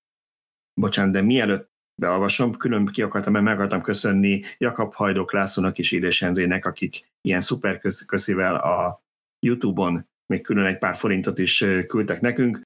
[0.81, 1.69] Bocsánat, de mielőtt
[2.01, 7.07] beolvasom, külön ki akartam, mert meg akartam köszönni Jakab Hajdok Lászlónak és Édes Endrének, akik
[7.21, 9.01] ilyen szuper köszivel a
[9.47, 12.61] Youtube-on még külön egy pár forintot is küldtek nekünk.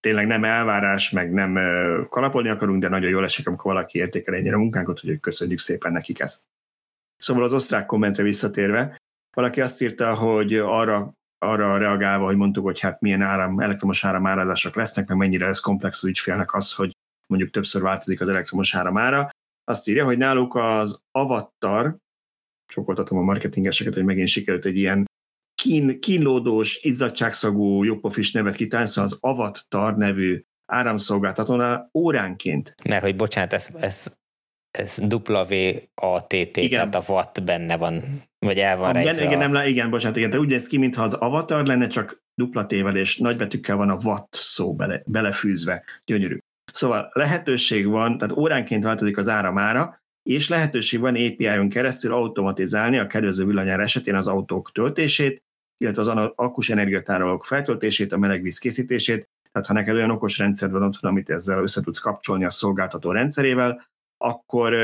[0.00, 1.54] Tényleg nem elvárás, meg nem
[2.08, 5.92] kalapolni akarunk, de nagyon jól esik, amikor valaki értékel ennyire a munkánkat, hogy köszönjük szépen
[5.92, 6.42] nekik ezt.
[7.16, 8.96] Szóval az osztrák kommentre visszatérve,
[9.36, 14.74] valaki azt írta, hogy arra, arra reagálva, hogy mondtuk, hogy hát milyen áram, elektromos áramárázások
[14.74, 16.90] lesznek, meg mennyire lesz komplex ügyfélnek az, hogy
[17.26, 19.30] mondjuk többször változik az elektromos áramára.
[19.64, 21.96] Azt írja, hogy náluk az avattar,
[22.72, 25.04] csokoltatom a marketingeseket, hogy megint sikerült egy ilyen
[25.54, 30.42] kín, kínlódós, izzadságszagú, jobbpofis nevet kitálni, szóval az avattar nevű
[30.72, 32.74] áramszolgáltatónál óránként.
[32.84, 34.16] Mert hogy bocsánat, ez, ez,
[34.78, 36.68] ez WATT, igen.
[36.70, 38.02] tehát a watt benne van,
[38.38, 41.12] vagy el van igen, igen, nem, igen, bocsánat, igen, de úgy néz ki, mintha az
[41.12, 45.84] avatar lenne, csak dupla tével és nagybetűkkel van a watt szó bele, belefűzve.
[46.04, 46.38] Gyönyörű.
[46.72, 53.06] Szóval lehetőség van, tehát óránként változik az áramára, és lehetőség van API-on keresztül automatizálni a
[53.06, 55.42] kedvező villanyár esetén az autók töltését,
[55.76, 60.82] illetve az akkus energiatárolók feltöltését, a melegvíz készítését, tehát ha neked olyan okos rendszer van
[60.82, 63.86] otthon, amit ezzel össze tudsz kapcsolni a szolgáltató rendszerével,
[64.16, 64.74] akkor,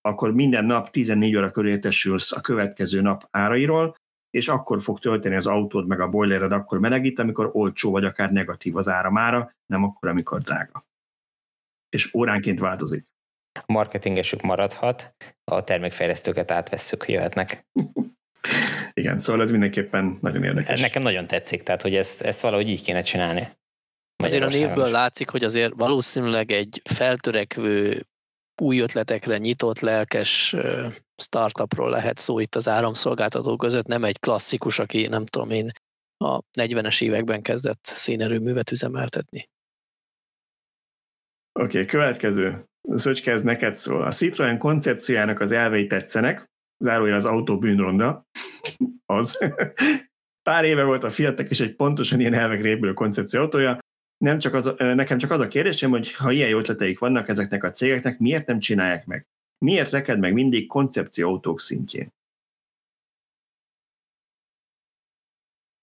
[0.00, 3.96] akkor minden nap 14 óra körül értesülsz a következő nap árairól,
[4.30, 8.32] és akkor fog tölteni az autód meg a boilered akkor melegít, amikor olcsó vagy akár
[8.32, 10.86] negatív az áramára, nem akkor, amikor drága
[11.88, 13.06] és óránként változik.
[13.52, 15.14] A marketingesük maradhat,
[15.44, 17.66] a termékfejlesztőket átvesszük, jöhetnek.
[18.92, 20.80] Igen, szóval ez mindenképpen nagyon érdekes.
[20.80, 23.48] Nekem nagyon tetszik, tehát hogy ezt, ezt valahogy így kéne csinálni.
[24.16, 28.06] Azért a névből látszik, hogy azért valószínűleg egy feltörekvő,
[28.60, 30.56] új ötletekre nyitott, lelkes
[31.16, 35.70] startupról lehet szó itt az áramszolgáltató között, nem egy klasszikus, aki nem tudom én
[36.24, 39.48] a 40-es években kezdett szénerőművet üzemeltetni.
[41.60, 42.64] Oké, okay, következő.
[42.94, 44.02] Szöcske, ez neked szól.
[44.02, 46.50] A Citroen koncepciójának az elvei tetszenek,
[46.84, 48.26] zárójel az autó bűnronda,
[49.06, 49.38] az.
[50.42, 53.78] Pár éve volt a Fiatnek is egy pontosan ilyen elvekre épülő koncepció autója.
[54.18, 57.70] Nem csak az, nekem csak az a kérdésem, hogy ha ilyen ötleteik vannak ezeknek a
[57.70, 59.26] cégeknek, miért nem csinálják meg?
[59.58, 62.12] Miért reked meg mindig koncepcióautók szintjén?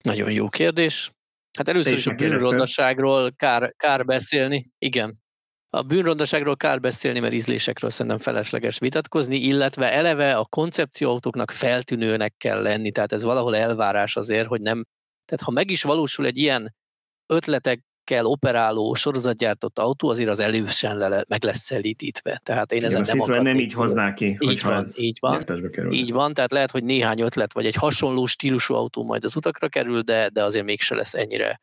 [0.02, 1.10] Nagyon jó kérdés.
[1.58, 4.70] Hát először is a bűnrondaságról kár, kár beszélni.
[4.78, 5.24] Igen,
[5.70, 12.62] a bűnrondaságról kár beszélni, mert ízlésekről szerintem felesleges vitatkozni, illetve eleve a koncepcióautóknak feltűnőnek kell
[12.62, 14.84] lenni, tehát ez valahol elvárás azért, hogy nem,
[15.24, 16.74] tehát ha meg is valósul egy ilyen
[18.06, 22.40] ötletekkel operáló sorozatgyártott autó, azért az elősen le, meg lesz szelítítve.
[22.42, 23.42] Tehát én ezen nem akarok.
[23.42, 25.44] nem így hozná ki, így van, így van,
[25.92, 29.68] így van, tehát lehet, hogy néhány ötlet, vagy egy hasonló stílusú autó majd az utakra
[29.68, 31.60] kerül, de, de azért mégse lesz ennyire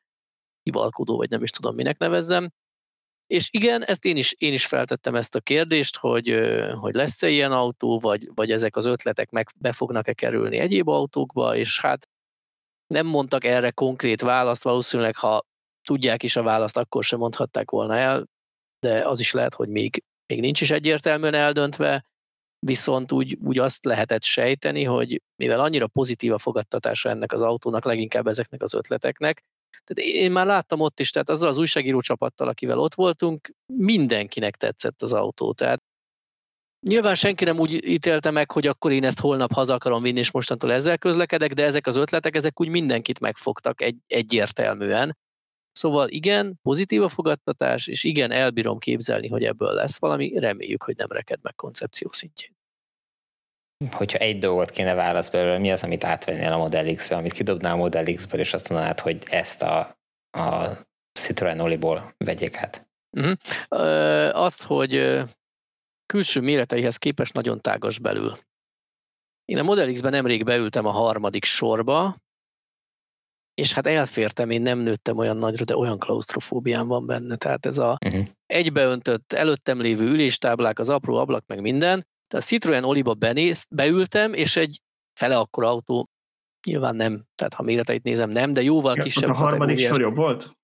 [0.64, 2.50] hivalkodó, vagy nem is tudom, minek nevezzem.
[3.28, 6.40] És igen, ezt én is, én is feltettem ezt a kérdést, hogy,
[6.74, 11.56] hogy lesz-e ilyen autó, vagy, vagy ezek az ötletek meg be fognak-e kerülni egyéb autókba,
[11.56, 12.08] és hát
[12.88, 15.46] nem mondtak erre konkrét választ, valószínűleg ha
[15.86, 18.26] tudják is a választ, akkor sem mondhatták volna el,
[18.80, 22.06] de az is lehet, hogy még, még nincs is egyértelműen eldöntve,
[22.60, 27.86] viszont úgy, úgy azt lehetett sejteni, hogy mivel annyira pozitív a fogadtatása ennek az autónak,
[27.86, 29.44] leginkább ezeknek az ötleteknek,
[29.84, 34.56] tehát én már láttam ott is, tehát azzal az újságíró csapattal, akivel ott voltunk, mindenkinek
[34.56, 35.54] tetszett az autó.
[35.54, 35.84] Tehát
[36.88, 40.32] Nyilván senki nem úgy ítélte meg, hogy akkor én ezt holnap haza akarom vinni, és
[40.32, 45.18] mostantól ezzel közlekedek, de ezek az ötletek, ezek úgy mindenkit megfogtak egy, egyértelműen.
[45.74, 50.96] Szóval igen, pozitív a fogadtatás, és igen, elbírom képzelni, hogy ebből lesz valami, reméljük, hogy
[50.98, 52.52] nem reked meg koncepció szintjén.
[53.92, 57.74] Hogyha egy dolgot kéne válasz belőle, mi az, amit átvennél a Model X-ből, amit kidobnál
[57.74, 59.80] a Model X-ből, és azt mondanád, hogy ezt a,
[60.38, 60.78] a
[61.20, 62.88] Citroen Oliból vegyék át?
[63.18, 63.38] Uh-huh.
[63.70, 65.24] Ö, azt, hogy
[66.06, 68.38] külső méreteihez képest nagyon tágas belül.
[69.46, 72.18] Én a Model X-ben nemrég beültem a harmadik sorba,
[73.54, 77.36] és hát elfértem, én nem nőttem olyan nagyra, de olyan klaustrofóbiám van benne.
[77.36, 78.26] Tehát ez a uh-huh.
[78.46, 82.06] egybeöntött, előttem lévő üléstáblák, az apró ablak, meg minden.
[82.28, 84.82] Tehát a Citroen Oliba benéz, beültem, és egy
[85.20, 86.08] fele akkor autó,
[86.68, 89.30] nyilván nem, tehát ha méreteit nézem, nem, de jóval ja, kisebb.
[89.30, 90.58] A harmadik sor jobb volt?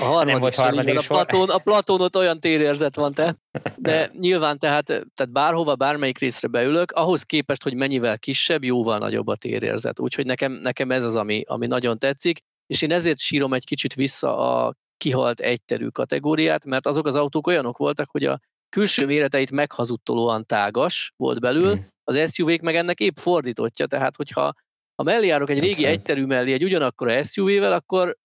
[0.00, 1.16] A harmadik, nem volt harmadik sor.
[1.16, 3.36] A, Platón, a Platónot olyan térérzet van te,
[3.76, 9.26] de nyilván tehát, tehát bárhova, bármelyik részre beülök, ahhoz képest, hogy mennyivel kisebb, jóval nagyobb
[9.26, 10.00] a térérzet.
[10.00, 13.94] Úgyhogy nekem, nekem ez az, ami, ami nagyon tetszik, és én ezért sírom egy kicsit
[13.94, 19.50] vissza a kihalt egyterű kategóriát, mert azok az autók olyanok voltak, hogy a külső méreteit
[19.50, 21.86] meghazudtolóan tágas volt belül, hmm.
[22.04, 24.52] az SUV-k meg ennek épp fordítottja, tehát hogyha
[24.94, 28.16] ha mellé járok egy régi egyterű mellé egy ugyanakkor SUV-vel, akkor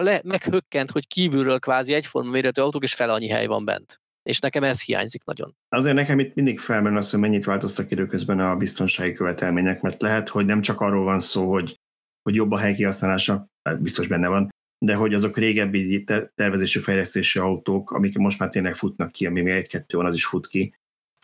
[0.00, 4.00] le, meghökkent, hogy kívülről kvázi egyforma méretű autók, és fel annyi hely van bent.
[4.22, 5.56] És nekem ez hiányzik nagyon.
[5.68, 10.28] Azért nekem itt mindig felmerül az, hogy mennyit változtak időközben a biztonsági követelmények, mert lehet,
[10.28, 11.80] hogy nem csak arról van szó, hogy,
[12.22, 14.50] hogy jobb a hely kihasználása, hát biztos benne van,
[14.84, 16.04] de hogy azok régebbi
[16.34, 20.26] tervezésű fejlesztési autók, amik most már tényleg futnak ki, ami még egy-kettő van, az is
[20.26, 20.74] fut ki.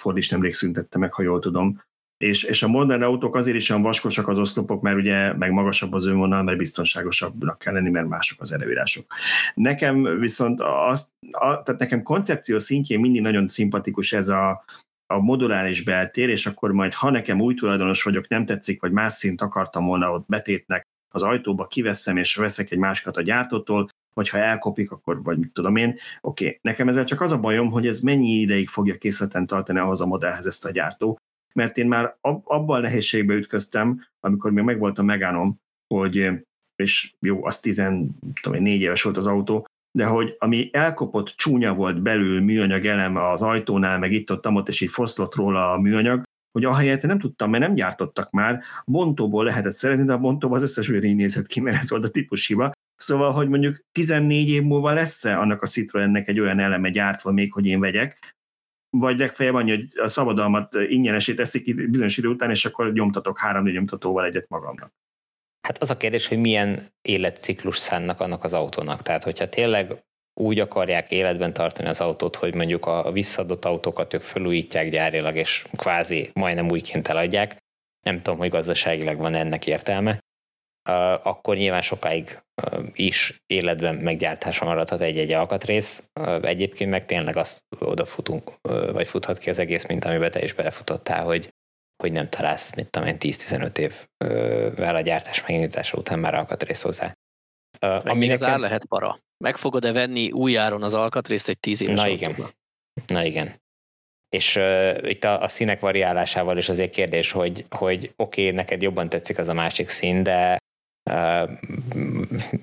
[0.00, 1.82] Ford is nemrég szüntette meg, ha jól tudom,
[2.18, 5.92] és, és a modern autók azért is olyan vaskosak az oszlopok, mert ugye meg magasabb
[5.92, 9.06] az önvonal, mert biztonságosabbnak kell lenni, mert mások az előírások.
[9.54, 14.64] Nekem viszont azt, a, tehát nekem koncepció szintjén mindig nagyon szimpatikus ez a,
[15.06, 19.12] a moduláris beltér, és akkor majd, ha nekem új tulajdonos vagyok, nem tetszik, vagy más
[19.12, 24.28] szint akartam volna ott betétnek, az ajtóba kiveszem, és veszek egy másikat a gyártótól, vagy
[24.28, 25.88] ha elkopik, akkor vagy mit tudom én,
[26.20, 26.58] oké, okay.
[26.62, 30.06] nekem ezzel csak az a bajom, hogy ez mennyi ideig fogja készleten tartani ahhoz a
[30.06, 31.18] modellhez ezt a gyártó,
[31.58, 35.60] mert én már abban a nehézségbe ütköztem, amikor még megvolt a megánom,
[35.94, 36.30] hogy,
[36.76, 38.10] és jó, az 14
[38.64, 39.66] éves volt az autó,
[39.98, 44.68] de hogy ami elkopott csúnya volt belül műanyag elem az ajtónál, meg itt ott, ott
[44.68, 46.22] és így foszlott róla a műanyag,
[46.52, 50.62] hogy ahelyett nem tudtam, mert nem gyártottak már, bontóból lehetett szerezni, de a bontóból az
[50.62, 52.72] összes olyan így nézett ki, mert ez volt a típus hiba.
[52.96, 57.52] Szóval, hogy mondjuk 14 év múlva lesz-e annak a Citroennek egy olyan eleme gyártva még,
[57.52, 58.36] hogy én vegyek,
[58.90, 63.74] vagy legfeljebb annyi, hogy a szabadalmat ingyenesé teszik bizonyos idő után, és akkor nyomtatok három-négy
[63.74, 64.92] nyomtatóval egyet magamnak.
[65.60, 69.02] Hát az a kérdés, hogy milyen életciklus szánnak annak az autónak.
[69.02, 70.02] Tehát, hogyha tényleg
[70.40, 75.64] úgy akarják életben tartani az autót, hogy mondjuk a visszadott autókat ők felújítják gyárilag, és
[75.76, 77.56] kvázi majdnem újként eladják,
[78.06, 80.18] nem tudom, hogy gazdaságilag van ennek értelme,
[81.22, 82.42] akkor nyilván sokáig
[82.92, 86.04] is életben meggyártása maradhat egy-egy alkatrész.
[86.42, 88.52] Egyébként meg tényleg azt odafutunk,
[88.92, 91.54] vagy futhat ki az egész, mint amiben te is belefutottál, hogy,
[92.02, 97.14] hogy nem találsz, mit tudom én, 10-15 évvel a gyártás megindítása után már alkatrészt hozzá.
[97.80, 99.18] Ami még az ár lehet para.
[99.44, 102.36] Meg fogod-e venni újjáron az alkatrészt egy 10 éves Na igen.
[103.06, 103.60] Na igen.
[104.28, 108.82] És uh, itt a, a színek variálásával is azért kérdés, hogy, hogy oké, okay, neked
[108.82, 110.58] jobban tetszik az a másik szín, de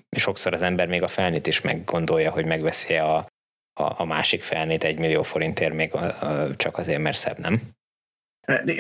[0.10, 3.16] sokszor az ember még a felnét is meggondolja, hogy megveszi a,
[3.80, 5.92] a, a másik felnét egy millió forintért még
[6.56, 7.62] csak azért, mert szebb, nem?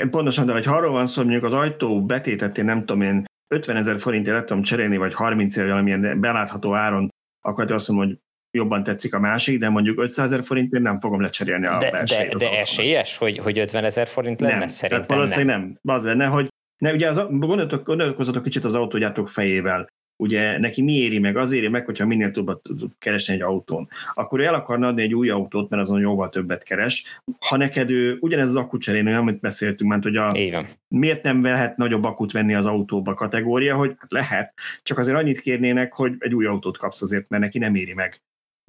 [0.09, 3.25] Pontosan, de hogy arról van szó, hogy mondjuk az ajtó betétet én nem tudom én
[3.47, 7.09] 50 ezer forintért lettem cserélni, vagy 30 ezer valamilyen belátható áron,
[7.41, 8.17] akkor azt mondom, hogy
[8.51, 12.31] jobban tetszik a másik, de mondjuk 500 ezer forintért nem fogom lecserélni a de, belsejét.
[12.31, 14.57] De, de esélyes, hogy, hogy 50 ezer forint lenne?
[14.57, 15.77] Nem, Szerintem tehát valószínűleg nem.
[15.81, 15.95] nem.
[15.95, 19.87] Az lenne, hogy ne, ugye az, gondoltok, gondolkozatok kicsit az autógyártók fejével.
[20.17, 21.37] Ugye neki mi éri meg?
[21.37, 23.87] Az éri meg, hogyha minél többet tud keresni egy autón.
[24.13, 27.19] Akkor ő el akarna adni egy új autót, mert azon jóval többet keres.
[27.39, 30.67] Ha neked ő, ugyanez az akkucserélő, amit beszéltünk, mert hogy a, Igen.
[30.87, 34.53] miért nem lehet nagyobb akut venni az autóba kategória, hogy hát lehet,
[34.83, 38.21] csak azért annyit kérnének, hogy egy új autót kapsz azért, mert neki nem éri meg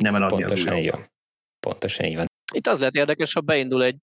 [0.02, 1.10] nem eladni Pontosan az új van.
[1.60, 2.26] Pontosan így van.
[2.52, 3.96] Itt az lehet érdekes, ha beindul egy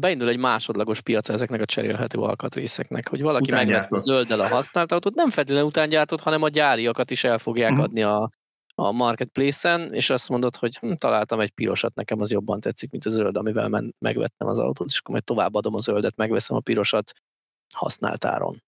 [0.00, 5.14] beindul egy másodlagos piac ezeknek a cserélhető alkatrészeknek, hogy valaki megvett zölddel a használt autót,
[5.14, 7.80] nem feltétlenül utángyártott, hanem a gyáriakat is el fogják hmm.
[7.80, 8.28] adni a,
[8.74, 13.04] a marketplace-en, és azt mondod, hogy hm, találtam egy pirosat, nekem az jobban tetszik, mint
[13.04, 16.60] a zöld, amivel men- megvettem az autót, és akkor majd továbbadom a zöldet, megveszem a
[16.60, 17.12] pirosat
[17.74, 18.62] használt áron.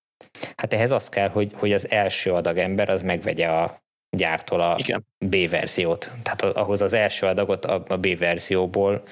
[0.56, 3.80] Hát ehhez az kell, hogy, hogy az első adag ember az megvegye a
[4.16, 5.06] gyártól a Igen.
[5.26, 6.10] B verziót.
[6.22, 9.02] Tehát ahhoz az első adagot a, a B verzióból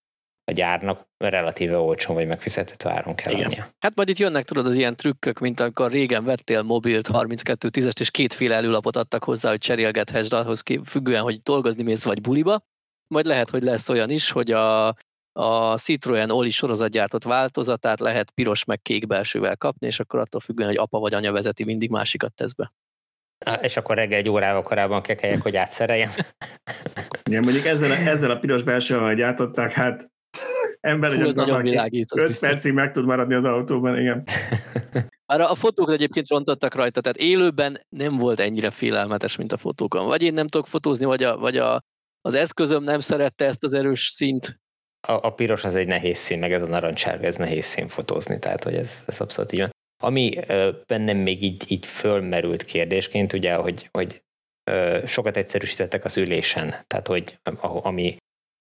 [0.45, 3.45] a gyárnak relatíve olcsón vagy megfizethető áron kell Igen.
[3.45, 3.69] adnia.
[3.79, 8.11] Hát majd itt jönnek, tudod, az ilyen trükkök, mint amikor régen vettél mobilt 3210-est, és
[8.11, 12.61] kétféle előlapot adtak hozzá, hogy cserélgethessd ahhoz ki- függően, hogy dolgozni mész vagy buliba.
[13.15, 14.87] Majd lehet, hogy lesz olyan is, hogy a,
[15.33, 20.69] a Citroen Oli sorozatgyártott változatát lehet piros meg kék belsővel kapni, és akkor attól függően,
[20.69, 22.73] hogy apa vagy anya vezeti, mindig másikat tesz be.
[23.61, 26.11] És akkor reggel egy órával korábban kekeljek, hogy átszereljem.
[27.29, 30.11] Igen, mondjuk ezzel, a- ezzel a piros belsővel gyártották, hát
[30.81, 32.49] ember legyen ez nagyon világít, az 5 biztos.
[32.49, 34.25] percig meg tud maradni az autóban, igen.
[35.27, 40.07] Már a fotók egyébként rontottak rajta, tehát élőben nem volt ennyire félelmetes, mint a fotókon.
[40.07, 41.83] Vagy én nem tudok fotózni, vagy, a, vagy a,
[42.21, 44.61] az eszközöm nem szerette ezt az erős szint.
[45.09, 48.39] A, a piros az egy nehéz szín, meg ez a narancsárga, ez nehéz szín fotózni,
[48.39, 49.71] tehát hogy ez, ez abszolút így van.
[50.03, 54.23] Ami ö, bennem még így, így fölmerült kérdésként, ugye, hogy, hogy
[54.71, 57.39] ö, sokat egyszerűsítettek az ülésen, tehát hogy
[57.83, 58.17] ami,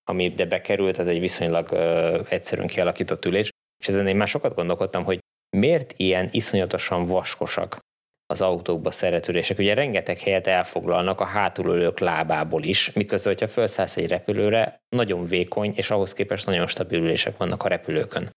[0.09, 3.49] ami de bekerült, az egy viszonylag ö, egyszerűen kialakított ülés,
[3.81, 5.19] és ezen én már sokat gondolkodtam, hogy
[5.57, 7.77] miért ilyen iszonyatosan vaskosak
[8.25, 9.57] az autókba szeretülések.
[9.57, 15.73] Ugye rengeteg helyet elfoglalnak a hátulülők lábából is, miközben, hogyha felszállsz egy repülőre, nagyon vékony,
[15.75, 18.31] és ahhoz képest nagyon stabil ülések vannak a repülőkön.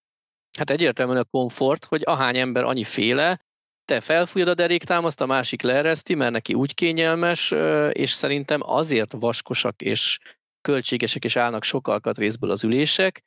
[0.58, 3.40] Hát egyértelműen a komfort, hogy ahány ember annyi féle,
[3.84, 7.50] te felfújod a deréktámaszt, a másik leereszti, mert neki úgy kényelmes,
[7.92, 10.18] és szerintem azért vaskosak és
[10.62, 13.22] költségesek és állnak sok alkatrészből az ülések,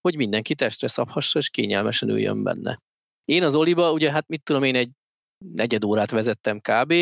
[0.00, 2.78] hogy mindenki testre szabhassa és kényelmesen üljön benne.
[3.24, 4.90] Én az Oliba, ugye hát mit tudom én, egy
[5.44, 6.94] negyed órát vezettem kb.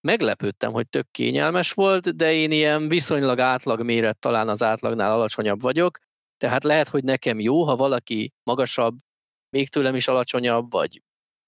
[0.00, 5.60] Meglepődtem, hogy tök kényelmes volt, de én ilyen viszonylag átlag méret, talán az átlagnál alacsonyabb
[5.60, 5.98] vagyok,
[6.36, 8.96] tehát lehet, hogy nekem jó, ha valaki magasabb,
[9.56, 11.02] még tőlem is alacsonyabb, vagy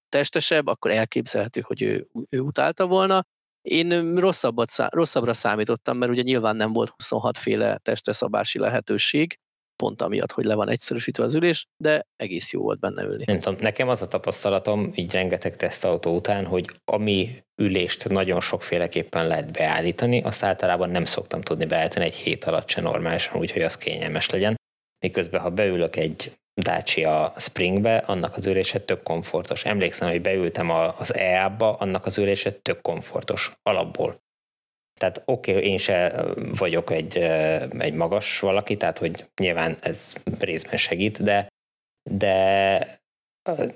[0.09, 3.25] testesebb, akkor elképzelhető, hogy ő, ő utálta volna.
[3.63, 9.37] Én rosszabbat, rosszabbra számítottam, mert ugye nyilván nem volt 26 féle testre szabási lehetőség,
[9.75, 13.23] pont amiatt, hogy le van egyszerűsítve az ülés, de egész jó volt benne ülni.
[13.27, 19.27] Nem tudom, nekem az a tapasztalatom, így rengeteg tesztautó után, hogy ami ülést nagyon sokféleképpen
[19.27, 23.77] lehet beállítani, azt általában nem szoktam tudni beállítani egy hét alatt se normálisan, úgyhogy az
[23.77, 24.55] kényelmes legyen.
[25.05, 26.31] Miközben, ha beülök egy
[26.61, 29.65] Dacia Springbe, annak az ülése tök komfortos.
[29.65, 34.21] Emlékszem, hogy beültem az EA-ba, annak az ülése tök komfortos, alapból.
[34.99, 36.25] Tehát oké, okay, én se
[36.57, 37.17] vagyok egy,
[37.77, 41.47] egy magas valaki, tehát hogy nyilván ez részben segít, de,
[42.09, 43.01] de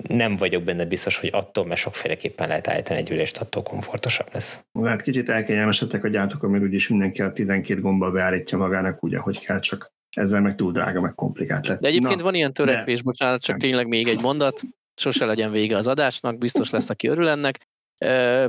[0.07, 4.65] nem vagyok benne biztos, hogy attól, mert sokféleképpen lehet állítani egy ülést, attól komfortosabb lesz.
[4.83, 9.39] Hát kicsit elkényelmesedtek a gyártók, mert úgyis mindenki a 12 gombbal beállítja magának úgy, ahogy
[9.39, 11.79] kell, csak ezzel meg túl drága, meg komplikált lett.
[11.79, 13.69] De egyébként Na, van ilyen törekvés, bocsánat, csak Nem.
[13.69, 14.59] tényleg még egy mondat,
[14.95, 17.67] sose legyen vége az adásnak, biztos lesz, aki örül ennek.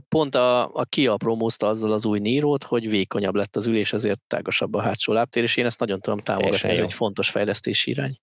[0.08, 4.20] Pont a, a Kia promózta azzal az új Nírót, hogy vékonyabb lett az ülés, ezért
[4.26, 8.18] tágasabb a hátsó lábtér, és én ezt nagyon tudom támogatni, egy fontos fejlesztési irány.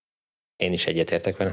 [0.56, 1.50] Én is egyetértek vele.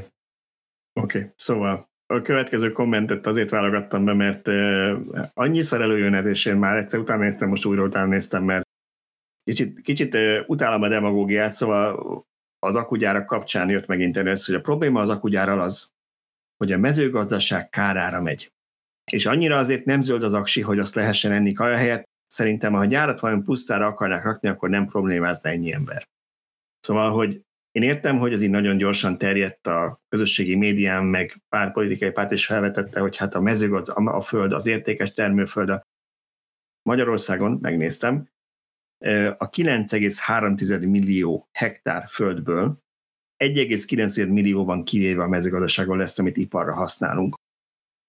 [1.01, 1.31] Oké, okay.
[1.35, 5.01] szóval a következő kommentet azért válogattam be, mert uh,
[5.35, 8.71] annyiszor előjön ez, és én már egyszer utána néztem, most újra utána néztem, mert
[9.45, 10.17] kicsit, kicsit
[10.47, 12.27] utálom a demagógiát, szóval
[12.59, 15.91] az akugyárak kapcsán jött megint elő hogy a probléma az akugyárral az,
[16.57, 18.53] hogy a mezőgazdaság kárára megy.
[19.11, 22.79] És annyira azért nem zöld az aksi, hogy azt lehessen enni kaja helyett, szerintem, ha
[22.79, 26.09] a gyárat vajon pusztára akarnák rakni, akkor nem problémázna ennyi ember.
[26.81, 27.41] Szóval, hogy
[27.73, 32.31] én értem, hogy ez így nagyon gyorsan terjedt a közösségi médián, meg pár politikai párt
[32.31, 35.83] is felvetette, hogy hát a mezőgaz, a föld, az értékes termőföld a
[36.83, 38.29] Magyarországon, megnéztem,
[39.39, 42.81] a 9,3 millió hektár földből
[43.45, 47.35] 1,9 millió van kivéve a mezőgazdaságon lesz, amit iparra használunk.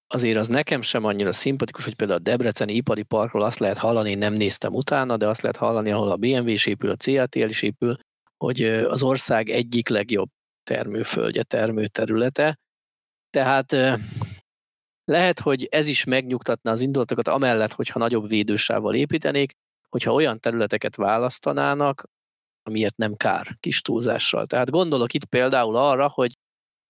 [0.07, 4.15] azért az nekem sem annyira szimpatikus, hogy például a Debreceni ipari parkról azt lehet hallani,
[4.15, 7.61] nem néztem utána, de azt lehet hallani, ahol a BMW is épül, a CATL is
[7.61, 7.97] épül,
[8.37, 10.29] hogy az ország egyik legjobb
[10.63, 12.57] termőföldje, termőterülete.
[13.29, 13.71] Tehát
[15.03, 19.51] lehet, hogy ez is megnyugtatna az indulatokat, amellett, hogyha nagyobb védősával építenék,
[19.89, 22.03] hogyha olyan területeket választanának,
[22.63, 24.45] amiért nem kár kis túlzással.
[24.45, 26.33] Tehát gondolok itt például arra, hogy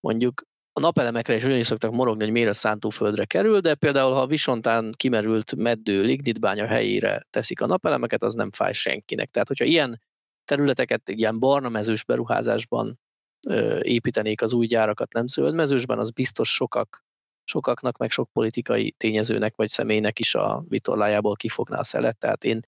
[0.00, 0.42] mondjuk
[0.72, 4.26] a napelemekre is ugyanis szoktak morogni, hogy miért a szántóföldre kerül, de például ha a
[4.26, 9.30] visontán kimerült meddő lignitbánya helyére teszik a napelemeket, az nem fáj senkinek.
[9.30, 10.00] Tehát, hogyha ilyen
[10.44, 12.98] területeket ilyen barna mezős beruházásban
[13.46, 17.04] ö, építenék az új gyárakat, nem zöldmezősben, az biztos sokak,
[17.44, 22.18] sokaknak, meg sok politikai tényezőnek vagy személynek is a vitorlájából kifogná a szelet.
[22.18, 22.60] Tehát én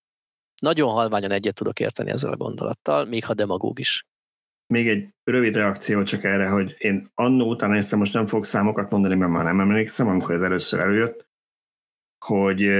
[0.62, 4.04] nagyon halványan egyet tudok érteni ezzel a gondolattal, még ha demagóg is.
[4.66, 8.90] Még egy rövid reakció csak erre, hogy én annó utána néztem, most nem fogok számokat
[8.90, 11.26] mondani, mert már nem emlékszem, amikor ez először előjött,
[12.24, 12.70] hogy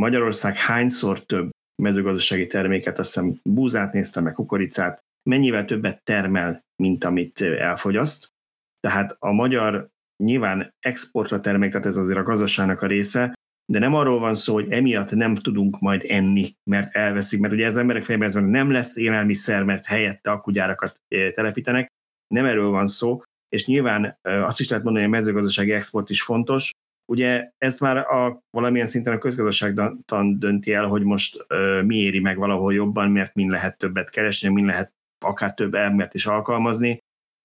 [0.00, 1.50] Magyarország hányszor több
[1.82, 8.32] mezőgazdasági terméket, azt hiszem búzát néztem, meg kukoricát, mennyivel többet termel, mint amit elfogyaszt.
[8.80, 9.88] Tehát a magyar
[10.24, 13.32] nyilván exportra termék, tehát ez azért a gazdaságnak a része,
[13.72, 17.66] de nem arról van szó, hogy emiatt nem tudunk majd enni, mert elveszik, mert ugye
[17.66, 21.88] az emberek fejében ez nem lesz élelmiszer, mert helyette akkugyárakat telepítenek,
[22.34, 26.22] nem erről van szó, és nyilván azt is lehet mondani, hogy a mezőgazdasági export is
[26.22, 26.72] fontos,
[27.12, 32.20] Ugye ez már a, valamilyen szinten a közgazdaságtan dönti el, hogy most uh, mi éri
[32.20, 34.92] meg valahol jobban, mert min lehet többet keresni, min lehet
[35.24, 36.98] akár több embert is alkalmazni.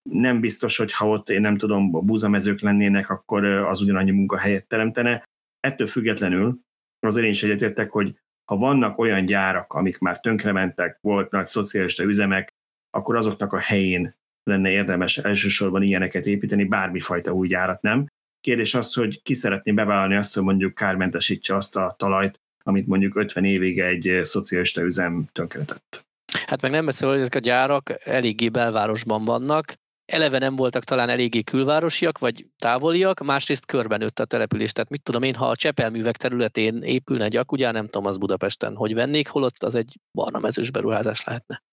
[0.09, 5.23] Nem biztos, hogy ha ott én nem tudom, búzamezők lennének, akkor az ugyanannyi munkahelyet teremtene.
[5.67, 6.59] Ettől függetlenül
[6.99, 12.03] azért én is egyetértek, hogy ha vannak olyan gyárak, amik már tönkrementek, volt nagy szocialista
[12.03, 12.53] üzemek,
[12.89, 18.07] akkor azoknak a helyén lenne érdemes elsősorban ilyeneket építeni, bármifajta új gyárat nem.
[18.41, 23.15] Kérdés az, hogy ki szeretné bevállalni azt, hogy mondjuk kármentesítse azt a talajt, amit mondjuk
[23.15, 26.05] 50 évig egy szocialista üzem tönkretett.
[26.45, 29.73] Hát meg nem beszél, hogy ezek a gyárak eléggé belvárosban vannak,
[30.13, 34.71] eleve nem voltak talán eléggé külvárosiak, vagy távoliak, másrészt körben nőtt a település.
[34.71, 38.75] Tehát mit tudom én, ha a csepelművek területén épülne egy ugye nem tudom az Budapesten,
[38.75, 41.63] hogy vennék, holott az egy barna mezős beruházás lehetne.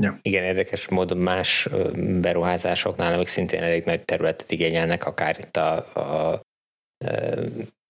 [0.00, 0.18] Ja.
[0.22, 1.68] Igen, érdekes módon más
[2.20, 6.40] beruházásoknál, amik szintén elég nagy területet igényelnek, akár itt a, a,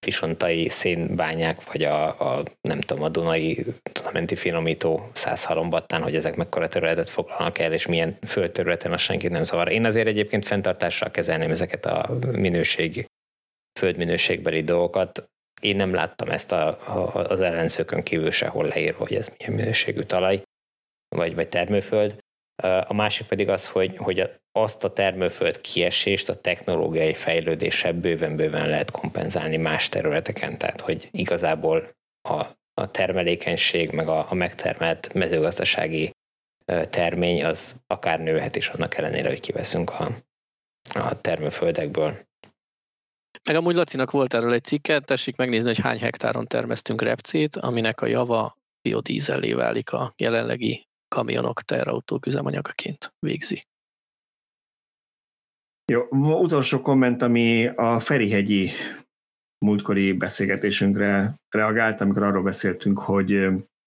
[0.06, 6.36] a visontai szénbányák, vagy a, a, nem tudom, a Dunai Dunamenti finomító százhalombattán, hogy ezek
[6.36, 9.72] mekkora területet foglalnak el, és milyen földterületen az senkit nem zavar.
[9.72, 13.06] Én azért egyébként fenntartással kezelném ezeket a minőség,
[13.78, 15.24] földminőségbeli dolgokat.
[15.60, 20.02] Én nem láttam ezt a, a, az ellenzőkön kívül sehol leírva, hogy ez milyen minőségű
[20.02, 20.42] talaj
[21.16, 22.18] vagy, vagy termőföld.
[22.62, 28.90] A másik pedig az, hogy, hogy azt a termőföld kiesést a technológiai fejlődéssel bőven-bőven lehet
[28.90, 30.58] kompenzálni más területeken.
[30.58, 31.90] Tehát, hogy igazából
[32.28, 36.10] a, a termelékenység, meg a, a megtermelt mezőgazdasági
[36.90, 40.08] termény az akár nőhet is annak ellenére, hogy kiveszünk a,
[40.94, 42.24] a termőföldekből.
[43.44, 48.00] Meg amúgy Lacinak volt erről egy cikket, tessék megnézni, hogy hány hektáron termesztünk repcét, aminek
[48.00, 50.85] a java biodízellé válik a jelenlegi
[51.16, 53.66] kamionok terautók üzemanyagaként végzi.
[55.92, 56.06] Jó,
[56.40, 58.70] utolsó komment, ami a Ferihegyi
[59.64, 63.28] múltkori beszélgetésünkre reagált, amikor arról beszéltünk, hogy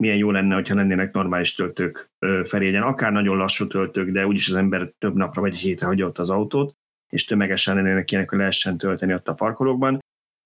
[0.04, 2.10] milyen jó lenne, hogyha lennének normális töltők
[2.44, 6.18] Ferihegyen, akár nagyon lassú töltők, de úgyis az ember több napra vagy hétre hagyja ott
[6.18, 6.74] az autót,
[7.12, 10.00] és tömegesen lennének ilyenek, hogy lehessen tölteni ott a parkolókban.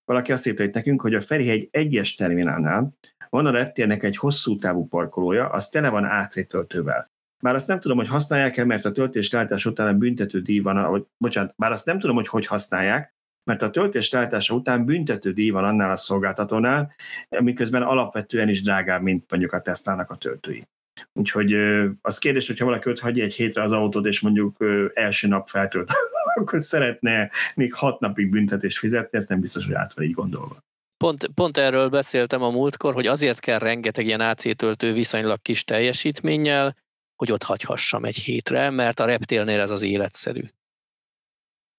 [0.06, 2.94] Valaki azt írta itt nekünk, hogy a Ferihegy egyes terminálnál
[3.34, 7.12] van a reptérnek egy hosszú távú parkolója, az tele van AC töltővel.
[7.44, 9.34] Bár azt nem tudom, hogy használják-e, mert a töltés
[9.66, 13.62] után a büntető díj van, vagy, bocsánat, bár azt nem tudom, hogy hogy használják, mert
[13.62, 16.94] a töltés leállítása után büntető díj van annál a szolgáltatónál,
[17.30, 20.68] miközben alapvetően is drágább, mint mondjuk a Tesla-nak a töltői.
[21.14, 21.54] Úgyhogy
[22.02, 24.58] az kérdés, hogyha valaki ott hagyja egy hétre az autót, és mondjuk
[24.94, 25.92] első nap feltölt,
[26.36, 30.64] akkor szeretne még hat napig büntetést fizetni, ez nem biztos, hogy át van így gondolva.
[31.04, 35.64] Pont, pont erről beszéltem a múltkor, hogy azért kell rengeteg ilyen AC töltő viszonylag kis
[35.64, 36.76] teljesítménnyel,
[37.16, 40.44] hogy ott hagyhassam egy hétre, mert a reptélnél ez az életszerű.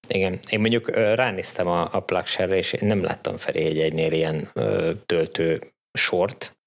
[0.07, 4.49] Igen, én mondjuk ránéztem a, a plugshare és én nem láttam felé egy egynél ilyen
[4.53, 6.57] ö, töltő sort,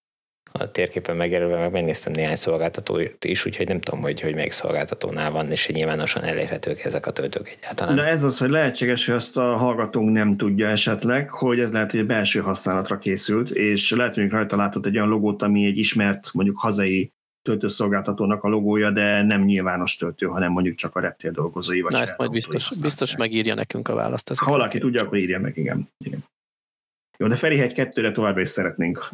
[0.53, 5.31] a térképen megjelölve, meg megnéztem néhány szolgáltatót is, úgyhogy nem tudom, hogy, hogy melyik szolgáltatónál
[5.31, 7.97] van, és nyilvánosan elérhetők ezek a töltők egyáltalán.
[7.97, 11.91] De ez az, hogy lehetséges, hogy azt a hallgatónk nem tudja esetleg, hogy ez lehet,
[11.91, 16.31] hogy belső használatra készült, és lehet, hogy rajta látott egy olyan logót, ami egy ismert,
[16.33, 17.13] mondjuk hazai
[17.43, 21.81] töltőszolgáltatónak a logója, de nem nyilvános töltő, hanem mondjuk csak a reptér dolgozói.
[21.81, 24.35] Vagy Na ezt majd biztos, biztos megírja nekünk a választ.
[24.35, 25.89] Ha valaki tudja, akkor írja meg, igen.
[26.05, 26.25] igen.
[27.19, 29.11] Jó, de Ferihegy kettőre továbbra is szeretnénk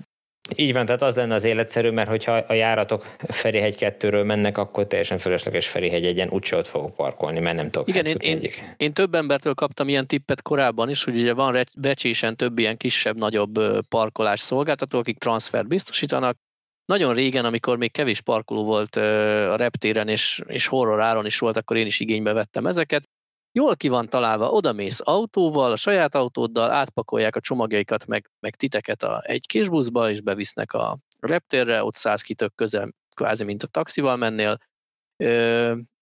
[0.56, 4.86] így van, tehát az lenne az életszerű, mert hogyha a járatok Ferihegy 2-ről mennek, akkor
[4.86, 8.92] teljesen fölösleges Ferihegy egyen úgyse ott fogok parkolni, mert nem tudok Igen, én, én, én,
[8.92, 14.40] több embertől kaptam ilyen tippet korábban is, hogy ugye van vecsésen több ilyen kisebb-nagyobb parkolás
[14.40, 16.36] szolgáltató, akik transfert biztosítanak.
[16.84, 21.56] Nagyon régen, amikor még kevés parkoló volt a reptéren, és, és horror áron is volt,
[21.56, 23.08] akkor én is igénybe vettem ezeket.
[23.54, 29.02] Jól ki van találva, odamész autóval, a saját autóddal, átpakolják a csomagjaikat, meg, meg titeket
[29.02, 33.66] a egy kis buszba, és bevisznek a reptérre, ott száz kitök közel, kvázi mint a
[33.66, 34.58] taxival mennél,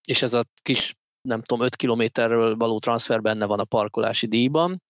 [0.04, 0.94] és ez a kis,
[1.28, 4.82] nem tudom, 5 kilométerről való transfer benne van a parkolási díjban,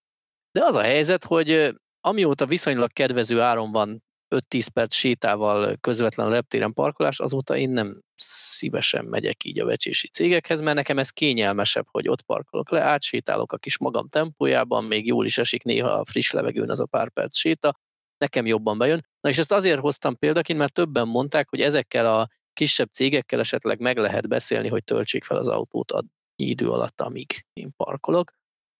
[0.51, 4.03] de az a helyzet, hogy amióta viszonylag kedvező áron van
[4.33, 10.07] 5-10 perc sétával közvetlen a reptéren parkolás, azóta én nem szívesen megyek így a vecsési
[10.07, 15.05] cégekhez, mert nekem ez kényelmesebb, hogy ott parkolok le, átsétálok a kis magam tempójában, még
[15.05, 17.79] jól is esik néha a friss levegőn az a pár perc séta,
[18.17, 19.05] nekem jobban bejön.
[19.21, 23.79] Na és ezt azért hoztam példaként, mert többen mondták, hogy ezekkel a kisebb cégekkel esetleg
[23.79, 26.03] meg lehet beszélni, hogy töltsék fel az autót a
[26.35, 28.31] idő alatt, amíg én parkolok.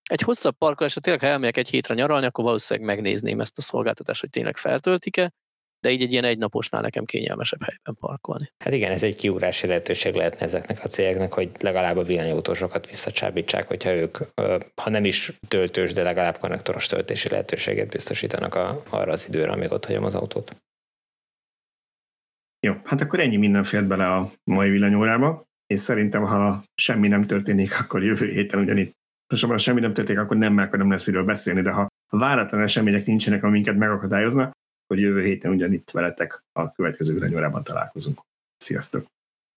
[0.09, 4.21] Egy hosszabb parkolásra tényleg, ha elmegyek egy hétre nyaralni, akkor valószínűleg megnézném ezt a szolgáltatást,
[4.21, 5.34] hogy tényleg feltöltik-e,
[5.84, 8.51] de így egy ilyen egynaposnál nekem kényelmesebb helyben parkolni.
[8.64, 13.68] Hát igen, ez egy kiúrási lehetőség lehetne ezeknek a cégeknek, hogy legalább a villanyautósokat visszacsábítsák,
[13.68, 14.18] hogyha ők,
[14.81, 19.72] ha nem is töltős, de legalább konnektoros töltési lehetőséget biztosítanak a, arra az időre, amíg
[19.72, 20.55] ott hagyom az autót.
[22.60, 27.23] Jó, hát akkor ennyi minden fér bele a mai villanyórába, és szerintem, ha semmi nem
[27.23, 28.91] történik, akkor jövő héten ugyanitt.
[29.27, 32.61] Most ha semmi nem történik, akkor nem, akkor nem lesz miről beszélni, de ha váratlan
[32.61, 34.51] események nincsenek, amiket megakadályoznak,
[34.88, 38.22] hogy jövő héten ugyanitt veletek a következő villanyórában találkozunk.
[38.57, 39.05] Sziasztok!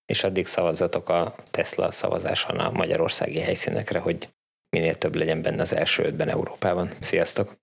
[0.04, 4.34] És addig szavazzatok a Tesla szavazáson a magyarországi helyszínekre, hogy
[4.68, 6.90] minél több legyen benne az első ötben Európában.
[7.00, 7.56] Sziasztok!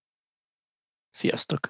[1.10, 1.70] Sziasztok!